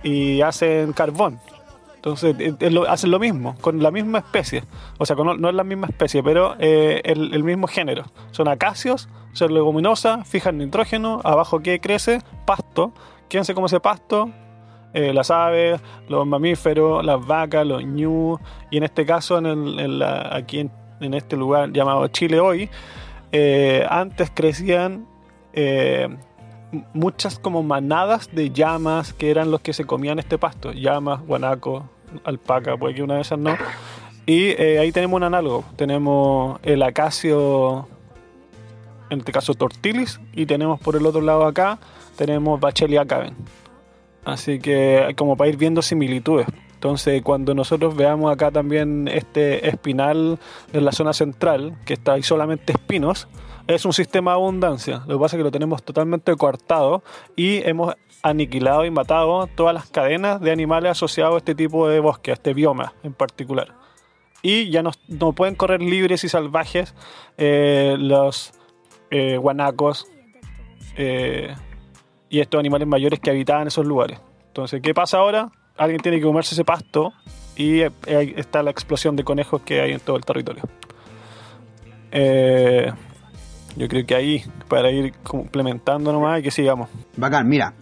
y 0.02 0.40
hacen 0.40 0.92
carbón. 0.92 1.38
Entonces 1.98 2.36
hacen 2.88 3.10
lo 3.10 3.18
mismo, 3.18 3.56
con 3.60 3.82
la 3.82 3.90
misma 3.90 4.18
especie. 4.18 4.62
O 4.98 5.06
sea, 5.06 5.16
no 5.16 5.48
es 5.48 5.54
la 5.54 5.64
misma 5.64 5.88
especie, 5.88 6.22
pero 6.22 6.54
eh, 6.60 7.02
el, 7.04 7.42
mismo 7.42 7.66
género. 7.66 8.04
Son 8.30 8.46
acacios, 8.46 9.08
son 9.32 9.52
leguminosas, 9.52 10.26
fijan 10.28 10.58
nitrógeno, 10.58 11.20
abajo 11.24 11.58
¿qué 11.58 11.80
crece? 11.80 12.20
Pasto. 12.46 12.92
¿Quién 13.28 13.44
se 13.44 13.52
come 13.52 13.66
ese 13.66 13.80
pasto? 13.80 14.30
Eh, 14.94 15.12
las 15.12 15.32
aves, 15.32 15.80
los 16.08 16.24
mamíferos, 16.24 17.04
las 17.04 17.26
vacas, 17.26 17.66
los 17.66 17.84
ñu. 17.84 18.38
Y 18.70 18.76
en 18.76 18.84
este 18.84 19.04
caso, 19.04 19.38
en 19.38 20.00
aquí 20.02 20.70
en, 21.00 21.14
este 21.14 21.36
lugar 21.36 21.72
llamado 21.72 22.06
Chile 22.08 22.38
hoy, 22.38 22.70
eh, 23.32 23.84
antes 23.90 24.30
crecían 24.32 25.06
muchas 26.92 27.38
como 27.38 27.62
manadas 27.62 28.28
de 28.32 28.50
llamas 28.50 29.12
que 29.12 29.30
eran 29.30 29.50
los 29.50 29.60
que 29.60 29.72
se 29.72 29.84
comían 29.84 30.18
este 30.18 30.38
pasto. 30.38 30.72
Llamas, 30.72 31.20
guanaco, 31.26 31.88
alpaca, 32.24 32.76
puede 32.76 32.94
que 32.94 33.02
una 33.02 33.16
de 33.16 33.22
esas 33.22 33.38
no. 33.38 33.56
Y 34.26 34.48
eh, 34.50 34.78
ahí 34.78 34.92
tenemos 34.92 35.16
un 35.16 35.22
análogo. 35.22 35.64
Tenemos 35.76 36.60
el 36.62 36.82
acacio, 36.82 37.88
en 39.10 39.20
este 39.20 39.32
caso 39.32 39.54
tortilis, 39.54 40.20
y 40.34 40.46
tenemos 40.46 40.80
por 40.80 40.96
el 40.96 41.06
otro 41.06 41.22
lado 41.22 41.46
acá, 41.46 41.78
tenemos 42.16 42.60
Bachelia 42.60 43.06
caven. 43.06 43.34
Así 44.24 44.58
que 44.58 45.14
como 45.16 45.36
para 45.36 45.48
ir 45.48 45.56
viendo 45.56 45.80
similitudes. 45.80 46.46
Entonces, 46.74 47.22
cuando 47.22 47.54
nosotros 47.54 47.96
veamos 47.96 48.32
acá 48.32 48.50
también 48.50 49.08
este 49.08 49.66
espinal 49.66 50.38
en 50.72 50.84
la 50.84 50.92
zona 50.92 51.12
central, 51.12 51.76
que 51.84 51.94
está 51.94 52.12
ahí 52.12 52.22
solamente 52.22 52.72
espinos, 52.72 53.26
es 53.68 53.84
un 53.84 53.92
sistema 53.92 54.32
de 54.32 54.36
abundancia. 54.36 55.02
Lo 55.06 55.16
que 55.16 55.22
pasa 55.22 55.36
es 55.36 55.40
que 55.40 55.44
lo 55.44 55.50
tenemos 55.52 55.84
totalmente 55.84 56.34
cortado 56.34 57.02
y 57.36 57.58
hemos 57.68 57.94
aniquilado 58.22 58.84
y 58.84 58.90
matado 58.90 59.46
todas 59.46 59.74
las 59.74 59.88
cadenas 59.88 60.40
de 60.40 60.50
animales 60.50 60.90
asociados 60.90 61.34
a 61.34 61.38
este 61.38 61.54
tipo 61.54 61.88
de 61.88 62.00
bosque, 62.00 62.32
a 62.32 62.34
este 62.34 62.54
bioma 62.54 62.94
en 63.04 63.12
particular. 63.12 63.74
Y 64.42 64.70
ya 64.70 64.82
no, 64.82 64.92
pueden 65.32 65.54
correr 65.54 65.82
libres 65.82 66.24
y 66.24 66.28
salvajes 66.28 66.94
eh, 67.36 67.96
los 67.98 68.52
eh, 69.10 69.36
guanacos, 69.36 70.06
eh, 70.96 71.54
y 72.28 72.40
estos 72.40 72.58
animales 72.58 72.88
mayores 72.88 73.20
que 73.20 73.30
habitaban 73.30 73.66
esos 73.66 73.86
lugares. 73.86 74.20
Entonces, 74.48 74.80
¿qué 74.82 74.94
pasa 74.94 75.18
ahora? 75.18 75.50
Alguien 75.76 76.00
tiene 76.00 76.18
que 76.18 76.24
comerse 76.24 76.54
ese 76.54 76.64
pasto 76.64 77.12
y 77.56 77.82
ahí 77.82 78.34
está 78.36 78.62
la 78.62 78.70
explosión 78.70 79.16
de 79.16 79.24
conejos 79.24 79.62
que 79.62 79.80
hay 79.80 79.92
en 79.92 80.00
todo 80.00 80.16
el 80.16 80.24
territorio. 80.24 80.64
Eh, 82.10 82.92
yo 83.76 83.88
creo 83.88 84.06
que 84.06 84.14
ahí, 84.14 84.42
para 84.68 84.90
ir 84.90 85.12
complementando 85.22 86.12
nomás 86.12 86.40
y 86.40 86.42
que 86.42 86.50
sigamos. 86.50 86.88
Bacán, 87.16 87.48
mira. 87.48 87.74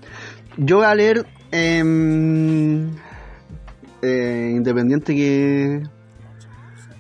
Yo 0.57 0.77
voy 0.79 0.87
a 0.87 0.95
leer 0.95 1.27
em, 1.51 2.91
eh, 4.03 4.53
independiente 4.55 5.15
que 5.15 5.83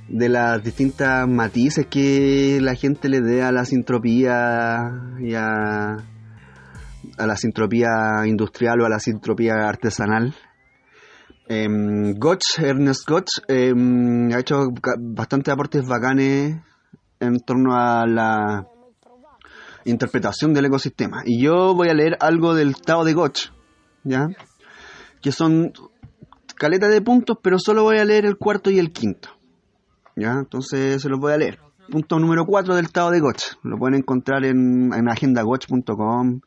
de 0.09 0.29
las 0.29 0.63
distintas 0.63 1.27
matices 1.27 1.87
que 1.87 2.59
la 2.61 2.75
gente 2.75 3.09
le 3.09 3.21
dé 3.21 3.43
a 3.43 3.51
la 3.51 3.65
sintropía 3.65 4.79
y 5.21 5.35
a, 5.35 5.97
a 7.19 7.27
la 7.27 7.37
sintropía 7.37 8.27
industrial 8.27 8.81
o 8.81 8.87
a 8.87 8.89
la 8.89 9.01
sintropía 9.01 9.69
artesanal. 9.69 10.35
Eh, 11.49 11.69
Gotch, 12.17 12.59
Ernest 12.59 13.09
Gotch, 13.09 13.41
em, 13.49 14.33
ha 14.33 14.41
hecho 14.41 14.69
bastantes 14.99 15.53
aportes 15.53 15.87
bacanes 15.87 16.57
en 17.21 17.41
torno 17.41 17.77
a 17.77 18.07
la 18.07 18.67
interpretación 19.87 20.53
del 20.53 20.67
ecosistema. 20.67 21.23
Y 21.25 21.41
yo 21.43 21.75
voy 21.75 21.89
a 21.89 21.95
leer 21.95 22.17
algo 22.21 22.55
del 22.55 22.77
Tao 22.77 23.05
de 23.05 23.15
Gotch, 23.15 23.51
¿ya? 24.05 24.29
Que 25.23 25.33
son 25.33 25.73
caleta 26.57 26.89
de 26.89 27.01
puntos, 27.01 27.39
pero 27.43 27.59
solo 27.59 27.85
voy 27.85 27.99
a 27.99 28.05
leer 28.05 28.27
el 28.27 28.37
cuarto 28.37 28.71
y 28.71 28.79
el 28.79 28.93
quinto. 28.93 29.31
¿Ya? 30.17 30.33
Entonces 30.33 31.01
se 31.03 31.09
los 31.09 31.21
voy 31.21 31.33
a 31.33 31.37
leer. 31.37 31.61
Punto 31.91 32.19
número 32.19 32.45
4 32.47 32.75
del 32.75 32.91
Tao 32.91 33.11
de 33.11 33.21
Gotch. 33.21 33.55
Lo 33.63 33.79
pueden 33.79 33.97
encontrar 33.97 34.45
en, 34.45 34.93
en 34.93 35.09
agendagotch.com. 35.09 36.41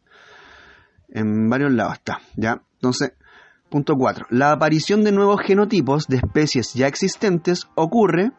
En 1.09 1.49
varios 1.49 1.71
lados 1.71 1.93
está. 1.93 2.19
¿Ya? 2.35 2.61
Entonces, 2.73 3.13
punto 3.69 3.95
4. 3.95 4.27
La 4.31 4.51
aparición 4.51 5.03
de 5.03 5.11
nuevos 5.11 5.41
genotipos 5.41 6.07
de 6.07 6.17
especies 6.17 6.73
ya 6.73 6.87
existentes 6.87 7.67
ocurre 7.75 8.31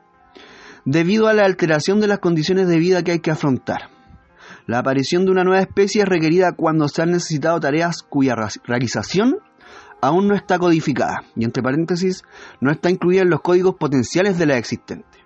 debido 0.85 1.29
a 1.29 1.35
la 1.35 1.45
alteración 1.45 2.01
de 2.01 2.09
las 2.09 2.19
condiciones 2.19 2.69
de 2.69 2.79
vida 2.79 3.03
que 3.03 3.13
hay 3.13 3.21
que 3.21 3.31
afrontar. 3.31 4.00
La 4.67 4.79
aparición 4.79 5.25
de 5.25 5.33
una 5.33 5.45
nueva 5.45 5.61
especie 5.61 6.03
es 6.03 6.09
requerida 6.09 6.53
cuando 6.53 6.89
se 6.89 7.03
han 7.03 7.11
necesitado 7.11 7.61
tareas 7.61 8.03
cuya 8.03 8.37
realización 8.65 9.39
aún 10.01 10.29
no 10.29 10.35
está 10.35 10.59
codificada 10.59 11.23
y 11.37 11.45
entre 11.45 11.63
paréntesis 11.63 12.23
no 12.61 12.71
está 12.71 12.91
incluida 12.91 13.23
en 13.23 13.31
los 13.31 13.41
códigos 13.41 13.77
potenciales 13.77 14.39
de 14.39 14.47
la 14.47 14.57
existente. 14.57 15.19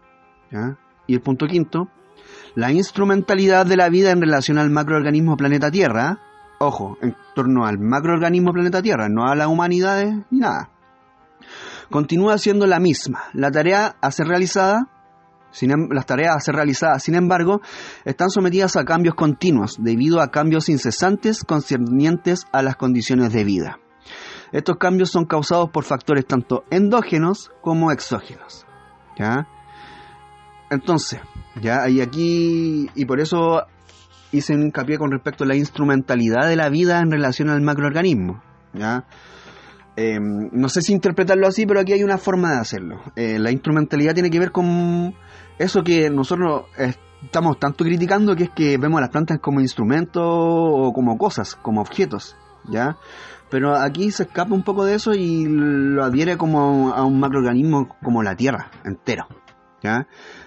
Y 1.07 1.14
el 1.14 1.20
punto 1.20 1.47
quinto, 1.47 1.89
la 2.55 2.70
instrumentalidad 2.72 3.66
de 3.66 3.76
la 3.76 3.89
vida 3.89 4.11
en 4.11 4.20
relación 4.20 4.59
al 4.59 4.70
macroorganismo 4.70 5.37
planeta 5.37 5.70
Tierra, 5.70 6.20
ojo, 6.59 6.97
en 7.03 7.16
torno 7.35 7.66
al 7.66 7.78
macroorganismo 7.78 8.53
planeta 8.53 8.82
Tierra, 8.82 9.09
no 9.09 9.26
a 9.26 9.35
las 9.35 9.49
humanidades 9.49 10.14
ni 10.30 10.39
nada, 10.39 10.70
continúa 11.91 12.39
siendo 12.39 12.66
la 12.66 12.78
misma. 12.78 13.24
La 13.32 13.51
tarea 13.51 13.97
a 14.01 14.11
ser 14.11 14.28
realizada 14.28 14.89
Em, 15.61 15.88
las 15.90 16.07
tareas 16.07 16.36
a 16.36 16.40
ser 16.40 16.55
realizadas, 16.55 17.02
sin 17.02 17.14
embargo, 17.14 17.61
están 18.05 18.30
sometidas 18.30 18.76
a 18.76 18.84
cambios 18.84 19.14
continuos 19.14 19.76
debido 19.78 20.20
a 20.20 20.30
cambios 20.30 20.68
incesantes 20.68 21.44
concernientes 21.44 22.46
a 22.52 22.62
las 22.62 22.76
condiciones 22.76 23.32
de 23.32 23.44
vida. 23.44 23.78
Estos 24.52 24.76
cambios 24.76 25.11
son 25.11 25.24
causados 25.24 25.70
por 25.70 25.84
factores 25.84 26.26
tanto 26.26 26.64
endógenos 26.70 27.50
como 27.61 27.90
exógenos. 27.90 28.66
¿ya? 29.18 29.48
Entonces, 30.70 31.20
ya, 31.61 31.88
y 31.88 32.00
aquí, 32.00 32.88
y 32.94 33.05
por 33.05 33.20
eso 33.20 33.62
hice 34.32 34.55
un 34.55 34.62
hincapié 34.62 34.98
con 34.98 35.11
respecto 35.11 35.44
a 35.44 35.46
la 35.46 35.57
instrumentalidad 35.57 36.48
de 36.48 36.57
la 36.57 36.68
vida 36.68 37.00
en 37.00 37.11
relación 37.11 37.48
al 37.50 37.62
macroorganismo. 37.62 38.42
¿ya? 38.72 39.07
Em, 39.96 40.50
no 40.52 40.68
sé 40.68 40.82
si 40.82 40.92
interpretarlo 40.92 41.46
así, 41.46 41.66
pero 41.66 41.80
aquí 41.80 41.92
hay 41.92 42.02
una 42.02 42.18
forma 42.18 42.52
de 42.52 42.59
hacerlo. 42.59 43.00
Eh, 43.14 43.38
la 43.38 43.52
instrumentalidad 43.52 44.14
tiene 44.14 44.30
que 44.30 44.40
ver 44.40 44.50
con 44.50 45.14
eso 45.59 45.82
que 45.82 46.11
nosotros 46.11 46.64
estamos 47.24 47.59
tanto 47.59 47.84
criticando, 47.84 48.36
que 48.36 48.44
es 48.44 48.50
que 48.50 48.76
vemos 48.78 48.98
a 48.98 49.02
las 49.02 49.11
plantas 49.11 49.38
como 49.40 49.61
instrumentos 49.61 50.22
o 50.24 50.92
como 50.92 51.16
cosas, 51.16 51.57
como 51.57 51.80
objetos, 51.80 52.36
¿ya? 52.68 52.96
Pero 53.50 53.76
aquí 53.76 54.11
se 54.11 54.24
escapa 54.24 54.55
un 54.55 54.62
poco 54.62 54.84
de 54.84 54.94
eso 54.94 55.14
y 55.14 55.46
lo 55.46 56.05
adhiere 56.05 56.36
como 56.36 56.92
a 56.92 57.05
un 57.05 57.20
macroorganismo 57.20 57.96
como 58.02 58.22
la 58.22 58.36
Tierra, 58.36 58.70
entero, 58.84 59.26
¿ya? 59.82 60.07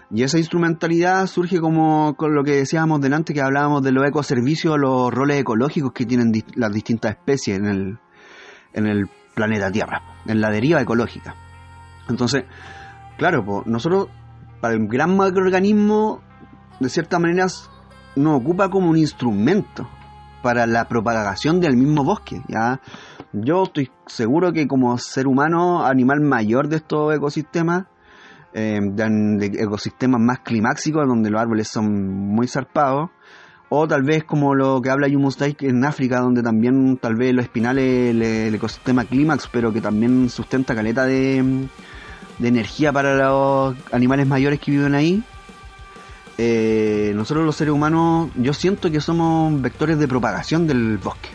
Y 0.09 0.23
esa 0.23 0.37
instrumentalidad 0.37 1.25
surge 1.27 1.59
como 1.59 2.15
con 2.15 2.33
lo 2.33 2.43
que 2.43 2.55
decíamos 2.55 3.01
delante, 3.01 3.33
que 3.33 3.41
hablábamos 3.41 3.83
de 3.83 3.91
los 3.91 4.05
ecoservicios, 4.07 4.77
los 4.77 5.13
roles 5.13 5.39
ecológicos 5.39 5.91
que 5.93 6.05
tienen 6.05 6.31
las 6.55 6.71
distintas 6.71 7.11
especies 7.11 7.57
en 7.57 7.65
el, 7.65 7.99
en 8.73 8.87
el 8.87 9.09
planeta 9.35 9.71
Tierra, 9.71 10.01
en 10.25 10.41
la 10.41 10.49
deriva 10.49 10.81
ecológica. 10.81 11.35
Entonces, 12.09 12.45
claro, 13.17 13.43
pues 13.43 13.67
nosotros 13.67 14.07
para 14.61 14.73
el 14.73 14.87
gran 14.87 15.15
macroorganismo, 15.15 16.21
de 16.79 16.89
cierta 16.89 17.19
manera, 17.19 17.47
nos 18.15 18.41
ocupa 18.41 18.69
como 18.69 18.89
un 18.89 18.97
instrumento 18.97 19.87
para 20.41 20.65
la 20.65 20.87
propagación 20.87 21.59
del 21.59 21.75
mismo 21.75 22.03
bosque. 22.03 22.41
¿ya? 22.47 22.79
Yo 23.33 23.63
estoy 23.63 23.91
seguro 24.05 24.53
que 24.53 24.67
como 24.67 24.97
ser 24.97 25.27
humano, 25.27 25.85
animal 25.85 26.21
mayor 26.21 26.67
de 26.67 26.77
estos 26.77 27.15
ecosistemas, 27.15 27.85
eh, 28.53 28.79
de, 28.81 29.45
ecosistemas 29.59 30.21
más 30.21 30.39
climáxicos, 30.39 31.07
donde 31.07 31.29
los 31.29 31.41
árboles 31.41 31.67
son 31.67 32.07
muy 32.07 32.47
zarpados, 32.47 33.09
o 33.69 33.87
tal 33.87 34.03
vez 34.03 34.23
como 34.23 34.55
lo 34.55 34.81
que 34.81 34.89
habla 34.89 35.09
Yumus 35.09 35.37
en 35.41 35.83
África, 35.83 36.21
donde 36.21 36.41
también 36.41 36.97
tal 36.97 37.15
vez 37.15 37.33
los 37.33 37.43
espinales, 37.43 38.11
el, 38.11 38.21
el 38.21 38.55
ecosistema 38.55 39.03
clímax, 39.03 39.49
pero 39.51 39.73
que 39.73 39.81
también 39.81 40.29
sustenta 40.29 40.73
caleta 40.73 41.05
de, 41.05 41.67
de 42.39 42.47
energía 42.47 42.91
para 42.91 43.15
los 43.15 43.75
animales 43.91 44.27
mayores 44.27 44.59
que 44.59 44.71
viven 44.71 44.95
ahí. 44.95 45.23
Eh, 46.37 47.13
nosotros 47.15 47.45
los 47.45 47.55
seres 47.55 47.73
humanos, 47.73 48.29
yo 48.35 48.53
siento 48.53 48.91
que 48.91 49.01
somos 49.01 49.59
vectores 49.61 49.97
de 49.97 50.07
propagación 50.07 50.67
del 50.67 50.97
bosque. 50.97 51.29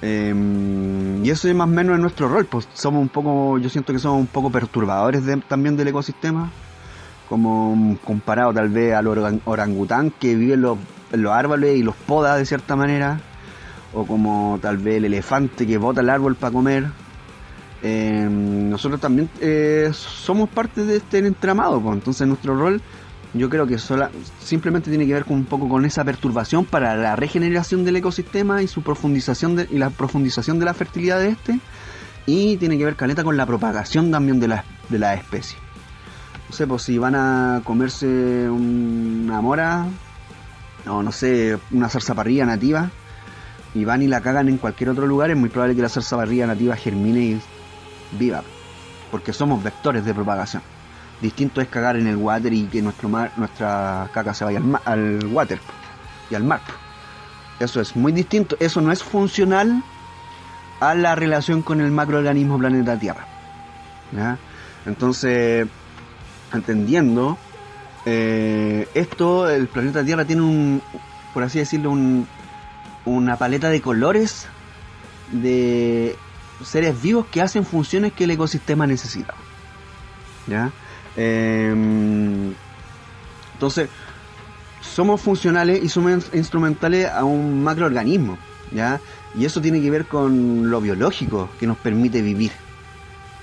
Em, 0.00 1.24
y 1.24 1.30
eso 1.30 1.48
es 1.48 1.54
más 1.54 1.68
o 1.68 1.70
menos 1.70 1.98
nuestro 1.98 2.28
rol, 2.28 2.46
pues 2.46 2.68
somos 2.72 3.02
un 3.02 3.08
poco, 3.08 3.58
yo 3.58 3.68
siento 3.68 3.92
que 3.92 3.98
somos 3.98 4.20
un 4.20 4.26
poco 4.28 4.50
perturbadores 4.50 5.22
también 5.48 5.76
del 5.76 5.88
ecosistema, 5.88 6.50
como 7.28 7.96
comparado 8.04 8.52
tal 8.52 8.68
vez 8.68 8.94
al 8.94 9.06
orangután 9.44 10.12
que 10.12 10.36
vive 10.36 10.56
los, 10.56 10.78
en 11.12 11.22
los 11.22 11.32
árboles 11.32 11.76
y 11.76 11.82
los 11.82 11.96
poda 11.96 12.36
de 12.36 12.46
cierta 12.46 12.76
manera, 12.76 13.20
o 13.92 14.06
como 14.06 14.58
tal 14.62 14.78
vez 14.78 14.98
el 14.98 15.06
elefante 15.06 15.66
que 15.66 15.78
bota 15.78 16.00
el 16.00 16.10
árbol 16.10 16.36
para 16.36 16.52
comer 16.52 16.86
eh, 17.82 18.28
nosotros 18.30 19.00
también 19.00 19.30
eh, 19.40 19.90
somos 19.92 20.48
parte 20.48 20.84
de 20.84 20.96
este 20.96 21.18
entramado, 21.18 21.80
entonces 21.92 22.26
nuestro 22.26 22.56
rol 22.56 22.80
yo 23.34 23.50
creo 23.50 23.66
que 23.66 23.76
simplemente 24.40 24.90
tiene 24.90 25.06
que 25.06 25.12
ver 25.12 25.24
con 25.24 25.36
un 25.36 25.44
poco 25.44 25.68
con 25.68 25.84
esa 25.84 26.02
perturbación 26.02 26.64
para 26.64 26.96
la 26.96 27.14
regeneración 27.14 27.84
del 27.84 27.96
ecosistema 27.96 28.62
y 28.62 28.68
su 28.68 28.82
profundización 28.82 29.54
de, 29.56 29.68
y 29.70 29.78
la 29.78 29.90
profundización 29.90 30.58
de 30.58 30.64
la 30.64 30.74
fertilidad 30.74 31.20
de 31.20 31.28
este 31.28 31.60
y 32.26 32.56
tiene 32.56 32.78
que 32.78 32.84
ver 32.84 32.96
caleta 32.96 33.24
con 33.24 33.36
la 33.36 33.46
propagación 33.46 34.10
también 34.10 34.40
de 34.40 34.48
la, 34.48 34.64
de 34.88 34.98
la 34.98 35.14
especie. 35.14 35.58
No 36.48 36.54
sé, 36.54 36.66
pues 36.66 36.82
si 36.82 36.96
van 36.98 37.14
a 37.14 37.60
comerse 37.64 38.48
una 38.50 39.40
mora 39.40 39.86
o 40.86 41.02
no 41.02 41.12
sé, 41.12 41.58
una 41.70 41.88
zarzaparrilla 41.88 42.46
nativa 42.46 42.90
y 43.74 43.84
van 43.84 44.02
y 44.02 44.08
la 44.08 44.22
cagan 44.22 44.48
en 44.48 44.56
cualquier 44.56 44.90
otro 44.90 45.06
lugar, 45.06 45.30
es 45.30 45.36
muy 45.36 45.50
probable 45.50 45.76
que 45.76 45.82
la 45.82 45.90
zarzaparrilla 45.90 46.46
nativa 46.46 46.74
germine 46.76 47.20
y 47.20 47.40
viva, 48.12 48.42
porque 49.10 49.32
somos 49.32 49.62
vectores 49.62 50.04
de 50.04 50.14
propagación. 50.14 50.62
Distinto 51.20 51.60
es 51.60 51.68
cagar 51.68 51.96
en 51.96 52.06
el 52.06 52.16
water 52.16 52.52
y 52.52 52.64
que 52.66 52.80
nuestro 52.80 53.08
mar, 53.08 53.32
nuestra 53.36 54.08
caca 54.12 54.34
se 54.34 54.44
vaya 54.44 54.60
al, 54.84 55.18
water 55.32 55.60
y 56.30 56.34
al 56.34 56.44
mar. 56.44 56.60
Eso 57.58 57.80
es 57.80 57.96
muy 57.96 58.12
distinto, 58.12 58.56
eso 58.60 58.80
no 58.80 58.92
es 58.92 59.02
funcional 59.02 59.82
a 60.80 60.94
la 60.94 61.16
relación 61.16 61.62
con 61.62 61.80
el 61.80 61.90
macroorganismo 61.90 62.58
planeta 62.58 62.96
Tierra. 62.96 63.26
Entonces, 64.86 65.66
entendiendo 66.52 67.36
eh, 68.06 68.88
esto, 68.94 69.50
el 69.50 69.66
planeta 69.66 70.04
Tierra 70.04 70.24
tiene 70.24 70.42
un, 70.42 70.82
por 71.34 71.42
así 71.42 71.58
decirlo, 71.58 71.90
un, 71.90 72.28
una 73.04 73.36
paleta 73.36 73.70
de 73.70 73.80
colores 73.80 74.46
de 75.32 76.16
seres 76.62 77.00
vivos 77.00 77.26
que 77.26 77.42
hacen 77.42 77.64
funciones 77.64 78.12
que 78.12 78.24
el 78.24 78.30
ecosistema 78.32 78.86
necesita. 78.86 79.34
¿Ya? 80.46 80.70
Em, 81.16 82.54
entonces, 83.54 83.88
somos 84.80 85.20
funcionales 85.20 85.82
y 85.82 85.88
somos 85.88 86.30
instrumentales 86.32 87.08
a 87.10 87.24
un 87.24 87.62
macroorganismo, 87.62 88.38
¿ya? 88.72 89.00
Y 89.34 89.44
eso 89.44 89.60
tiene 89.60 89.80
que 89.82 89.90
ver 89.90 90.06
con 90.06 90.70
lo 90.70 90.80
biológico 90.80 91.48
que 91.58 91.66
nos 91.66 91.76
permite 91.78 92.22
vivir, 92.22 92.52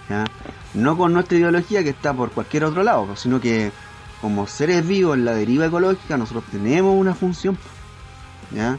¿ya? 0.10 0.26
No 0.74 0.98
con 0.98 1.14
nuestra 1.14 1.38
ideología 1.38 1.84
que 1.84 1.90
está 1.90 2.14
por 2.14 2.32
cualquier 2.32 2.64
otro 2.64 2.84
lado, 2.84 3.16
sino 3.16 3.40
que 3.40 3.72
como 4.22 4.48
seres 4.48 4.88
vivos 4.88 5.18
en 5.18 5.26
la 5.26 5.34
deriva 5.34 5.66
ecológica 5.66 6.18
nosotros 6.18 6.46
tenemos 6.52 6.96
una 6.96 7.14
función, 7.14 7.58
¿ya? 8.52 8.78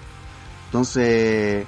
Entonces, 0.66 1.66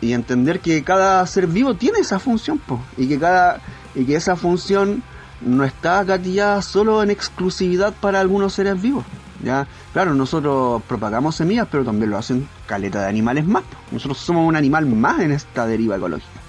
y 0.00 0.12
entender 0.12 0.60
que 0.60 0.82
cada 0.84 1.26
ser 1.26 1.46
vivo 1.46 1.74
tiene 1.74 1.98
esa 2.00 2.18
función, 2.18 2.58
po, 2.58 2.80
y 2.96 3.08
que 3.08 3.18
cada 3.18 3.60
y 3.94 4.04
que 4.04 4.16
esa 4.16 4.36
función 4.36 5.02
no 5.40 5.64
está 5.64 6.04
gatillada 6.04 6.62
solo 6.62 7.02
en 7.02 7.10
exclusividad 7.10 7.94
para 7.94 8.20
algunos 8.20 8.52
seres 8.52 8.80
vivos. 8.80 9.04
¿ya? 9.42 9.66
Claro, 9.92 10.14
nosotros 10.14 10.82
propagamos 10.86 11.36
semillas, 11.36 11.68
pero 11.70 11.84
también 11.84 12.10
lo 12.10 12.18
hacen 12.18 12.48
caleta 12.66 13.02
de 13.02 13.08
animales 13.08 13.46
más. 13.46 13.64
Nosotros 13.90 14.18
somos 14.18 14.46
un 14.46 14.56
animal 14.56 14.86
más 14.86 15.20
en 15.20 15.32
esta 15.32 15.66
deriva 15.66 15.96
ecológica. 15.96 16.40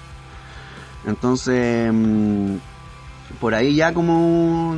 Entonces, 1.06 1.90
mm, 1.92 2.56
por 3.40 3.54
ahí 3.54 3.74
ya 3.74 3.94
como 3.94 4.76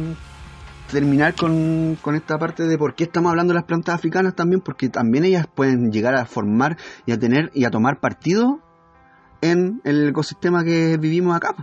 terminar 0.91 1.35
con, 1.35 1.97
con 2.01 2.15
esta 2.15 2.39
parte 2.39 2.65
de 2.65 2.79
por 2.79 2.95
qué 2.95 3.05
estamos 3.05 3.31
hablando 3.31 3.53
de 3.53 3.61
las 3.61 3.67
plantas 3.67 3.95
africanas 3.95 4.35
también, 4.35 4.61
porque 4.61 4.89
también 4.89 5.25
ellas 5.25 5.47
pueden 5.47 5.91
llegar 5.93 6.15
a 6.15 6.27
formar 6.27 6.77
y 7.07 7.13
a 7.13 7.19
tener 7.19 7.51
y 7.55 7.65
a 7.65 7.71
tomar 7.71 8.01
partido 8.01 8.61
en 9.41 9.81
el 9.85 10.09
ecosistema 10.09 10.65
que 10.65 10.97
vivimos 10.99 11.37
acá. 11.37 11.55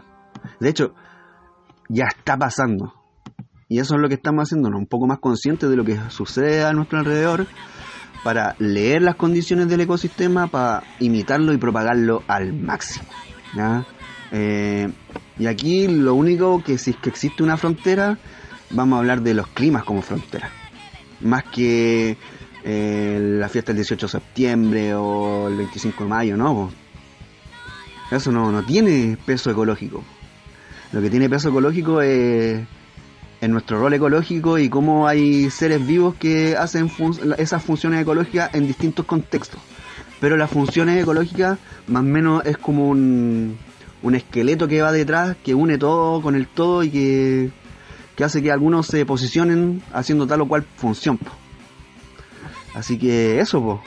De 0.60 0.70
hecho, 0.70 0.94
ya 1.90 2.06
está 2.06 2.38
pasando. 2.38 2.94
Y 3.70 3.80
eso 3.80 3.96
es 3.96 4.02
lo 4.02 4.08
que 4.08 4.16
estamos 4.16 4.44
haciéndonos, 4.44 4.80
un 4.80 4.88
poco 4.88 5.08
más 5.08 5.20
conscientes 5.20 5.70
de 5.70 5.76
lo 5.76 5.84
que 5.84 6.00
sucede 6.10 6.64
a 6.64 6.72
nuestro 6.72 7.00
alrededor, 7.00 7.48
para 8.24 8.56
leer 8.60 9.02
las 9.02 9.16
condiciones 9.16 9.68
del 9.68 9.82
ecosistema, 9.82 10.48
para 10.48 10.84
imitarlo 11.00 11.54
y 11.54 11.58
propagarlo 11.58 12.24
al 12.28 12.54
máximo. 12.54 13.06
Eh, 14.32 14.88
y 15.38 15.48
aquí 15.48 15.88
lo 15.88 16.14
único 16.16 16.64
que 16.64 16.78
si 16.78 16.92
es 16.92 16.98
que 16.98 17.10
existe 17.10 17.44
una 17.44 17.58
frontera, 17.58 18.18
vamos 18.70 18.98
a 18.98 19.00
hablar 19.00 19.22
de 19.22 19.34
los 19.34 19.48
climas 19.48 19.84
como 19.84 20.02
frontera. 20.02 20.50
Más 21.22 21.44
que 21.46 22.18
eh, 22.64 23.20
la 23.40 23.50
fiesta 23.50 23.72
del 23.72 23.78
18 23.78 24.06
de 24.06 24.12
septiembre 24.12 24.96
o 24.96 25.48
el 25.48 25.56
25 25.56 26.04
de 26.04 26.10
mayo, 26.10 26.38
no. 26.38 26.72
Eso 28.12 28.32
no, 28.32 28.52
no 28.52 28.64
tiene 28.64 29.18
peso 29.26 29.52
ecológico. 29.52 30.04
Lo 30.92 31.02
que 31.02 31.10
tiene 31.10 31.30
peso 31.30 31.50
ecológico 31.50 32.02
es, 32.02 32.62
es 33.42 33.50
nuestro 33.50 33.80
rol 33.80 33.94
ecológico 33.94 34.58
y 34.58 34.70
cómo 34.70 35.08
hay 35.08 35.50
seres 35.50 35.86
vivos 35.86 36.16
que 36.16 36.56
hacen 36.56 36.90
esas 37.38 37.64
funciones 37.64 38.02
ecológicas 38.02 38.54
en 38.54 38.68
distintos 38.68 39.06
contextos. 39.06 39.60
Pero 40.20 40.38
las 40.38 40.50
funciones 40.50 41.02
ecológicas 41.02 41.60
más 41.88 42.02
o 42.02 42.06
menos 42.06 42.46
es 42.46 42.58
como 42.58 42.90
un, 42.90 43.58
un 44.02 44.16
esqueleto 44.16 44.68
que 44.68 44.82
va 44.82 44.92
detrás, 44.92 45.36
que 45.44 45.54
une 45.54 45.78
todo 45.78 46.22
con 46.22 46.36
el 46.36 46.48
todo 46.48 46.84
y 46.84 46.90
que, 46.90 47.52
que 48.18 48.24
hace 48.24 48.42
que 48.42 48.52
algunos 48.52 48.88
se 48.88 49.06
posicionen 49.06 49.82
haciendo 49.94 50.26
tal 50.26 50.42
o 50.42 50.48
cual 50.48 50.64
función. 50.76 51.20
po. 51.20 51.30
Así 52.74 52.98
que 52.98 53.40
eso, 53.40 53.62
po. 53.62 53.82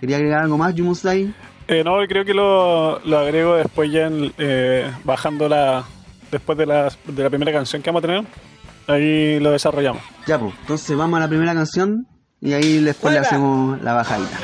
¿Quería 0.00 0.16
agregar 0.16 0.42
algo 0.42 0.58
más, 0.58 0.74
Yumusai? 0.74 1.32
Eh, 1.68 1.82
no, 1.84 1.92
creo 2.08 2.24
que 2.24 2.34
lo, 2.34 2.98
lo 3.04 3.18
agrego 3.18 3.54
después 3.54 3.90
ya 3.92 4.06
en, 4.08 4.32
eh, 4.38 4.90
bajando 5.04 5.48
la. 5.48 5.84
Después 6.32 6.58
de 6.58 6.66
la, 6.66 6.92
de 7.06 7.22
la 7.22 7.30
primera 7.30 7.52
canción 7.52 7.80
que 7.80 7.90
vamos 7.90 8.04
a 8.04 8.06
tener. 8.06 8.24
Ahí 8.88 9.38
lo 9.38 9.52
desarrollamos. 9.52 10.02
Ya, 10.26 10.38
pues, 10.38 10.52
entonces 10.60 10.96
vamos 10.96 11.18
a 11.18 11.20
la 11.20 11.28
primera 11.28 11.54
canción 11.54 12.06
y 12.40 12.54
ahí 12.54 12.78
después 12.82 13.14
le 13.14 13.20
hacemos 13.20 13.80
la 13.82 13.94
bajadita. 13.94 14.38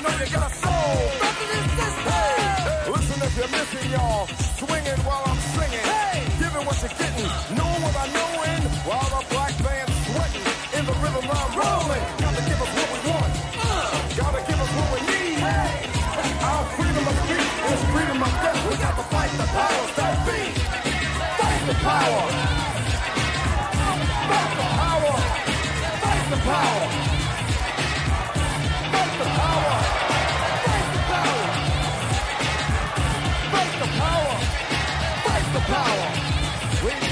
I 0.00 0.02
know 0.02 0.24
you 0.24 0.32
got 0.32 0.50
a 0.50 0.54
soul. 0.54 0.96
Hey, 2.08 2.90
listen 2.90 3.22
if 3.22 3.36
you're 3.36 3.48
missing, 3.48 3.90
y'all. 3.90 4.26
Swinging 4.56 4.98
while 5.04 5.22
I'm 5.26 5.36
singing. 5.52 5.84
Giving 6.38 6.64
what 6.64 6.80
you're 6.80 6.88
getting. 6.96 7.28
Know 7.54 7.68
what 7.84 7.96
I 7.96 8.06
know 8.14 8.29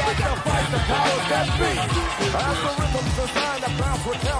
We 0.08 0.14
got 0.16 0.32
to 0.32 0.40
fight 0.40 0.68
the 0.72 0.80
powers 0.88 1.26
that 1.28 1.46
be. 1.60 1.72
As 2.32 2.56
the 2.64 2.72
rhythm's 2.80 3.12
designed 3.12 3.60
to 3.60 3.70
bounce 3.76 4.04
with 4.08 4.20
the 4.24 4.38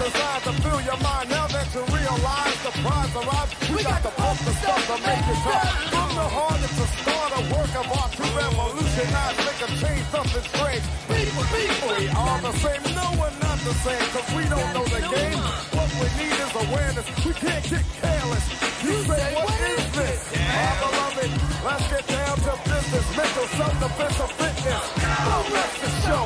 designed 0.00 0.44
to 0.48 0.52
fill 0.64 0.80
your 0.80 0.96
mind. 1.04 1.28
Now 1.28 1.46
that 1.52 1.68
you 1.76 1.84
realize 1.92 2.56
the 2.64 2.72
prize 2.80 3.12
arrives, 3.20 3.52
we 3.68 3.84
got 3.84 4.00
to 4.00 4.12
pump 4.16 4.38
the 4.48 4.52
stuff 4.56 4.80
to 4.88 4.96
make 5.04 5.28
it 5.28 5.40
tough. 5.44 5.92
From 5.92 6.10
the 6.16 6.24
heart, 6.24 6.60
it's 6.64 6.80
a 6.80 6.88
start, 6.88 7.30
a 7.36 7.42
work 7.52 7.72
of 7.76 7.86
art 8.00 8.12
to 8.16 8.24
revolutionize, 8.32 9.36
make 9.44 9.60
a 9.60 9.68
change, 9.76 10.06
something 10.08 10.46
strange. 10.48 10.84
People, 11.04 11.44
people, 11.52 11.92
we 11.92 12.08
are 12.16 12.40
the 12.40 12.54
same. 12.56 12.80
No, 12.96 13.06
we're 13.20 13.36
not 13.44 13.60
the 13.60 13.76
same, 13.84 14.06
cause 14.08 14.28
we 14.32 14.42
don't 14.48 14.70
know 14.72 14.88
the 14.88 15.04
game. 15.04 15.40
What 15.76 15.88
we 16.00 16.08
need 16.20 16.36
is 16.44 16.54
awareness. 16.54 17.06
We 17.24 17.32
can't 17.32 17.64
get 17.64 17.84
careless. 18.00 18.44
You 18.84 18.94
say, 19.08 19.34
what 19.34 19.60
is 19.60 19.84
this? 19.96 20.20
Ah, 20.36 20.84
I 20.84 20.88
love 21.00 21.16
it. 21.24 21.30
Let's 21.64 21.86
get 21.88 22.06
down 22.06 22.36
to 22.36 22.52
business. 22.68 23.06
Mental 23.16 23.46
self-defense 23.56 24.18
of 24.20 24.30
fitness. 24.36 24.84
Don't 25.26 25.48
let 25.56 25.70
the 25.80 25.90
show. 26.04 26.24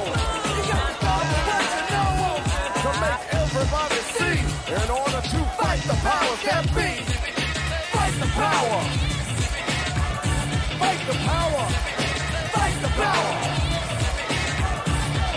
You 0.50 0.62
got 0.70 0.92
to 1.00 1.38
what 1.46 1.66
you 1.74 1.82
know. 1.94 2.10
To 2.82 2.90
make 3.00 3.22
everybody 3.42 4.00
see. 4.16 4.38
In 4.74 4.88
order 4.90 5.22
to 5.22 5.40
fight 5.58 5.82
the 5.86 5.96
powers 6.02 6.42
that 6.48 6.64
be. 6.74 6.90
Fight 7.94 8.14
the 8.18 8.28
power. 8.34 8.80
Fight 10.80 11.00
the 11.06 11.16
power. 11.30 11.64
Fight 12.54 12.76
the 12.82 12.90
power. 13.00 13.32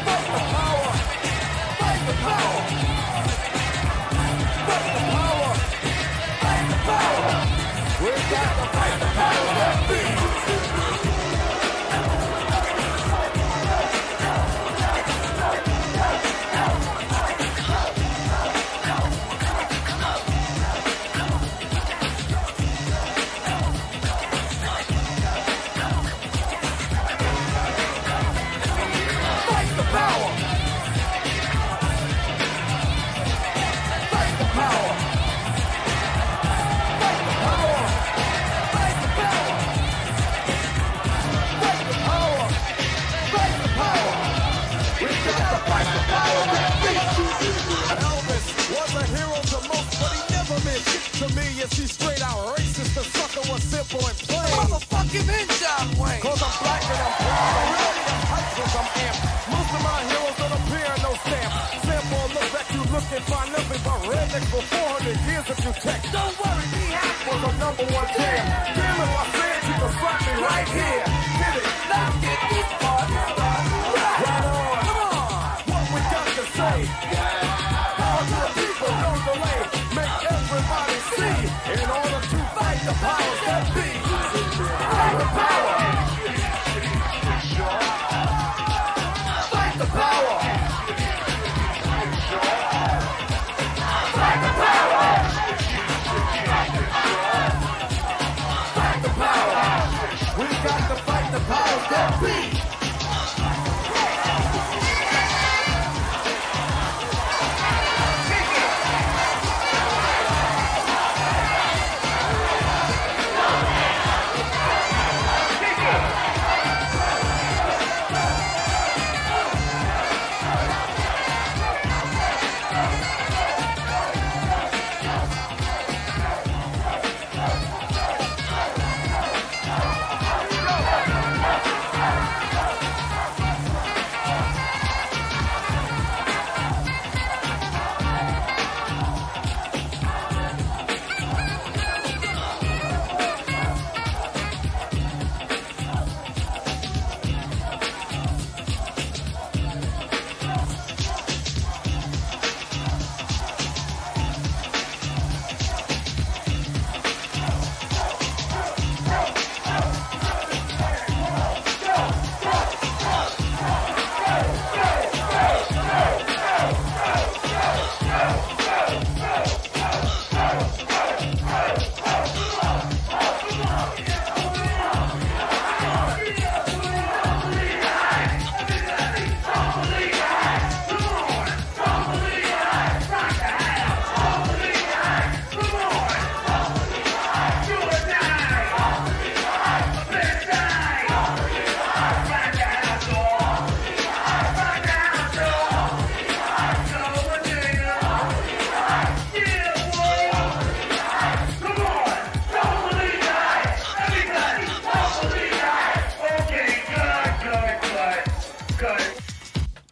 Fight 0.05 0.25
the 0.33 0.41
power. 0.53 0.91
Fight 1.79 2.01
the 2.07 2.13
power. 2.25 2.82
We 8.03 8.09
got 8.09 8.73
the 8.73 8.82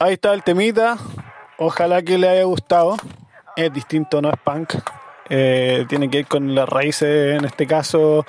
ahí 0.01 0.13
está 0.13 0.33
el 0.33 0.43
temita. 0.43 0.97
Ojalá 1.57 2.01
que 2.01 2.17
le 2.17 2.27
haya 2.27 2.43
gustado. 2.43 2.97
Es 3.55 3.71
distinto, 3.71 4.21
no 4.21 4.29
es 4.29 4.39
punk. 4.43 4.73
Eh, 5.29 5.85
tiene 5.87 6.09
que 6.09 6.19
ir 6.19 6.27
con 6.27 6.55
las 6.55 6.67
raíces, 6.67 7.37
en 7.37 7.45
este 7.45 7.67
caso, 7.67 8.25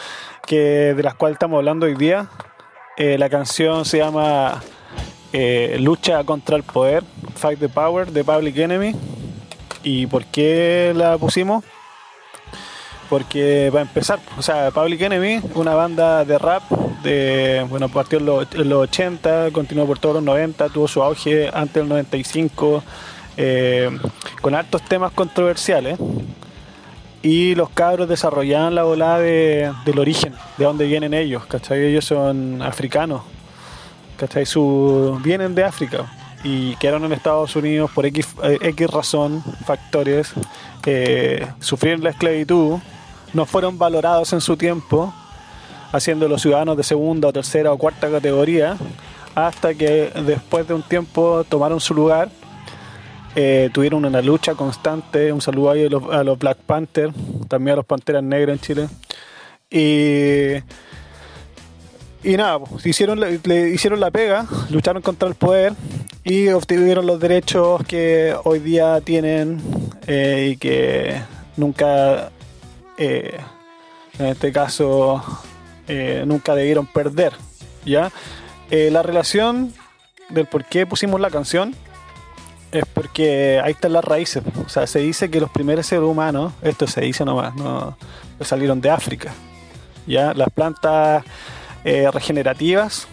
que 0.46 0.94
de 0.94 1.02
las 1.02 1.14
cuales 1.14 1.36
estamos 1.36 1.58
hablando 1.58 1.86
hoy 1.86 1.94
día. 1.94 2.26
Eh, 2.96 3.16
la 3.18 3.28
canción 3.30 3.84
se 3.84 3.98
llama 3.98 4.62
eh, 5.32 5.76
Lucha 5.80 6.22
contra 6.24 6.56
el 6.56 6.62
Poder, 6.62 7.02
Fight 7.34 7.58
the 7.58 7.68
Power, 7.68 8.12
de 8.12 8.22
Public 8.22 8.56
Enemy. 8.58 8.94
¿Y 9.82 10.06
por 10.06 10.26
qué 10.26 10.92
la 10.94 11.16
pusimos? 11.18 11.64
Porque 13.12 13.68
va 13.68 13.80
a 13.80 13.82
empezar, 13.82 14.20
o 14.38 14.40
sea, 14.40 14.70
Public 14.70 15.02
Enemy, 15.02 15.38
una 15.54 15.74
banda 15.74 16.24
de 16.24 16.38
rap, 16.38 16.62
de, 17.02 17.62
bueno, 17.68 17.90
partió 17.90 18.18
en 18.18 18.24
los, 18.24 18.46
en 18.54 18.70
los 18.70 18.84
80, 18.84 19.50
continuó 19.52 19.84
por 19.86 19.98
todos 19.98 20.14
los 20.14 20.24
90, 20.24 20.70
tuvo 20.70 20.88
su 20.88 21.02
auge 21.02 21.50
antes 21.52 21.74
del 21.74 21.88
95, 21.90 22.82
eh, 23.36 23.90
con 24.40 24.54
altos 24.54 24.80
temas 24.80 25.12
controversiales. 25.12 25.98
Y 27.20 27.54
los 27.54 27.68
cabros 27.68 28.08
desarrollaban 28.08 28.74
la 28.74 28.84
volada 28.84 29.18
de- 29.18 29.70
del 29.84 29.98
origen, 29.98 30.32
de 30.56 30.64
dónde 30.64 30.86
vienen 30.86 31.12
ellos, 31.12 31.44
¿cachai? 31.44 31.84
Ellos 31.84 32.06
son 32.06 32.62
africanos, 32.62 33.20
¿cachai? 34.16 34.46
Su, 34.46 35.20
vienen 35.22 35.54
de 35.54 35.64
África 35.64 36.10
y 36.42 36.76
quedaron 36.76 37.04
en 37.04 37.12
Estados 37.12 37.54
Unidos 37.56 37.90
por 37.94 38.06
X, 38.06 38.26
eh, 38.42 38.56
X 38.62 38.90
razón, 38.90 39.44
factores, 39.66 40.32
eh, 40.86 41.46
sufrieron 41.60 42.02
la 42.02 42.08
esclavitud, 42.10 42.78
no 43.32 43.46
fueron 43.46 43.78
valorados 43.78 44.32
en 44.32 44.40
su 44.40 44.56
tiempo, 44.56 45.12
haciendo 45.92 46.28
los 46.28 46.42
ciudadanos 46.42 46.76
de 46.76 46.82
segunda 46.82 47.28
o 47.28 47.32
tercera 47.32 47.72
o 47.72 47.78
cuarta 47.78 48.10
categoría, 48.10 48.76
hasta 49.34 49.74
que 49.74 50.10
después 50.26 50.66
de 50.68 50.74
un 50.74 50.82
tiempo 50.82 51.44
tomaron 51.48 51.80
su 51.80 51.94
lugar, 51.94 52.30
eh, 53.34 53.70
tuvieron 53.72 54.04
una 54.04 54.20
lucha 54.20 54.54
constante, 54.54 55.32
un 55.32 55.40
saludo 55.40 55.70
a 55.70 55.74
los, 55.74 56.02
a 56.12 56.24
los 56.24 56.38
Black 56.38 56.58
Panther, 56.58 57.10
también 57.48 57.74
a 57.74 57.76
los 57.76 57.86
Panteras 57.86 58.22
Negras 58.22 58.56
en 58.56 58.60
Chile, 58.60 58.88
y 62.24 62.36
nada, 62.36 62.60
pues, 62.60 62.86
hicieron, 62.86 63.18
le 63.18 63.70
hicieron 63.70 63.98
la 63.98 64.10
pega, 64.10 64.46
lucharon 64.70 65.02
contra 65.02 65.28
el 65.28 65.34
poder 65.34 65.72
y 66.22 66.48
obtuvieron 66.48 67.04
los 67.06 67.18
derechos 67.18 67.84
que 67.84 68.34
hoy 68.44 68.60
día 68.60 69.00
tienen 69.00 69.60
eh, 70.06 70.50
y 70.52 70.56
que 70.56 71.20
nunca, 71.56 72.30
eh, 73.02 73.40
en 74.18 74.26
este 74.26 74.52
caso, 74.52 75.22
eh, 75.88 76.24
nunca 76.26 76.54
debieron 76.54 76.86
perder. 76.86 77.32
¿ya? 77.84 78.12
Eh, 78.70 78.90
la 78.90 79.02
relación 79.02 79.72
del 80.28 80.46
por 80.46 80.64
qué 80.64 80.86
pusimos 80.86 81.20
la 81.20 81.30
canción 81.30 81.74
es 82.70 82.84
porque 82.86 83.60
ahí 83.62 83.72
están 83.72 83.92
las 83.92 84.04
raíces. 84.04 84.42
O 84.64 84.68
sea, 84.68 84.86
se 84.86 85.00
dice 85.00 85.30
que 85.30 85.40
los 85.40 85.50
primeros 85.50 85.86
seres 85.86 86.04
humanos, 86.04 86.52
esto 86.62 86.86
se 86.86 87.00
dice 87.02 87.24
nomás, 87.24 87.54
no 87.56 87.96
salieron 88.40 88.80
de 88.80 88.90
África. 88.90 89.32
¿ya? 90.06 90.32
Las 90.34 90.48
plantas 90.50 91.24
eh, 91.84 92.08
regenerativas 92.12 93.08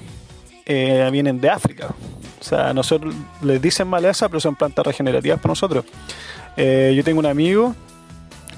vienen 1.12 1.42
de 1.42 1.50
África. 1.50 1.88
O 2.40 2.44
sea, 2.44 2.72
nosotros 2.74 3.16
les 3.42 3.60
dicen 3.60 3.88
maleza, 3.88 4.30
pero 4.30 4.40
son 4.40 4.56
plantas 4.56 4.86
regenerativas 4.86 5.40
para 5.40 5.54
nosotros. 5.54 5.84
Yo 6.56 7.04
tengo 7.04 7.20
un 7.20 7.26
amigo 7.26 7.74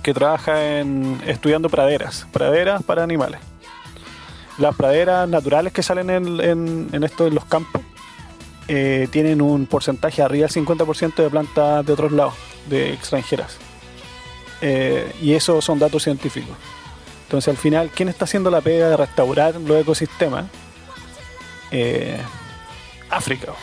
que 0.02 0.14
trabaja 0.14 0.80
en 0.80 1.22
estudiando 1.26 1.70
praderas, 1.70 2.28
praderas 2.32 2.84
para 2.84 3.04
animales. 3.04 3.39
Las 4.58 4.76
praderas 4.76 5.28
naturales 5.28 5.74
que 5.74 5.84
salen 5.84 6.10
en, 6.10 6.39
en, 6.41 6.89
en 6.91 7.04
esto 7.04 7.28
en 7.28 7.36
los 7.36 7.45
campos 7.45 7.82
eh, 8.74 9.10
tienen 9.12 9.41
un 9.41 9.66
porcentaje 9.66 10.22
arriba 10.22 10.47
del 10.47 10.66
50% 10.66 11.16
de 11.16 11.30
plantas 11.30 11.86
de 11.86 11.91
otros 11.91 12.12
lados, 12.14 12.36
de 12.70 12.93
extranjeras. 12.93 13.58
Eh, 14.62 15.12
y 15.22 15.34
esos 15.34 15.66
son 15.66 15.78
datos 15.78 16.04
científicos. 16.04 16.56
Entonces 17.24 17.49
al 17.49 17.58
final, 17.58 17.89
¿quién 17.93 18.08
está 18.08 18.24
haciendo 18.24 18.49
la 18.49 18.62
pega 18.62 18.88
de 18.88 18.95
restaurar 18.95 19.56
los 19.56 19.82
ecosistemas? 19.82 20.45
Eh, 21.72 22.18
África. 23.10 23.54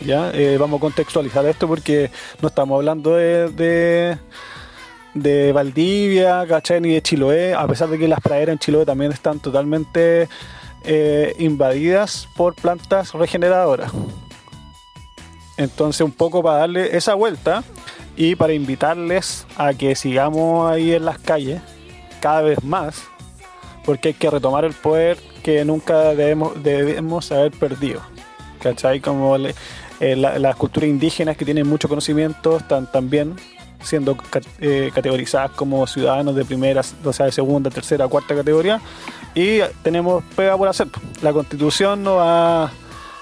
¿Ya? 0.00 0.30
Vamos 0.58 0.76
a 0.76 0.80
contextualizar 0.80 1.46
esto 1.46 1.66
porque 1.66 2.10
no 2.42 2.48
estamos 2.48 2.76
hablando 2.76 3.14
de, 3.14 4.18
de 5.22 5.52
Valdivia, 5.52 6.44
¿cachai? 6.48 6.80
Ni 6.80 6.92
de 6.92 7.02
Chiloé, 7.02 7.54
a 7.54 7.66
pesar 7.66 7.88
de 7.88 7.98
que 7.98 8.08
las 8.08 8.20
praderas 8.20 8.52
en 8.54 8.58
Chiloé 8.58 8.84
también 8.86 9.12
están 9.12 9.38
totalmente 9.40 10.28
eh, 10.84 11.34
invadidas 11.38 12.28
por 12.36 12.54
plantas 12.54 13.12
regeneradoras. 13.12 13.92
Entonces 15.56 16.02
un 16.02 16.12
poco 16.12 16.42
para 16.42 16.58
darle 16.58 16.96
esa 16.96 17.14
vuelta 17.14 17.64
y 18.16 18.34
para 18.36 18.52
invitarles 18.52 19.46
a 19.56 19.74
que 19.74 19.94
sigamos 19.96 20.70
ahí 20.70 20.92
en 20.92 21.04
las 21.04 21.18
calles 21.18 21.60
cada 22.20 22.42
vez 22.42 22.62
más, 22.62 23.02
porque 23.84 24.08
hay 24.08 24.14
que 24.14 24.30
retomar 24.30 24.64
el 24.64 24.72
poder 24.74 25.18
que 25.42 25.64
nunca 25.64 26.14
debemos, 26.14 26.62
debemos 26.62 27.30
haber 27.32 27.52
perdido. 27.52 28.00
¿Cachai? 28.60 29.00
Como 29.00 29.36
eh, 29.36 29.54
la- 30.16 30.38
las 30.38 30.56
culturas 30.56 30.88
indígenas 30.90 31.36
que 31.36 31.44
tienen 31.44 31.66
mucho 31.68 31.88
conocimiento 31.88 32.56
están 32.56 32.90
también 32.90 33.36
siendo 33.82 34.16
eh, 34.60 34.90
categorizadas 34.94 35.52
como 35.52 35.86
ciudadanos 35.86 36.34
de 36.34 36.44
primera, 36.44 36.82
o 37.04 37.12
sea, 37.12 37.26
de 37.26 37.32
segunda, 37.32 37.70
tercera, 37.70 38.08
cuarta 38.08 38.34
categoría 38.34 38.80
y 39.34 39.60
tenemos 39.82 40.24
pega 40.36 40.56
por 40.56 40.68
hacer. 40.68 40.88
La 41.22 41.32
constitución 41.32 42.02
no, 42.02 42.16
va, 42.16 42.70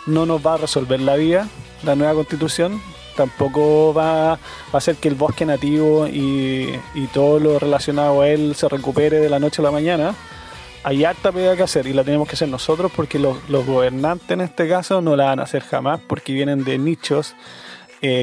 no 0.06 0.26
nos 0.26 0.44
va 0.44 0.54
a 0.54 0.56
resolver 0.58 1.00
la 1.00 1.16
vida, 1.16 1.48
la 1.84 1.94
nueva 1.94 2.14
constitución 2.14 2.80
tampoco 3.16 3.94
va 3.94 4.32
a 4.32 4.38
hacer 4.72 4.96
que 4.96 5.08
el 5.08 5.14
bosque 5.14 5.46
nativo 5.46 6.06
y, 6.06 6.78
y 6.94 7.06
todo 7.12 7.40
lo 7.40 7.58
relacionado 7.58 8.20
a 8.20 8.28
él 8.28 8.54
se 8.54 8.68
recupere 8.68 9.18
de 9.18 9.30
la 9.30 9.38
noche 9.38 9.62
a 9.62 9.64
la 9.64 9.70
mañana. 9.70 10.14
Hay 10.84 11.04
harta 11.04 11.32
pega 11.32 11.56
que 11.56 11.64
hacer 11.64 11.86
y 11.86 11.92
la 11.92 12.04
tenemos 12.04 12.28
que 12.28 12.34
hacer 12.34 12.48
nosotros 12.48 12.92
porque 12.94 13.18
los, 13.18 13.36
los 13.48 13.66
gobernantes 13.66 14.30
en 14.30 14.42
este 14.42 14.68
caso 14.68 15.00
no 15.00 15.16
la 15.16 15.24
van 15.24 15.40
a 15.40 15.42
hacer 15.42 15.62
jamás 15.62 16.00
porque 16.06 16.32
vienen 16.32 16.62
de 16.62 16.78
nichos 16.78 17.34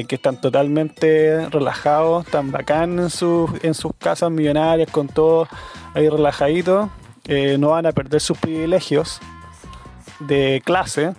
que 0.08 0.14
están 0.14 0.40
totalmente 0.40 1.48
relajados, 1.50 2.24
están 2.24 2.50
bacán 2.50 2.98
en 2.98 3.10
sus, 3.10 3.50
en 3.62 3.74
sus 3.74 3.92
casas 3.98 4.30
millonarias 4.30 4.90
con 4.90 5.08
todo 5.08 5.48
ahí 5.94 6.08
relajadito, 6.08 6.90
eh, 7.26 7.56
no 7.58 7.70
van 7.70 7.86
a 7.86 7.92
perder 7.92 8.20
sus 8.20 8.38
privilegios 8.38 9.20
de 10.20 10.62
clase, 10.64 11.14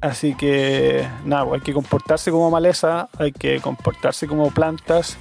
así 0.00 0.34
que 0.34 1.06
nada, 1.24 1.46
hay 1.52 1.60
que 1.60 1.72
comportarse 1.72 2.30
como 2.30 2.50
maleza, 2.50 3.08
hay 3.18 3.32
que 3.32 3.60
comportarse 3.60 4.26
como 4.26 4.50
plantas 4.50 5.16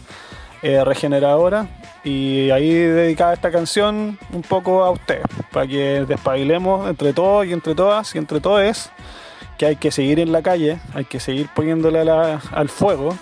eh, 0.62 0.84
regeneradoras. 0.84 1.68
Y 2.06 2.50
ahí 2.52 2.70
dedicada 2.74 3.34
esta 3.34 3.52
canción 3.52 4.18
un 4.34 4.42
poco 4.42 4.84
a 4.84 4.92
ustedes, 4.92 5.24
para 5.52 5.68
que 5.68 6.06
despabilemos 6.06 6.90
entre 6.90 7.14
todos 7.14 7.46
y 7.46 7.54
entre 7.54 7.76
todas 7.76 8.14
y 8.16 8.18
entre 8.18 8.42
todos 8.42 8.90
que 9.58 9.66
hay 9.66 9.76
que 9.76 9.92
seguir 9.92 10.20
en 10.20 10.32
la 10.32 10.42
calle, 10.42 10.80
hay 10.94 11.06
que 11.06 11.20
seguir 11.20 11.50
poniéndole 11.56 12.00
al 12.00 12.70
fuego, 12.70 13.18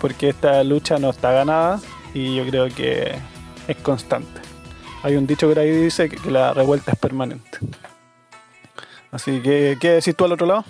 porque 0.00 0.30
esta 0.30 0.62
lucha 0.64 0.98
no 0.98 1.10
está 1.10 1.32
ganada 1.32 1.80
y 2.14 2.36
yo 2.36 2.46
creo 2.46 2.68
que 2.68 3.14
es 3.68 3.76
constante. 3.78 4.40
Hay 5.02 5.16
un 5.16 5.26
dicho 5.26 5.52
que 5.52 5.60
ahí 5.60 5.70
dice 5.70 6.08
que 6.08 6.30
la 6.30 6.52
revuelta 6.52 6.92
es 6.92 6.98
permanente. 6.98 7.58
Así 9.10 9.40
que, 9.40 9.76
¿qué 9.80 9.90
decís 9.90 10.16
tú 10.16 10.24
al 10.24 10.32
otro 10.32 10.46
lado? 10.46 10.64